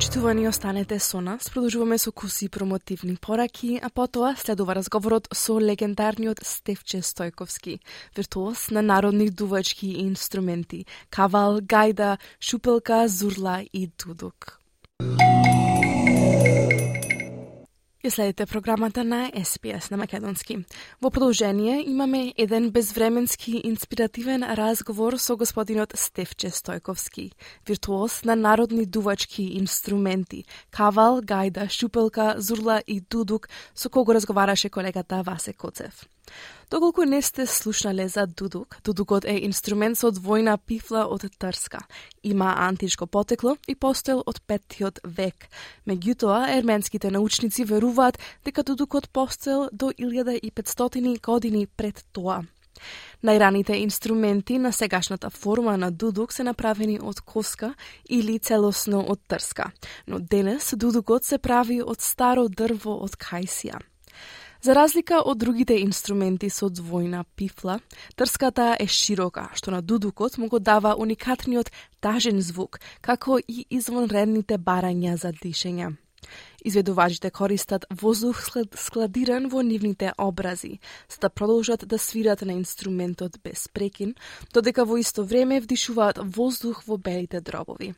Почитувани, 0.03 0.49
останете 0.49 0.99
со 0.99 1.21
нас. 1.21 1.49
Продолжуваме 1.51 1.99
со 1.99 2.11
куси 2.11 2.49
промотивни 2.49 3.17
пораки, 3.21 3.79
а 3.83 3.89
потоа 3.89 4.35
следува 4.37 4.75
разговорот 4.75 5.29
со 5.33 5.61
легендарниот 5.61 6.41
Стефче 6.43 6.99
Стојковски, 6.99 7.79
виртуоз 8.17 8.71
на 8.71 8.83
народни 8.83 9.31
дувачки 9.31 10.03
инструменти, 10.03 10.87
кавал, 11.09 11.61
гајда, 11.61 12.19
шупелка, 12.41 13.07
зурла 13.07 13.63
и 13.63 13.87
дудук. 13.87 14.59
Ја 18.03 18.11
следите 18.11 18.47
програмата 18.51 19.05
на 19.07 19.31
СПС 19.45 19.91
на 19.91 19.97
Македонски. 19.97 20.57
Во 21.01 21.11
продолжение 21.11 21.85
имаме 21.87 22.33
еден 22.37 22.71
безвременски 22.75 23.61
инспиративен 23.65 24.43
разговор 24.43 25.15
со 25.23 25.37
господинот 25.37 25.95
Стефче 25.95 26.51
Стојковски, 26.51 27.31
виртуоз 27.63 28.25
на 28.25 28.35
народни 28.35 28.87
дувачки 28.87 29.45
инструменти, 29.55 30.43
кавал, 30.75 31.23
гајда, 31.23 31.69
шупелка, 31.71 32.35
зурла 32.39 32.83
и 32.87 32.99
дудук, 33.01 33.47
со 33.75 33.89
кого 33.89 34.15
разговараше 34.15 34.69
колегата 34.69 35.23
Васе 35.23 35.53
Коцев. 35.53 36.09
Доколку 36.73 37.05
не 37.05 37.23
сте 37.23 37.47
слушнале 37.47 38.09
за 38.09 38.27
дудук, 38.27 38.77
дудукот 38.85 39.25
е 39.25 39.35
инструмент 39.45 39.99
со 39.99 40.09
двојна 40.09 40.57
пифла 40.57 41.05
од 41.05 41.27
трска. 41.39 41.83
Има 42.23 42.55
античко 42.65 43.07
потекло 43.07 43.59
и 43.69 43.75
постоел 43.75 44.23
од 44.25 44.41
петтиот 44.49 45.03
век. 45.05 45.51
Меѓутоа, 45.87 46.49
ерменските 46.57 47.11
научници 47.11 47.69
веруваат 47.69 48.17
дека 48.45 48.65
дудукот 48.65 49.11
постоел 49.13 49.69
до 49.73 49.93
1500 49.93 51.21
години 51.21 51.67
пред 51.67 52.05
тоа. 52.13 52.41
Најраните 53.23 53.77
инструменти 53.85 54.59
на 54.59 54.73
сегашната 54.73 55.31
форма 55.31 55.77
на 55.77 55.91
дудук 55.91 56.33
се 56.33 56.43
направени 56.43 56.99
од 57.01 57.21
коска 57.21 57.75
или 58.09 58.39
целосно 58.39 59.05
од 59.13 59.21
трска, 59.29 59.71
но 60.07 60.19
денес 60.19 60.73
дудукот 60.75 61.25
се 61.25 61.39
прави 61.39 61.83
од 61.83 62.01
старо 62.01 62.49
дрво 62.49 62.97
од 63.05 63.21
кајсија. 63.21 63.92
За 64.63 64.75
разлика 64.75 65.19
од 65.27 65.39
другите 65.43 65.75
инструменти 65.83 66.47
со 66.47 66.69
двојна 66.71 67.25
пифла, 67.35 67.81
трската 68.15 68.77
е 68.79 68.87
широка, 68.87 69.49
што 69.59 69.73
на 69.75 69.81
дудукот 69.83 70.37
му 70.39 70.47
го 70.47 70.61
дава 70.63 70.93
уникатниот 70.95 71.73
тажен 71.99 72.39
звук, 72.41 72.79
како 73.01 73.41
и 73.43 73.65
извонредните 73.71 74.59
барања 74.63 75.17
за 75.19 75.33
дишење. 75.33 75.97
Изведувачите 76.63 77.31
користат 77.35 77.89
воздух 77.91 78.45
складиран 78.79 79.49
во 79.51 79.67
нивните 79.67 80.13
образи, 80.19 80.79
за 81.11 81.19
да 81.27 81.31
продолжат 81.31 81.83
да 81.89 81.99
свират 81.99 82.47
на 82.47 82.53
инструментот 82.53 83.43
без 83.43 83.67
прекин, 83.67 84.15
додека 84.55 84.85
во 84.85 85.03
исто 85.03 85.25
време 85.25 85.61
вдишуваат 85.61 86.23
воздух 86.23 86.87
во 86.87 86.97
белите 86.99 87.41
дробови. 87.41 87.95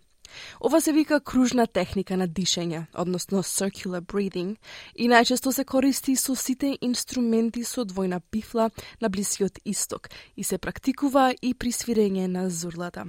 Ова 0.61 0.81
се 0.81 0.93
вика 0.93 1.20
кружна 1.20 1.66
техника 1.66 2.16
на 2.16 2.29
дишење, 2.29 2.87
односно 2.95 3.43
circular 3.43 4.01
breathing, 4.01 4.57
и 4.95 5.09
најчесто 5.09 5.53
се 5.53 5.64
користи 5.64 6.16
со 6.16 6.35
сите 6.35 6.77
инструменти 6.81 7.64
со 7.64 7.85
двојна 7.85 8.20
пифла 8.31 8.70
на 9.01 9.09
Блисиот 9.09 9.59
Исток 9.64 10.09
и 10.37 10.45
се 10.45 10.59
практикува 10.59 11.35
и 11.43 11.55
при 11.55 11.72
свирење 11.72 12.27
на 12.27 12.51
зурлата. 12.51 13.05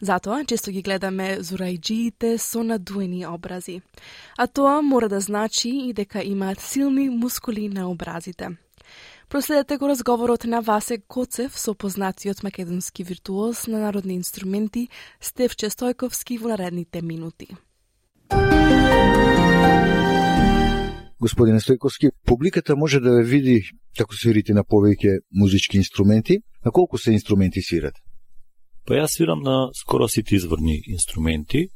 Затоа, 0.00 0.44
често 0.44 0.70
ги 0.70 0.82
гледаме 0.82 1.38
зурајджиите 1.40 2.36
со 2.38 2.62
надуени 2.62 3.26
образи. 3.26 3.80
А 4.38 4.46
тоа 4.46 4.82
мора 4.82 5.08
да 5.08 5.20
значи 5.20 5.70
и 5.88 5.92
дека 5.92 6.22
имаат 6.22 6.60
силни 6.60 7.08
мускули 7.10 7.68
на 7.68 7.90
образите. 7.90 8.56
Проследете 9.28 9.76
го 9.76 9.88
разговорот 9.88 10.44
на 10.44 10.60
Васе 10.60 10.98
Коцев 10.98 11.58
со 11.58 11.74
познатиот 11.74 12.42
македонски 12.42 13.02
виртуоз 13.02 13.66
на 13.66 13.78
народни 13.78 14.14
инструменти 14.14 14.86
Стевче 15.20 15.66
Стојковски 15.66 16.38
во 16.38 16.54
наредните 16.54 17.02
минути. 17.02 17.48
Господине 21.18 21.58
Стојковски, 21.58 22.12
публиката 22.24 22.76
може 22.76 23.00
да 23.00 23.18
ве 23.18 23.24
види 23.24 23.56
како 23.98 24.14
свирите 24.14 24.54
на 24.54 24.62
повеќе 24.62 25.18
музички 25.34 25.76
инструменти. 25.82 26.38
На 26.64 26.70
колку 26.70 26.98
се 26.98 27.10
инструменти 27.10 27.62
свират? 27.62 27.98
Па 28.86 28.94
јас 28.94 29.18
свирам 29.18 29.42
на 29.42 29.72
скоро 29.74 30.06
сите 30.06 30.36
изворни 30.36 30.78
инструменти. 30.86 31.66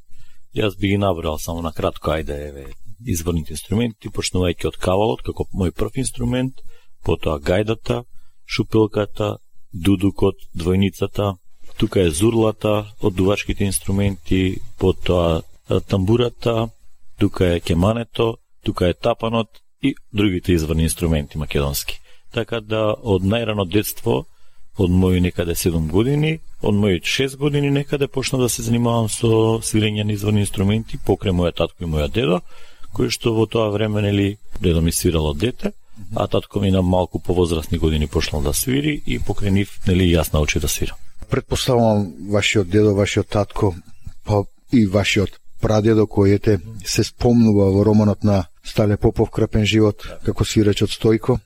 Јас 0.55 0.79
би 0.79 0.95
ги 0.95 0.99
набрал 0.99 1.39
само 1.39 1.67
на 1.67 1.73
кратко 1.73 2.15
ајде 2.15 2.47
еве 2.47 2.71
изворните 3.07 3.59
инструменти, 3.59 4.07
почнувајќи 4.07 4.71
од 4.71 4.77
кавалот 4.79 5.27
како 5.27 5.51
мој 5.51 5.75
прв 5.75 5.99
инструмент– 5.99 6.63
потоа 7.05 7.39
гајдата, 7.41 8.05
шупилката, 8.47 9.39
дудукот, 9.73 10.37
двојницата, 10.57 11.37
тука 11.79 12.03
е 12.03 12.11
зурлата 12.11 12.93
од 13.01 13.15
дувачките 13.15 13.65
инструменти, 13.65 14.61
потоа 14.79 15.43
тамбурата, 15.89 16.69
тука 17.19 17.55
е 17.55 17.61
кемането, 17.61 18.37
тука 18.65 18.89
е 18.89 18.95
тапанот 18.95 19.49
и 19.83 19.95
другите 20.13 20.53
изворни 20.53 20.83
инструменти 20.83 21.39
македонски. 21.39 22.01
Така 22.33 22.61
да 22.61 22.95
од 23.03 23.23
најрано 23.23 23.65
детство, 23.67 24.27
од 24.79 24.91
моји 24.91 25.21
некаде 25.21 25.55
7 25.55 25.89
години, 25.91 26.39
од 26.63 26.75
моји 26.75 27.01
6 27.01 27.37
години 27.37 27.71
некаде 27.71 28.09
почна 28.09 28.39
да 28.39 28.49
се 28.49 28.63
занимавам 28.63 29.09
со 29.09 29.61
свирење 29.63 30.05
на 30.05 30.13
изворни 30.13 30.41
инструменти 30.47 30.99
покрај 31.07 31.35
мојот 31.35 31.57
татко 31.57 31.85
и 31.85 31.91
мојот 31.91 32.15
дедо, 32.15 32.41
кој 32.95 33.11
што 33.11 33.35
во 33.35 33.47
тоа 33.47 33.71
време 33.71 34.03
нели 34.03 34.37
дедо 34.61 34.81
ми 34.81 34.93
свирало 34.93 35.35
дете, 35.35 35.73
а 36.17 36.27
татко 36.29 36.61
ми 36.61 36.71
на 36.71 36.83
малку 36.83 37.19
повозрастни 37.19 37.79
години 37.79 38.07
почнал 38.07 38.43
да 38.43 38.55
свири 38.55 39.03
и 39.07 39.19
покрај 39.21 39.51
нив 39.51 39.79
нели 39.87 40.11
јас 40.15 40.33
научи 40.33 40.61
да 40.61 40.69
свирам. 40.69 40.97
Предпоставувам 41.31 42.13
вашиот 42.31 42.69
дедо, 42.69 42.95
вашиот 42.95 43.29
татко, 43.29 43.75
па 44.25 44.45
и 44.73 44.87
вашиот 44.87 45.39
прадедо 45.61 46.07
кој 46.07 46.35
ете 46.35 46.59
се 46.85 47.05
спомнува 47.05 47.71
во 47.71 47.85
романот 47.85 48.25
на 48.25 48.47
Стале 48.65 48.97
Попов 48.97 49.31
Крапен 49.31 49.65
живот 49.65 50.07
како 50.25 50.45
свирач 50.45 50.83
од 50.83 50.91
Стојко 50.91 51.39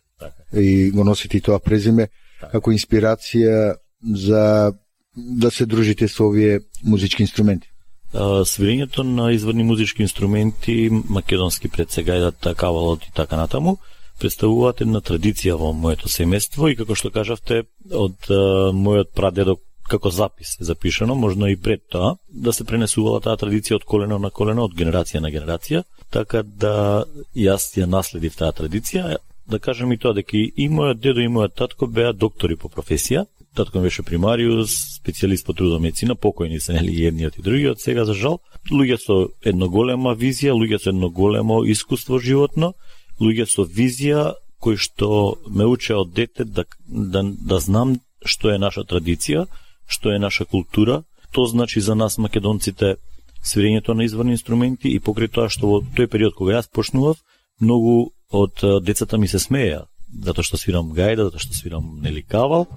и 0.53 0.91
го 0.91 1.05
носите 1.05 1.39
и 1.39 1.41
тоа 1.41 1.59
презиме 1.59 2.09
како 2.53 2.73
инспирација 2.73 3.77
за 4.03 4.73
да 5.17 5.51
се 5.51 5.67
дружите 5.67 6.09
со 6.09 6.27
овие 6.27 6.61
музички 6.83 7.23
инструменти. 7.23 7.69
Свирењето 8.15 9.03
на 9.03 9.33
изворни 9.33 9.65
музички 9.65 10.03
инструменти, 10.03 10.91
македонски 10.91 11.69
пред 11.69 11.91
сега 11.91 12.33
кавалот 12.57 13.05
и 13.05 13.12
така 13.15 13.37
натаму, 13.37 13.79
представуваат 14.21 14.81
една 14.85 15.01
традиција 15.01 15.57
во 15.59 15.73
моето 15.73 16.09
семејство 16.09 16.71
и 16.71 16.77
како 16.77 16.95
што 16.95 17.11
кажавте 17.15 17.65
од 17.91 18.31
а, 18.31 18.71
мојот 18.73 19.15
прадедо 19.15 19.59
како 19.89 20.11
запис 20.11 20.57
е 20.61 20.65
запишано, 20.65 21.15
можно 21.15 21.49
и 21.49 21.57
пред 21.57 21.83
тоа, 21.93 22.17
да 22.29 22.53
се 22.53 22.65
пренесувала 22.65 23.21
таа 23.21 23.37
традиција 23.37 23.77
од 23.77 23.85
колено 23.85 24.19
на 24.19 24.31
колено, 24.31 24.65
од 24.65 24.77
генерација 24.77 25.21
на 25.21 25.31
генерација, 25.31 25.85
така 26.11 26.43
да 26.43 27.05
јас 27.37 27.69
ја 27.77 27.87
наследив 27.91 28.37
таа 28.41 28.53
традиција, 28.53 29.19
да 29.47 29.59
кажем 29.59 29.93
и 29.93 29.99
тоа 30.01 30.15
дека 30.17 30.39
и 30.41 30.69
мојот 30.73 31.01
дедо 31.05 31.21
и 31.21 31.29
мојот 31.29 31.55
татко 31.55 31.87
беа 31.87 32.12
доктори 32.12 32.57
по 32.57 32.69
професија, 32.73 33.27
татко 33.55 33.81
беше 33.81 34.03
примариус, 34.03 34.73
специјалист 34.99 35.47
по 35.47 35.53
трудомедицина, 35.53 36.17
покојни 36.17 36.59
се 36.61 36.73
нели 36.73 37.05
едниот 37.07 37.39
и 37.39 37.43
другиот, 37.43 37.81
сега 37.81 38.05
за 38.05 38.15
жал, 38.15 38.41
луѓе 38.71 38.99
со 38.99 39.19
едно 39.45 39.69
голема 39.69 40.15
визија, 40.17 40.57
луѓе 40.57 40.81
со 40.83 40.91
едно 40.91 41.11
големо 41.11 41.62
искуство 41.65 42.19
животно, 42.19 42.73
луѓе 43.21 43.47
со 43.47 43.65
визија 43.65 44.35
кои 44.59 44.77
што 44.81 45.37
ме 45.49 45.67
учеа 45.69 46.01
од 46.03 46.12
дете 46.17 46.45
да, 46.45 46.65
да, 46.87 47.23
да 47.23 47.61
знам 47.61 47.99
што 48.25 48.51
е 48.51 48.59
наша 48.59 48.85
традиција, 48.89 49.47
што 49.87 50.15
е 50.15 50.19
наша 50.19 50.45
култура. 50.45 51.03
То 51.33 51.45
значи 51.47 51.81
за 51.81 51.95
нас 51.95 52.17
македонците 52.19 52.97
свирењето 53.45 53.93
на 53.95 54.05
изворни 54.05 54.39
инструменти 54.39 54.89
и 54.89 55.01
покрај 55.01 55.29
тоа 55.29 55.49
што 55.53 55.69
во 55.69 55.81
тој 55.83 56.09
период 56.09 56.35
кога 56.35 56.57
јас 56.57 56.71
почнував, 56.71 57.21
многу 57.61 58.15
од 58.31 58.62
децата 58.83 59.19
ми 59.19 59.29
се 59.29 59.39
смеја 59.39 59.85
затоа 60.23 60.47
што 60.47 60.61
свирам 60.61 60.93
гајда, 60.95 61.29
затоа 61.29 61.43
што 61.43 61.57
свирам 61.57 61.99
нели 62.03 62.23
кавал, 62.23 62.69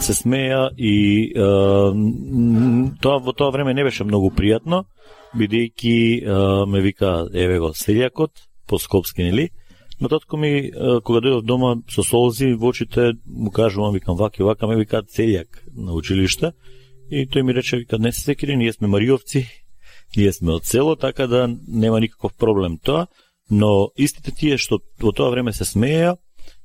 се 0.00 0.14
смеја 0.16 0.70
и 0.76 1.30
е, 1.30 1.48
тоа 3.02 3.20
во 3.22 3.34
тоа 3.36 3.52
време 3.54 3.74
не 3.74 3.84
беше 3.84 4.06
многу 4.06 4.32
пријатно, 4.34 4.84
бидејќи 5.36 6.66
ме 6.70 6.80
вика 6.80 7.26
еве 7.32 7.58
го 7.58 7.74
селјакот 7.74 8.46
по 8.66 8.78
скопски 8.78 9.22
нели, 9.22 9.50
Но 10.00 10.08
татко 10.08 10.36
ми, 10.36 10.70
кога 11.04 11.20
дојдов 11.22 11.44
дома 11.46 11.76
со 11.90 12.02
солзи 12.02 12.54
во 12.58 12.72
очите, 12.72 13.14
му 13.26 13.50
кажувам, 13.50 13.94
викам, 13.94 14.16
ваки, 14.16 14.42
вака, 14.42 14.66
ме 14.66 14.76
викаат 14.76 15.10
целјак 15.10 15.62
на 15.70 15.94
училиште. 15.94 16.52
И 17.10 17.26
тој 17.26 17.42
ми 17.42 17.54
рече, 17.54 17.76
вика, 17.76 17.98
не 17.98 18.12
се 18.12 18.20
секири, 18.20 18.56
ние 18.56 18.72
сме 18.72 18.88
мариовци, 18.88 19.46
ние 20.16 20.32
сме 20.32 20.52
од 20.52 20.66
село, 20.66 20.96
така 20.96 21.26
да 21.26 21.46
нема 21.68 22.00
никаков 22.00 22.34
проблем 22.34 22.78
тоа. 22.78 23.06
Но 23.50 23.90
истите 23.96 24.32
тие 24.32 24.58
што 24.58 24.80
во 24.98 25.12
тоа 25.12 25.30
време 25.30 25.52
се 25.52 25.64
смееа, 25.64 26.16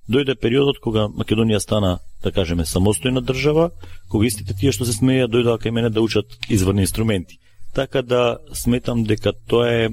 дојде 0.10 0.34
периодот 0.36 0.80
кога 0.82 1.06
Македонија 1.08 1.60
стана, 1.60 2.00
да 2.24 2.32
кажеме, 2.32 2.66
самостојна 2.66 3.22
држава, 3.22 3.70
кога 4.10 4.26
истите 4.26 4.58
тие 4.58 4.72
што 4.72 4.86
се 4.86 4.98
смееа 4.98 5.30
дојдоа 5.30 5.62
кај 5.62 5.72
мене 5.72 5.90
да 5.90 6.02
учат 6.02 6.26
изворни 6.50 6.82
инструменти. 6.82 7.38
Така 7.76 8.02
да 8.02 8.40
сметам 8.54 9.04
дека 9.04 9.34
тоа 9.48 9.70
е 9.70 9.90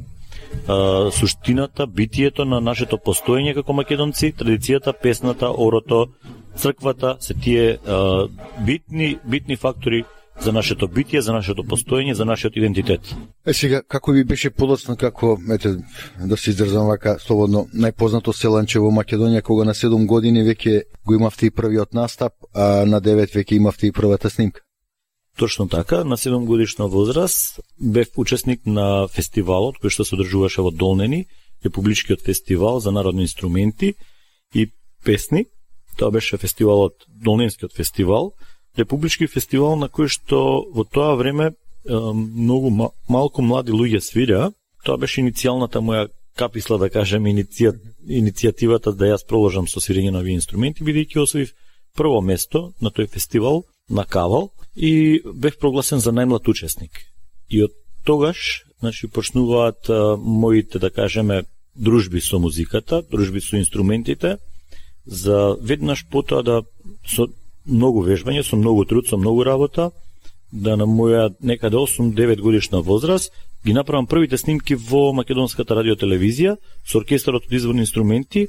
а, 0.69 1.11
суштината, 1.11 1.87
битието 1.87 2.45
на 2.45 2.61
нашето 2.61 2.99
постоење 2.99 3.55
како 3.55 3.73
македонци, 3.73 4.33
традицијата, 4.33 4.93
песната, 5.03 5.51
орото, 5.51 6.07
црквата, 6.57 7.17
се 7.21 7.35
тие 7.35 7.79
а, 7.87 8.29
битни 8.67 9.19
битни 9.25 9.57
фактори 9.57 10.05
за 10.41 10.53
нашето 10.53 10.89
битие, 10.89 11.21
за 11.23 11.33
нашето 11.33 11.65
постоење, 11.65 12.13
за 12.13 12.25
нашиот 12.25 12.57
идентитет. 12.57 13.01
Е 13.47 13.55
сега, 13.55 13.83
како 13.89 14.13
ви 14.13 14.25
беше 14.25 14.51
подоцна, 14.51 14.97
како, 14.97 15.39
ете, 15.55 15.77
да 16.21 16.37
се 16.37 16.51
издрзам 16.51 16.87
вака 16.87 17.17
слободно, 17.19 17.67
најпознато 17.73 18.35
селанче 18.37 18.81
во 18.81 18.91
Македонија, 18.93 19.43
кога 19.43 19.65
на 19.65 19.75
7 19.75 20.07
години 20.07 20.45
веќе 20.45 20.83
го 21.07 21.15
имавте 21.15 21.47
и 21.47 21.51
првиот 21.51 21.95
настап, 21.95 22.33
а 22.55 22.85
на 22.85 23.01
9 23.01 23.33
веќе 23.33 23.57
имавте 23.57 23.87
и 23.87 23.93
првата 23.93 24.31
снимка? 24.31 24.66
Точно 25.37 25.69
така, 25.69 26.05
на 26.05 26.17
7 26.17 26.45
годишна 26.45 26.89
возраст 26.89 27.61
бев 27.81 28.09
учесник 28.17 28.67
на 28.67 29.09
фестивалот 29.09 29.77
кој 29.83 29.93
што 29.93 30.05
се 30.05 30.17
одржуваше 30.17 30.65
во 30.65 30.71
Долнени, 30.71 31.27
Републичкиот 31.65 32.21
фестивал 32.21 32.81
за 32.81 32.93
народни 32.93 33.23
инструменти 33.23 33.95
и 34.55 34.71
песни. 35.05 35.47
Тоа 35.97 36.11
беше 36.11 36.37
фестивалот, 36.37 36.93
Долненскиот 37.09 37.73
фестивал, 37.73 38.33
републички 38.79 39.27
фестивал 39.27 39.77
на 39.77 39.89
кој 39.89 40.09
што 40.09 40.65
во 40.73 40.85
тоа 40.85 41.17
време 41.17 41.53
многу 41.85 42.93
малку 43.09 43.43
млади 43.43 43.73
луѓе 43.73 44.01
свираа. 44.01 44.53
Тоа 44.85 44.97
беше 44.97 45.21
иницијалната 45.21 45.81
моја 45.81 46.09
каписла, 46.37 46.79
да 46.79 46.91
кажем, 46.91 47.27
иниција, 47.27 47.73
иницијативата 48.05 48.93
да 48.93 49.13
јас 49.13 49.25
проложам 49.27 49.69
со 49.69 49.81
свирење 49.81 50.13
на 50.13 50.21
овие 50.21 50.37
инструменти, 50.37 50.85
бидејќи 50.85 51.23
освоив 51.23 51.55
прво 51.97 52.21
место 52.21 52.73
на 52.81 52.93
тој 52.93 53.09
фестивал 53.09 53.65
на 53.91 54.05
Кавал 54.05 54.51
и 54.77 55.23
бев 55.35 55.59
прогласен 55.59 56.01
за 56.01 56.13
најмлад 56.13 56.49
учесник. 56.49 56.93
И 57.49 57.63
од 57.65 57.73
тогаш, 58.05 58.65
значи, 58.81 59.09
почнуваат 59.09 59.89
а, 59.89 60.17
моите, 60.17 60.79
да 60.79 60.91
кажеме, 60.91 61.45
дружби 61.77 62.21
со 62.21 62.39
музиката, 62.39 63.03
дружби 63.11 63.41
со 63.41 63.57
инструментите, 63.57 64.39
за 65.07 65.57
веднаш 65.61 66.07
потоа 66.11 66.43
да 66.43 66.63
со 67.07 67.29
многу 67.67 68.03
вежбање, 68.03 68.43
со 68.43 68.57
многу 68.57 68.85
труд, 68.85 69.09
со 69.09 69.17
многу 69.17 69.45
работа, 69.45 69.91
да 70.53 70.77
на 70.77 70.87
моја 70.87 71.35
некаде 71.41 71.77
8-9 71.77 72.41
годишна 72.41 72.81
возраст 72.81 73.33
ги 73.67 73.73
направам 73.73 74.07
првите 74.07 74.39
снимки 74.39 74.75
во 74.75 75.13
македонската 75.13 75.75
радиотелевизија 75.75 76.57
со 76.87 76.99
оркестарот 76.99 77.49
од 77.49 77.53
изворни 77.53 77.83
инструменти. 77.83 78.47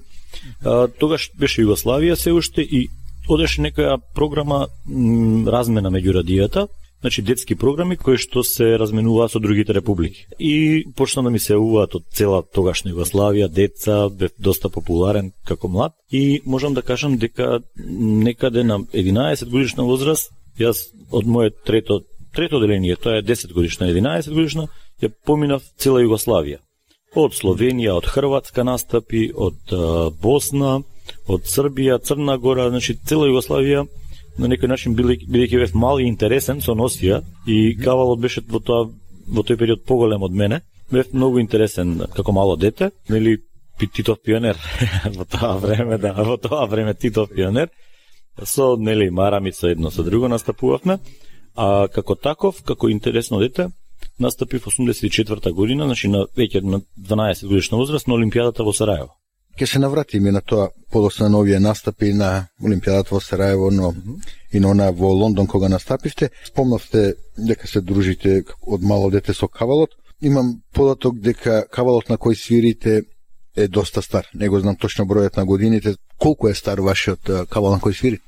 А, 0.61 0.87
тогаш 0.87 1.31
беше 1.33 1.63
Југославија 1.65 2.15
се 2.15 2.33
уште 2.33 2.61
и 2.61 2.87
одеше 3.27 3.61
некоја 3.61 3.97
програма 4.15 4.67
м, 4.87 5.47
размена 5.47 5.91
меѓу 5.91 6.19
радијата, 6.21 6.67
значи 7.01 7.21
детски 7.21 7.55
програми 7.55 7.97
кои 7.97 8.17
што 8.17 8.43
се 8.43 8.77
разменуваат 8.79 9.31
со 9.31 9.39
другите 9.39 9.73
републики. 9.73 10.25
И 10.39 10.85
почна 10.95 11.23
да 11.23 11.29
ми 11.29 11.39
се 11.39 11.53
јавуваат 11.53 11.95
од 11.95 12.03
цела 12.13 12.41
тогашна 12.43 12.91
Југославија, 12.91 13.47
деца, 13.47 14.09
бев 14.09 14.31
доста 14.39 14.69
популарен 14.69 15.31
како 15.45 15.67
млад 15.67 15.93
и 16.11 16.41
можам 16.45 16.73
да 16.73 16.81
кажам 16.81 17.17
дека 17.17 17.61
некаде 17.77 18.63
на 18.63 18.79
11 18.93 19.49
годишна 19.49 19.83
возраст 19.83 20.31
јас 20.59 20.89
од 21.11 21.25
моје 21.25 21.53
трето 21.65 22.01
трето 22.37 22.59
деление, 22.59 22.95
тоа 22.95 23.17
е 23.17 23.23
10 23.23 23.53
годишна, 23.53 23.87
11 23.87 24.33
годишна, 24.33 24.67
ја 25.01 25.09
поминав 25.25 25.63
цела 25.77 26.03
Југославија. 26.03 26.59
Од 27.17 27.33
Словенија, 27.33 27.95
од 27.97 28.05
Хрватска 28.05 28.63
настапи, 28.67 29.31
од 29.33 29.73
Босна, 30.21 30.81
од 31.27 31.47
Србија, 31.47 31.99
Црна 32.03 32.37
Гора, 32.37 32.69
значи 32.69 32.97
цела 33.05 33.27
Југославија 33.27 33.85
на 34.37 34.47
некој 34.47 34.69
начин 34.69 34.95
бидејќи 34.95 35.59
бев 35.63 35.75
мал 35.75 35.99
и 35.99 36.07
интересен 36.07 36.61
со 36.61 36.75
носија 36.77 37.21
и 37.47 37.75
кавалот 37.83 38.19
беше 38.21 38.43
во 38.47 38.59
тоа 38.59 38.87
во 39.27 39.43
тој 39.43 39.57
период 39.59 39.83
поголем 39.85 40.23
од 40.23 40.31
мене. 40.31 40.61
Бев 40.91 41.11
многу 41.13 41.39
интересен 41.39 41.97
како 42.15 42.31
мало 42.31 42.55
дете, 42.55 42.91
нели 43.09 43.39
Титов 43.77 44.21
пионер 44.23 44.57
во 45.17 45.25
тоа 45.25 45.57
време, 45.57 45.97
да, 45.97 46.13
во 46.13 46.37
тоа 46.37 46.65
време 46.65 46.93
Титов 46.93 47.29
пионер. 47.29 47.69
Со 48.43 48.75
нели 48.77 49.09
марамица 49.09 49.69
едно 49.69 49.91
со 49.91 50.03
друго 50.03 50.27
настапувавме, 50.27 50.99
а 51.55 51.87
како 51.87 52.15
таков, 52.15 52.61
како 52.63 52.89
интересно 52.89 53.39
дете, 53.39 53.69
настапив 54.19 54.65
84 54.65 55.51
година, 55.51 55.85
значи 55.85 56.07
на 56.07 56.25
веќе 56.37 56.61
на 56.61 56.81
12 56.97 57.47
годишна 57.47 57.77
возраст 57.77 58.07
на 58.07 58.13
Олимпијадата 58.13 58.63
во 58.63 58.73
Сараево. 58.73 59.16
Ке 59.57 59.65
се 59.65 59.79
навратиме 59.79 60.31
на 60.31 60.41
тоа 60.41 60.69
подосна 60.91 61.29
на 61.29 61.39
овие 61.39 61.59
настапи 61.59 62.13
на 62.13 62.47
Олимпијадата 62.61 63.11
во 63.11 63.19
Сараево, 63.19 63.71
но 63.71 63.91
mm 63.91 63.95
-hmm. 63.95 64.17
и 64.53 64.59
на 64.59 64.71
она 64.71 64.91
во 64.91 65.07
Лондон 65.07 65.47
кога 65.47 65.69
настапивте. 65.69 66.29
Спомнавте 66.45 67.15
дека 67.37 67.67
се 67.67 67.81
дружите 67.81 68.43
од 68.61 68.81
мало 68.81 69.09
дете 69.09 69.33
со 69.33 69.47
кавалот. 69.47 69.89
Имам 70.21 70.61
податок 70.73 71.19
дека 71.19 71.65
кавалот 71.71 72.09
на 72.09 72.17
кој 72.17 72.35
свирите 72.35 73.01
е 73.55 73.67
доста 73.67 74.01
стар. 74.01 74.27
Не 74.33 74.49
го 74.49 74.59
знам 74.59 74.75
точно 74.75 75.05
бројот 75.05 75.37
на 75.37 75.45
годините. 75.45 75.95
Колку 76.17 76.47
е 76.47 76.53
стар 76.53 76.79
вашиот 76.79 77.49
кавал 77.49 77.71
на 77.71 77.79
кој 77.79 77.93
свири? 77.93 78.19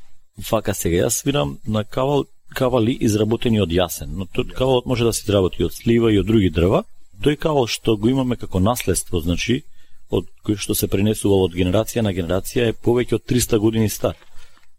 Фака 0.42 0.74
сега, 0.74 1.06
јас 1.06 1.10
свирам 1.22 1.58
на 1.68 1.84
кавал 1.84 2.26
кавали 2.56 2.98
изработени 3.02 3.62
од 3.62 3.70
јасен, 3.70 4.08
но 4.18 4.26
тој 4.26 4.54
кавалот 4.54 4.86
може 4.86 5.04
да 5.04 5.14
се 5.14 5.24
изработи 5.24 5.64
од 5.64 5.74
слива 5.74 6.12
и 6.12 6.20
од 6.20 6.26
други 6.26 6.50
дрва. 6.50 6.84
Тој 7.22 7.38
кавал 7.38 7.68
што 7.68 7.98
го 7.98 8.10
имаме 8.10 8.36
како 8.36 8.60
наследство, 8.60 9.20
значи, 9.20 9.64
од 10.10 10.26
кој 10.45 10.57
што 10.57 10.76
се 10.76 10.89
пренесувал 10.89 11.45
од 11.47 11.55
генерација 11.57 12.03
на 12.05 12.14
генерација 12.16 12.70
е 12.70 12.78
повеќе 12.86 13.20
од 13.20 13.26
300 13.30 13.60
години 13.60 13.89
стар. 13.89 14.16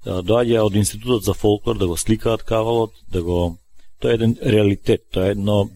Доаѓа 0.04 0.64
од 0.64 0.78
Институтот 0.80 1.24
за 1.24 1.34
фолклор 1.34 1.78
да 1.78 1.86
го 1.86 1.96
сликаат 1.96 2.42
кавалот, 2.42 2.92
да 3.12 3.22
го 3.22 3.56
тоа 4.00 4.12
е 4.12 4.14
еден 4.14 4.36
реалитет, 4.42 5.06
тоа 5.12 5.28
е 5.28 5.36
едно 5.36 5.68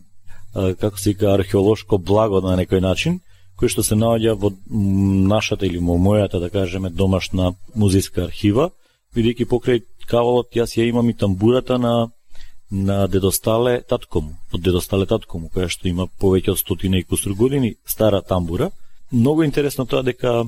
како 0.55 0.98
се 0.98 1.11
вика 1.12 1.34
археолошко 1.34 1.98
благо 1.98 2.40
на 2.40 2.57
некој 2.57 2.80
начин, 2.80 3.20
кој 3.59 3.70
што 3.70 3.82
се 3.86 3.98
наоѓа 3.98 4.34
во 4.38 4.50
нашата 5.28 5.66
или 5.66 5.78
во 5.78 5.98
мојата 5.98 6.40
да 6.40 6.50
кажеме 6.50 6.90
домашна 6.90 7.55
музејска 7.76 8.24
архива, 8.24 8.70
бидејќи 9.14 9.50
покрај 9.50 9.82
кавалот 10.11 10.55
јас 10.55 10.78
ја 10.78 10.88
имам 10.88 11.11
и 11.11 11.14
тамбурата 11.14 11.78
на 11.78 12.11
на 12.70 13.07
дедостале 13.07 13.82
таткому, 13.82 14.34
од 14.52 14.61
дедостале 14.61 15.07
таткому, 15.07 15.50
која 15.52 15.68
што 15.70 15.86
има 15.88 16.09
повеќе 16.20 16.55
од 16.55 16.59
стотина 16.59 16.98
и 16.98 17.05
кусур 17.05 17.36
години 17.38 17.76
стара 17.86 18.22
тамбура, 18.22 18.70
многу 19.15 19.45
интересно 19.45 19.87
тоа 19.87 20.03
дека 20.03 20.45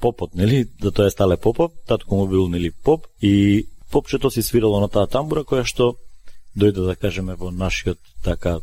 попот, 0.00 0.34
нели, 0.34 0.64
да 0.80 0.90
тоа 0.90 1.06
е 1.06 1.10
стале 1.10 1.36
попов, 1.36 1.72
татко 1.86 2.16
му 2.16 2.26
бил 2.26 2.48
нели 2.48 2.70
поп 2.70 3.06
и 3.22 3.66
попчето 3.90 4.30
си 4.30 4.42
свирало 4.42 4.80
на 4.80 4.88
таа 4.88 5.06
тамбура 5.06 5.44
која 5.44 5.64
што 5.64 5.94
дојде 6.56 6.86
да 6.86 6.96
кажеме 6.96 7.36
во 7.36 7.50
нашиот 7.50 7.98
така 8.24 8.58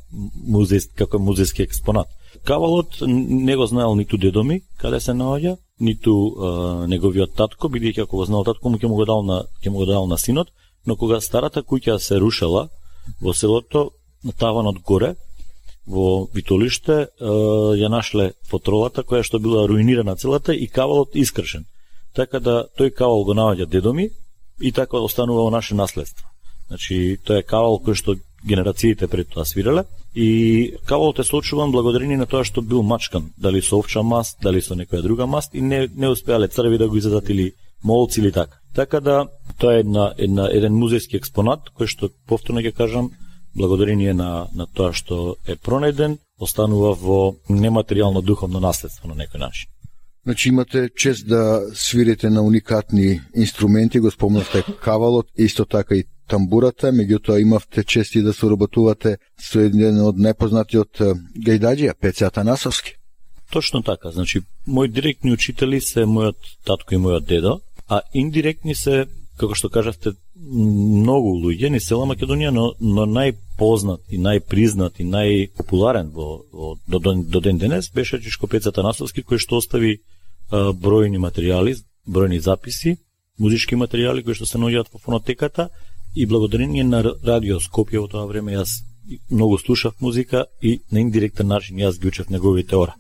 музеј 0.50 0.90
како 0.98 1.18
музејски 1.18 1.64
експонат. 1.64 2.08
Кавалот 2.44 2.98
не 3.08 3.56
го 3.56 3.66
знаел 3.66 3.96
ниту 3.96 4.18
дедо 4.18 4.44
ми 4.44 4.62
каде 4.78 5.00
се 5.00 5.14
наоѓа, 5.14 5.58
ниту 5.80 6.14
е, 6.14 6.88
неговиот 6.88 7.36
татко, 7.38 7.70
бидејќи 7.70 8.04
ако 8.04 8.18
го 8.18 8.26
знаел 8.26 8.44
татко 8.44 8.70
му 8.70 8.78
ќе 8.78 8.88
му 8.88 8.96
го 8.96 9.06
дал 9.06 9.24
на 9.24 9.44
ќе 9.62 9.70
му 9.70 9.78
го 9.78 9.86
дал 9.86 10.08
на 10.08 10.18
синот, 10.18 10.50
но 10.86 10.96
кога 10.96 11.22
старата 11.22 11.64
куќа 11.64 12.00
се 12.00 12.20
рушела 12.20 12.70
во 13.22 13.34
селото 13.34 13.92
на 14.24 14.32
таванот 14.32 14.80
горе, 14.82 15.16
во 15.88 16.28
Витолиште 16.34 17.08
ја 17.20 17.90
нашле 17.92 18.34
фотролата 18.50 19.04
која 19.04 19.24
што 19.24 19.40
била 19.40 19.68
руинирана 19.68 20.16
целата 20.16 20.54
и 20.56 20.68
кавалот 20.68 21.16
искршен. 21.16 21.66
Така 22.16 22.40
да 22.40 22.68
тој 22.80 22.94
кавал 22.94 23.24
го 23.24 23.34
наоѓа 23.34 23.66
дедоми 23.66 24.10
и 24.62 24.72
така 24.72 24.98
останува 24.98 25.44
во 25.44 25.50
наше 25.50 25.76
наследство. 25.76 26.28
Значи, 26.68 27.20
тој 27.26 27.42
е 27.42 27.44
кавал 27.44 27.82
кој 27.84 27.96
што 27.96 28.16
генерациите 28.46 29.08
пред 29.08 29.30
тоа 29.30 29.46
свирале 29.46 29.86
и 30.16 30.76
кавалот 30.86 31.20
е 31.20 31.24
соочуван 31.24 31.72
благодарение 31.72 32.18
на 32.18 32.26
тоа 32.26 32.44
што 32.44 32.62
бил 32.62 32.84
мачкан, 32.84 33.32
дали 33.38 33.62
со 33.62 33.80
овча 33.80 34.04
маст, 34.04 34.38
дали 34.42 34.62
со 34.62 34.76
некоја 34.76 35.02
друга 35.02 35.28
маст 35.28 35.54
и 35.54 35.62
не 35.62 35.90
не 35.96 36.10
успеале 36.10 36.48
црви 36.48 36.78
да 36.78 36.88
го 36.88 36.98
изадат 36.98 37.30
или 37.30 37.54
молци 37.84 38.20
или 38.20 38.32
така. 38.32 38.58
Така 38.76 39.00
да 39.00 39.28
тоа 39.60 39.76
е 39.76 39.80
една, 39.80 40.14
една 40.18 40.48
еден 40.52 40.74
музејски 40.74 41.18
експонат 41.18 41.70
кој 41.78 41.88
што 41.88 42.10
повторно 42.28 42.62
ќе 42.62 42.72
кажам 42.72 43.12
благодарение 43.56 44.14
на, 44.14 44.48
на 44.56 44.68
тоа 44.68 44.94
што 44.94 45.36
е 45.48 45.56
пронеден, 45.56 46.18
останува 46.40 46.94
во 46.94 47.36
нематеријално 47.50 48.22
духовно 48.22 48.60
наследство 48.60 49.08
на 49.08 49.16
некој 49.16 49.40
начин. 49.40 49.70
Значи 50.24 50.50
имате 50.50 50.90
чест 50.96 51.28
да 51.28 51.62
свирите 51.74 52.30
на 52.30 52.42
уникатни 52.42 53.22
инструменти, 53.36 54.00
го 54.00 54.12
спомнавте 54.12 54.64
кавалот, 54.82 55.28
исто 55.38 55.66
така 55.66 55.96
и 55.96 56.04
тамбурата, 56.28 56.94
меѓутоа 56.96 57.42
имавте 57.42 57.84
чести 57.84 58.22
да 58.24 58.34
соработувате 58.34 59.18
со 59.38 59.60
еден 59.60 60.00
од 60.00 60.16
најпознатиот 60.16 61.04
гајдаџија, 61.46 61.98
Пеце 62.00 62.26
Атанасовски. 62.26 62.96
Точно 63.52 63.84
така, 63.84 64.12
значи, 64.12 64.42
мои 64.66 64.88
директни 64.88 65.34
учители 65.34 65.82
се 65.82 66.08
мојот 66.08 66.56
татко 66.66 66.96
и 66.96 66.98
мојот 66.98 67.28
дедо, 67.28 67.60
а 67.90 68.02
индиректни 68.14 68.76
се, 68.76 69.06
како 69.38 69.56
што 69.58 69.70
кажавте, 69.74 70.14
многу 70.36 71.34
луѓе 71.42 71.72
ни 71.74 71.80
села 71.82 72.06
Македонија, 72.10 72.52
но, 72.54 72.66
но 72.80 73.06
најпознат 73.10 74.14
и 74.14 74.20
најпризнат 74.22 75.02
и 75.02 75.08
најпопуларен 75.10 76.12
во, 76.14 76.44
во 76.52 76.76
до, 76.88 77.00
до, 77.00 77.16
до 77.24 77.42
ден 77.42 77.58
денес 77.58 77.90
беше 77.94 78.22
Чишко 78.22 78.48
Пеца 78.48 78.72
Танасовски, 78.72 79.26
кој 79.26 79.42
што 79.42 79.58
остави 79.58 79.98
а, 79.98 80.70
бројни 80.72 81.22
материјали, 81.22 81.76
бројни 82.06 82.40
записи, 82.40 82.98
музички 83.40 83.76
материјали 83.76 84.24
кои 84.24 84.38
што 84.38 84.46
се 84.46 84.62
наоѓаат 84.62 84.94
во 84.94 85.02
фонотеката 85.02 85.70
и 86.16 86.26
благодарение 86.26 86.84
на 86.84 87.02
радио 87.04 87.60
Скопје 87.60 88.04
во 88.04 88.08
тоа 88.08 88.28
време 88.30 88.54
јас 88.54 88.84
многу 89.30 89.58
слушав 89.58 89.94
музика 90.00 90.46
и 90.62 90.80
на 90.92 91.02
индиректен 91.02 91.48
начин 91.48 91.78
јас 91.78 92.00
ги 92.00 92.08
учев 92.08 92.30
неговите 92.30 92.76
ора. 92.76 92.94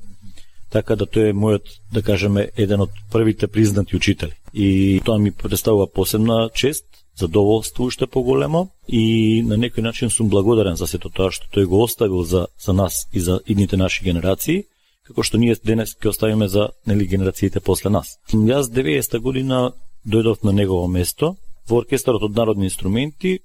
Така 0.69 0.95
да 0.95 1.05
тој 1.05 1.29
е 1.29 1.37
мојот, 1.37 1.69
да 1.93 2.01
кажеме, 2.01 2.49
еден 2.57 2.81
од 2.81 2.89
првите 3.11 3.47
признати 3.47 3.95
учители. 3.95 4.33
И 4.53 5.01
тоа 5.05 5.17
ми 5.17 5.31
представува 5.31 5.87
посебна 5.87 6.49
чест, 6.53 6.85
задоволство 7.17 7.83
уште 7.83 8.07
поголемо 8.07 8.69
и 8.87 9.41
на 9.45 9.57
некој 9.57 9.81
начин 9.81 10.09
сум 10.09 10.29
благодарен 10.29 10.75
за 10.75 10.87
сето 10.87 11.09
тоа 11.09 11.31
што 11.31 11.49
тој 11.53 11.65
го 11.69 11.83
оставил 11.83 12.23
за, 12.23 12.47
за 12.57 12.73
нас 12.73 13.07
и 13.13 13.19
за 13.19 13.39
идните 13.45 13.77
наши 13.77 14.03
генерации, 14.03 14.65
како 15.05 15.23
што 15.23 15.37
ние 15.37 15.55
денес 15.63 15.95
ќе 15.95 16.09
оставиме 16.09 16.47
за 16.47 16.69
нели 16.85 17.07
генерациите 17.07 17.59
после 17.59 17.89
нас. 17.89 18.17
Јас 18.33 18.69
90-та 18.69 19.19
година 19.19 19.73
дојдов 20.05 20.43
на 20.43 20.51
негово 20.51 20.87
место 20.87 21.35
во 21.69 21.81
оркестарот 21.81 22.23
од 22.23 22.35
народни 22.35 22.65
инструменти. 22.65 23.39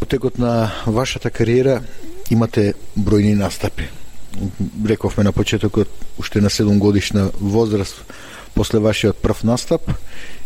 Во 0.00 0.06
текот 0.06 0.38
на 0.38 0.72
вашата 0.86 1.30
кариера 1.30 1.82
имате 2.30 2.74
бројни 2.96 3.34
настапи. 3.34 3.88
Рековме 4.84 5.24
на 5.24 5.32
почетокот 5.32 5.88
уште 6.18 6.40
на 6.40 6.50
7 6.50 6.78
годишна 6.78 7.30
возраст 7.40 8.04
после 8.54 8.78
вашиот 8.78 9.20
прв 9.22 9.44
настап 9.44 9.90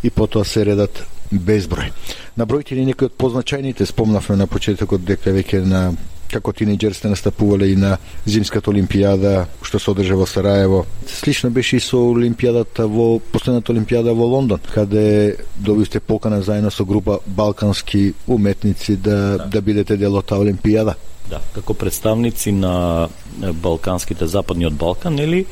и 0.03 0.11
потоа 0.11 0.45
се 0.45 0.65
редат 0.65 1.05
безброј. 1.33 1.93
Набројте 2.39 2.77
ни 2.79 2.87
некои 2.89 3.11
од 3.11 3.17
позначајните, 3.21 3.87
спомнавме 3.87 4.37
на 4.37 4.47
почетокот 4.47 5.05
дека 5.05 5.35
веќе 5.35 5.65
на 5.65 5.91
како 6.29 6.53
тинеџер 6.53 6.93
сте 6.93 7.09
настапувале 7.09 7.71
и 7.73 7.77
на 7.77 7.97
зимската 8.29 8.71
олимпијада 8.71 9.47
што 9.65 9.81
се 9.81 9.91
одржа 9.93 10.17
во 10.17 10.27
Сараево. 10.29 10.85
Слично 11.09 11.51
беше 11.51 11.77
и 11.77 11.81
со 11.81 12.01
олимпијадата 12.13 12.85
во 12.85 13.19
последната 13.33 13.73
олимпијада 13.73 14.13
во 14.17 14.29
Лондон, 14.29 14.61
каде 14.75 15.37
добивте 15.57 16.01
покана 16.01 16.43
заедно 16.43 16.71
со 16.71 16.85
група 16.85 17.21
балкански 17.27 18.13
уметници 18.27 18.97
да 18.97 19.39
да 19.39 19.61
бидете 19.61 19.97
дел 19.97 20.17
од 20.17 20.27
таа 20.29 20.45
олимпијада. 20.45 20.97
Да, 21.29 21.43
како 21.55 21.75
представници 21.75 22.53
на 22.53 23.09
балканските 23.37 24.27
западниот 24.27 24.73
Балкан, 24.73 25.15
нели, 25.15 25.45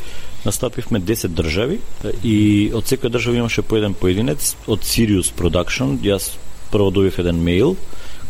настапивме 0.47 1.01
10 1.03 1.35
држави 1.35 1.81
и 2.23 2.37
од 2.75 2.87
секоја 2.87 3.13
држава 3.19 3.43
имаше 3.43 3.63
по 3.67 3.77
еден 3.77 3.95
поединец 3.95 4.55
од 4.67 4.87
Sirius 4.87 5.33
Production. 5.35 5.99
Јас 6.03 6.37
прво 6.71 6.91
добив 6.91 7.19
еден 7.23 7.43
мејл 7.43 7.75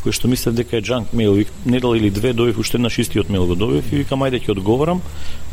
кој 0.07 0.15
што 0.15 0.29
мислев 0.31 0.55
дека 0.55 0.79
е 0.79 0.85
джанк 0.87 1.11
мејл. 1.11 1.47
недел 1.65 1.95
или 1.95 2.11
две 2.11 2.33
добив 2.33 2.59
уште 2.59 2.79
на 2.79 2.89
истиот 2.89 3.27
мејл 3.27 3.47
го 3.47 3.55
добив 3.55 3.93
и 3.93 4.05
викам 4.05 4.23
ајде 4.23 4.39
ќе 4.39 4.55
одговорам. 4.55 5.03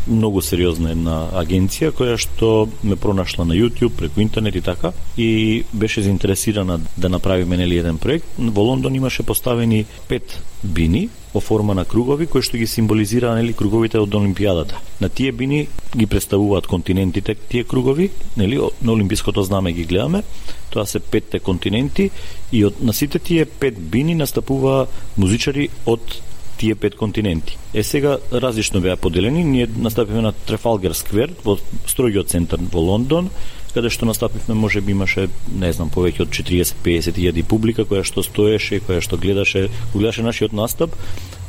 Многу 0.08 0.42
сериозна 0.44 0.92
една 0.92 1.18
агенција 1.40 1.94
која 1.96 2.18
што 2.20 2.68
ме 2.84 2.98
пронашла 3.00 3.46
на 3.48 3.56
YouTube 3.56 3.96
преку 3.96 4.20
интернет 4.20 4.56
и 4.56 4.62
така 4.62 4.92
и 5.18 5.64
беше 5.74 6.02
заинтересирана 6.02 6.80
да 6.98 7.10
направиме 7.10 7.58
нели 7.58 7.78
еден 7.78 7.98
проект. 7.98 8.26
Во 8.38 8.62
Лондон 8.62 8.96
имаше 8.96 9.24
поставени 9.24 9.86
пет 10.08 10.40
бини 10.64 11.10
во 11.34 11.40
форма 11.40 11.74
на 11.74 11.86
кругови 11.86 12.28
кои 12.28 12.44
што 12.44 12.60
ги 12.60 12.68
символизира 12.68 13.32
нели 13.36 13.56
круговите 13.56 14.02
од 14.04 14.12
олимпијадата. 14.12 14.76
На 15.00 15.10
тие 15.10 15.32
бини 15.32 15.68
ги 15.96 16.06
представуваат 16.06 16.68
континентите 16.68 17.36
тие 17.36 17.64
кругови, 17.64 18.10
нели 18.38 18.60
на 18.82 18.92
олимпиското 18.92 19.44
знаме 19.44 19.72
ги 19.72 19.86
гледаме. 19.86 20.24
Тоа 20.70 20.86
се 20.86 21.00
петте 21.00 21.40
континенти 21.40 22.10
и 22.52 22.66
од 22.66 22.84
на 22.84 22.94
сите 22.94 23.20
тие 23.20 23.46
пет 23.46 23.80
бини 23.80 24.16
настапува 24.16 24.88
музичари 25.18 25.70
од 25.86 26.22
тие 26.64 26.76
пет 26.76 26.96
континенти. 26.96 27.58
Е 27.74 27.84
сега 27.84 28.18
различно 28.32 28.82
беа 28.82 28.96
поделени, 28.96 29.44
ние 29.44 29.68
настапиме 29.78 30.22
на 30.22 30.32
Трефалгер 30.32 30.94
сквер 30.96 31.34
во 31.44 31.58
строгиот 31.92 32.32
центар 32.32 32.62
во 32.72 32.80
Лондон, 32.80 33.28
каде 33.74 33.92
што 33.92 34.08
настапивме 34.08 34.56
може 34.56 34.80
би 34.80 34.96
имаше 34.96 35.28
не 35.52 35.74
знам 35.76 35.92
повеќе 35.92 36.24
од 36.24 36.32
40-50 36.32 37.20
илјади 37.20 37.44
публика 37.44 37.84
која 37.84 38.06
што 38.08 38.24
стоеше, 38.24 38.80
која 38.80 39.04
што 39.04 39.20
гледаше, 39.20 39.68
гледаше 39.92 40.24
нашиот 40.24 40.56
настап. 40.56 40.96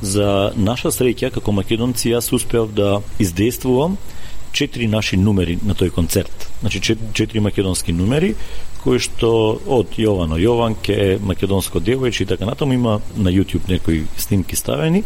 За 0.03 0.51
наша 0.59 0.91
среќа 0.91 1.31
како 1.39 1.55
македонци 1.55 2.11
јас 2.11 2.33
успеав 2.35 2.75
да 2.75 2.99
издействувам 3.23 3.95
четири 4.51 4.91
наши 4.91 5.15
numeri 5.15 5.61
на 5.63 5.79
тој 5.79 5.95
концерт. 5.95 6.51
Значи 6.59 6.81
четири 7.15 7.39
македонски 7.39 7.95
numeri 7.95 8.35
кои 8.85 9.01
што 9.01 9.31
од 9.57 9.97
Јовано 9.97 10.37
Јованке, 10.37 11.17
македонско 11.25 11.81
девојче 11.81 12.23
и 12.25 12.29
така 12.29 12.45
натаму 12.45 12.77
има 12.77 12.99
на 13.17 13.33
YouTube 13.33 13.69
некои 13.69 14.05
снимки 14.17 14.57
ставени. 14.57 15.03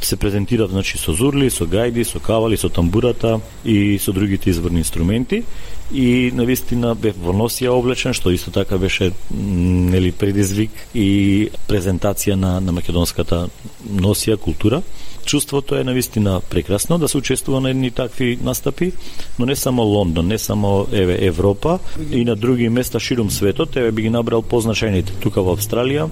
Се 0.00 0.16
презентираат 0.16 0.70
значи 0.70 0.98
со 0.98 1.12
зурли, 1.12 1.50
со 1.50 1.68
гајди, 1.68 2.04
со 2.04 2.20
кавали, 2.20 2.56
со 2.56 2.68
тамбурата 2.68 3.40
и 3.64 3.98
со 3.98 4.12
другите 4.12 4.50
изворни 4.50 4.80
инструменти 4.80 5.44
и 5.92 6.30
на 6.34 6.44
вистина 6.46 6.94
бев 6.94 7.18
во 7.18 7.34
носија 7.34 7.74
облечен, 7.74 8.14
што 8.14 8.30
исто 8.30 8.52
така 8.54 8.78
беше 8.78 9.10
нели 9.30 10.12
предизвик 10.12 10.70
и 10.94 11.50
презентација 11.68 12.36
на, 12.38 12.60
на 12.60 12.72
македонската 12.72 13.48
носија 13.84 14.38
култура. 14.38 14.82
Чувството 15.24 15.76
е 15.76 15.84
навистина 15.84 16.40
прекрасно 16.50 16.98
да 16.98 17.08
се 17.08 17.18
учествува 17.18 17.60
на 17.60 17.70
едни 17.70 17.90
такви 17.90 18.38
настапи, 18.42 18.92
но 19.38 19.46
не 19.46 19.56
само 19.56 19.82
Лондон, 19.82 20.26
не 20.26 20.38
само 20.38 20.86
еве 20.92 21.18
Европа 21.20 21.78
и 22.10 22.24
на 22.24 22.36
други 22.36 22.68
места 22.68 23.00
ширум 23.00 23.30
светот, 23.30 23.76
еве 23.76 23.92
би 23.92 24.02
ги 24.02 24.10
набрал 24.10 24.42
позначајните 24.42 25.20
тука 25.20 25.42
во 25.42 25.56
Австралија. 25.56 26.08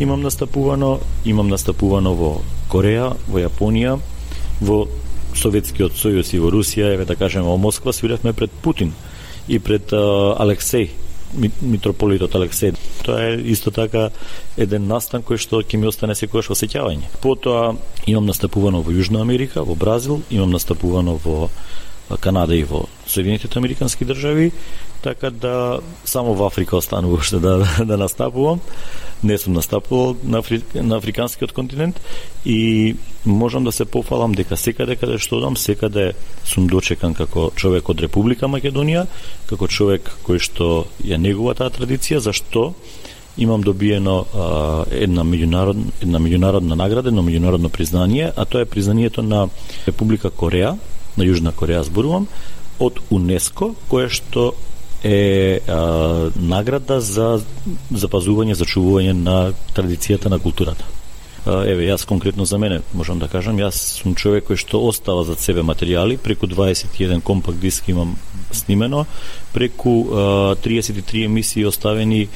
Имам 0.00 0.22
настапувано, 0.22 0.98
имам 1.24 1.48
настапувано 1.48 2.14
во 2.14 2.32
Кореја, 2.70 3.16
во 3.28 3.42
Јапонија, 3.42 3.98
во 4.60 4.86
Советскиот 5.34 5.98
сојуз 5.98 6.32
и 6.34 6.40
во 6.40 6.50
Русија, 6.50 6.94
еве 6.94 7.04
да 7.04 7.16
кажеме 7.16 7.46
во 7.46 7.56
Москва 7.56 7.92
свиревме 7.92 8.32
пред 8.32 8.50
Путин 8.50 8.92
и 9.48 9.58
пред 9.58 9.92
uh, 9.92 10.36
Алексеј 10.38 10.90
митрополитот 11.34 12.34
Алексеј. 12.34 12.74
Тоа 13.04 13.22
е 13.30 13.40
исто 13.52 13.70
така 13.70 14.10
еден 14.56 14.88
настан 14.88 15.22
кој 15.22 15.40
што 15.40 15.62
ќе 15.62 15.80
ми 15.80 15.88
остане 15.88 16.14
секогаш 16.14 16.50
во 16.50 16.56
сеќавање. 16.58 17.10
Потоа 17.22 17.74
имам 18.06 18.26
настапувано 18.26 18.82
во 18.82 18.92
Јужна 18.92 19.20
Америка, 19.20 19.62
во 19.62 19.74
Бразил, 19.74 20.22
имам 20.30 20.50
настапувано 20.56 21.18
во 21.24 21.48
Канада 22.20 22.56
и 22.56 22.64
во 22.64 22.86
Соединетите 23.06 23.58
Американски 23.58 24.04
држави, 24.04 24.52
така 25.02 25.30
да 25.30 25.80
само 26.04 26.34
во 26.34 26.46
Африка 26.46 26.76
останува 26.76 27.14
уште 27.14 27.38
да, 27.38 27.66
да 27.84 27.96
настапувам. 27.96 28.60
Не 29.22 29.38
сум 29.38 29.52
настапувал 29.52 30.16
на, 30.24 30.38
Афри, 30.38 30.62
на 30.74 30.96
африканскиот 30.96 31.52
континент 31.52 32.00
и 32.44 32.96
можам 33.26 33.64
да 33.64 33.72
се 33.72 33.84
пофалам 33.84 34.32
дека 34.32 34.56
секаде 34.56 34.96
каде 34.96 35.18
што 35.18 35.38
одам, 35.38 35.56
секаде 35.56 36.12
сум 36.44 36.68
дочекан 36.70 37.14
како 37.14 37.50
човек 37.56 37.88
од 37.88 38.00
Република 38.00 38.46
Македонија, 38.46 39.06
како 39.50 39.66
човек 39.66 40.06
кој 40.22 40.38
што 40.38 40.86
ја 41.02 41.18
негува 41.18 41.54
таа 41.58 41.70
традиција, 41.74 42.22
зашто 42.22 42.74
имам 43.38 43.62
добиено 43.62 44.26
а, 44.34 44.84
една 44.90 45.22
меѓународна 45.22 45.90
една 46.02 46.18
меѓународна 46.18 46.74
награда, 46.74 47.08
едно 47.08 47.22
меѓународно 47.22 47.68
признание, 47.68 48.32
а 48.36 48.44
тоа 48.44 48.62
е 48.62 48.70
признанието 48.70 49.22
на 49.22 49.48
Република 49.86 50.30
Кореја, 50.30 50.76
на 51.16 51.24
Јужна 51.24 51.54
Кореја 51.54 51.82
зборувам, 51.86 52.26
од 52.78 52.98
УНЕСКО, 53.10 53.74
кое 53.88 54.08
што 54.08 54.54
е 55.04 55.60
а, 55.68 56.30
награда 56.34 57.00
за 57.00 57.38
запазување, 57.94 58.56
зачувување 58.58 59.12
на 59.14 59.52
традицијата 59.76 60.30
на 60.30 60.38
културата. 60.42 60.84
А, 61.46 61.62
еве, 61.70 61.86
јас 61.88 62.06
конкретно 62.06 62.44
за 62.44 62.58
мене, 62.58 62.80
можам 62.92 63.18
да 63.18 63.28
кажам, 63.28 63.58
јас 63.62 63.78
сум 64.00 64.14
човек 64.18 64.48
кој 64.50 64.58
што 64.58 64.82
остава 64.82 65.24
за 65.24 65.38
себе 65.38 65.62
материјали, 65.62 66.18
преку 66.18 66.46
21 66.50 67.22
компакт 67.22 67.60
диск 67.60 67.88
имам 67.88 68.16
снимено, 68.50 69.06
преку 69.52 69.94
а, 70.10 70.56
33 70.56 71.24
емисии 71.24 71.64
оставени 71.64 72.28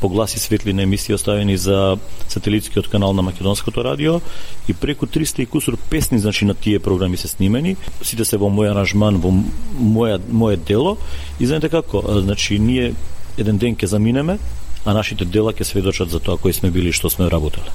погласи 0.00 0.38
светлина 0.38 0.82
емисии 0.82 1.14
оставени 1.14 1.56
за 1.56 1.98
сателитскиот 2.28 2.88
канал 2.88 3.12
на 3.12 3.22
Македонското 3.22 3.84
радио. 3.84 4.20
И 4.68 4.74
преку 4.74 5.06
300 5.06 5.40
и 5.40 5.46
кусур 5.46 5.76
песни 5.76 6.18
значи 6.18 6.44
на 6.44 6.54
тие 6.54 6.78
програми 6.78 7.16
се 7.16 7.28
снимени, 7.28 7.76
сите 8.02 8.24
се 8.24 8.36
во 8.36 8.48
мој 8.48 8.72
аранжман, 8.72 9.20
во 9.20 9.32
моја 9.76 10.20
моје 10.20 10.56
дело. 10.56 10.96
И 11.40 11.46
знаете 11.46 11.68
како, 11.68 12.02
значи 12.20 12.58
ние 12.58 12.94
еден 13.36 13.58
ден 13.58 13.76
ќе 13.76 13.86
заминеме, 13.86 14.38
а 14.84 14.94
нашите 14.94 15.24
дела 15.24 15.52
ќе 15.52 15.64
сведочат 15.64 16.10
за 16.10 16.20
тоа 16.20 16.38
кои 16.38 16.52
сме 16.52 16.70
били 16.70 16.88
и 16.88 16.96
што 16.96 17.10
сме 17.10 17.30
работеле. 17.30 17.70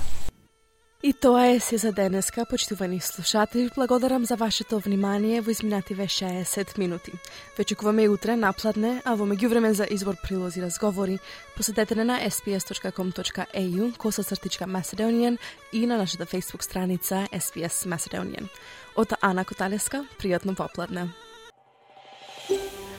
И 1.04 1.14
тоа 1.14 1.48
е 1.48 1.60
се 1.60 1.78
за 1.78 1.92
денеска, 1.92 2.46
почитувани 2.46 3.00
слушатели. 3.00 3.70
Благодарам 3.76 4.26
за 4.26 4.36
вашето 4.36 4.80
внимание 4.80 5.42
во 5.42 5.52
изминативе 5.52 6.06
60 6.06 6.78
минути. 6.78 7.12
Ве 7.58 7.66
и 8.04 8.08
утре 8.08 8.36
напладне, 8.36 9.02
а 9.06 9.16
во 9.16 9.26
меѓувреме 9.26 9.72
за 9.72 9.88
избор 9.90 10.16
прилози 10.22 10.62
разговори, 10.62 11.20
посетете 11.58 11.96
на 11.96 12.20
sbs.com.au 12.30 13.98
коса 13.98 14.24
цртичка 14.24 14.66
Macedonian 14.66 15.38
и 15.74 15.88
на 15.88 15.98
нашата 15.98 16.26
Facebook 16.26 16.62
страница 16.64 17.28
sps 17.34 17.88
Macedonian. 17.88 18.48
Од 18.96 19.14
Ана 19.22 19.46
Коталеска, 19.46 20.06
пријатно 20.20 20.56
попладне. 20.56 21.10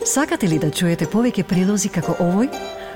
Сакате 0.05 0.49
ли 0.49 0.59
да 0.59 0.71
чуете 0.71 1.07
повеќе 1.07 1.47
прилози 1.47 1.89
како 1.89 2.19
овој? 2.19 2.82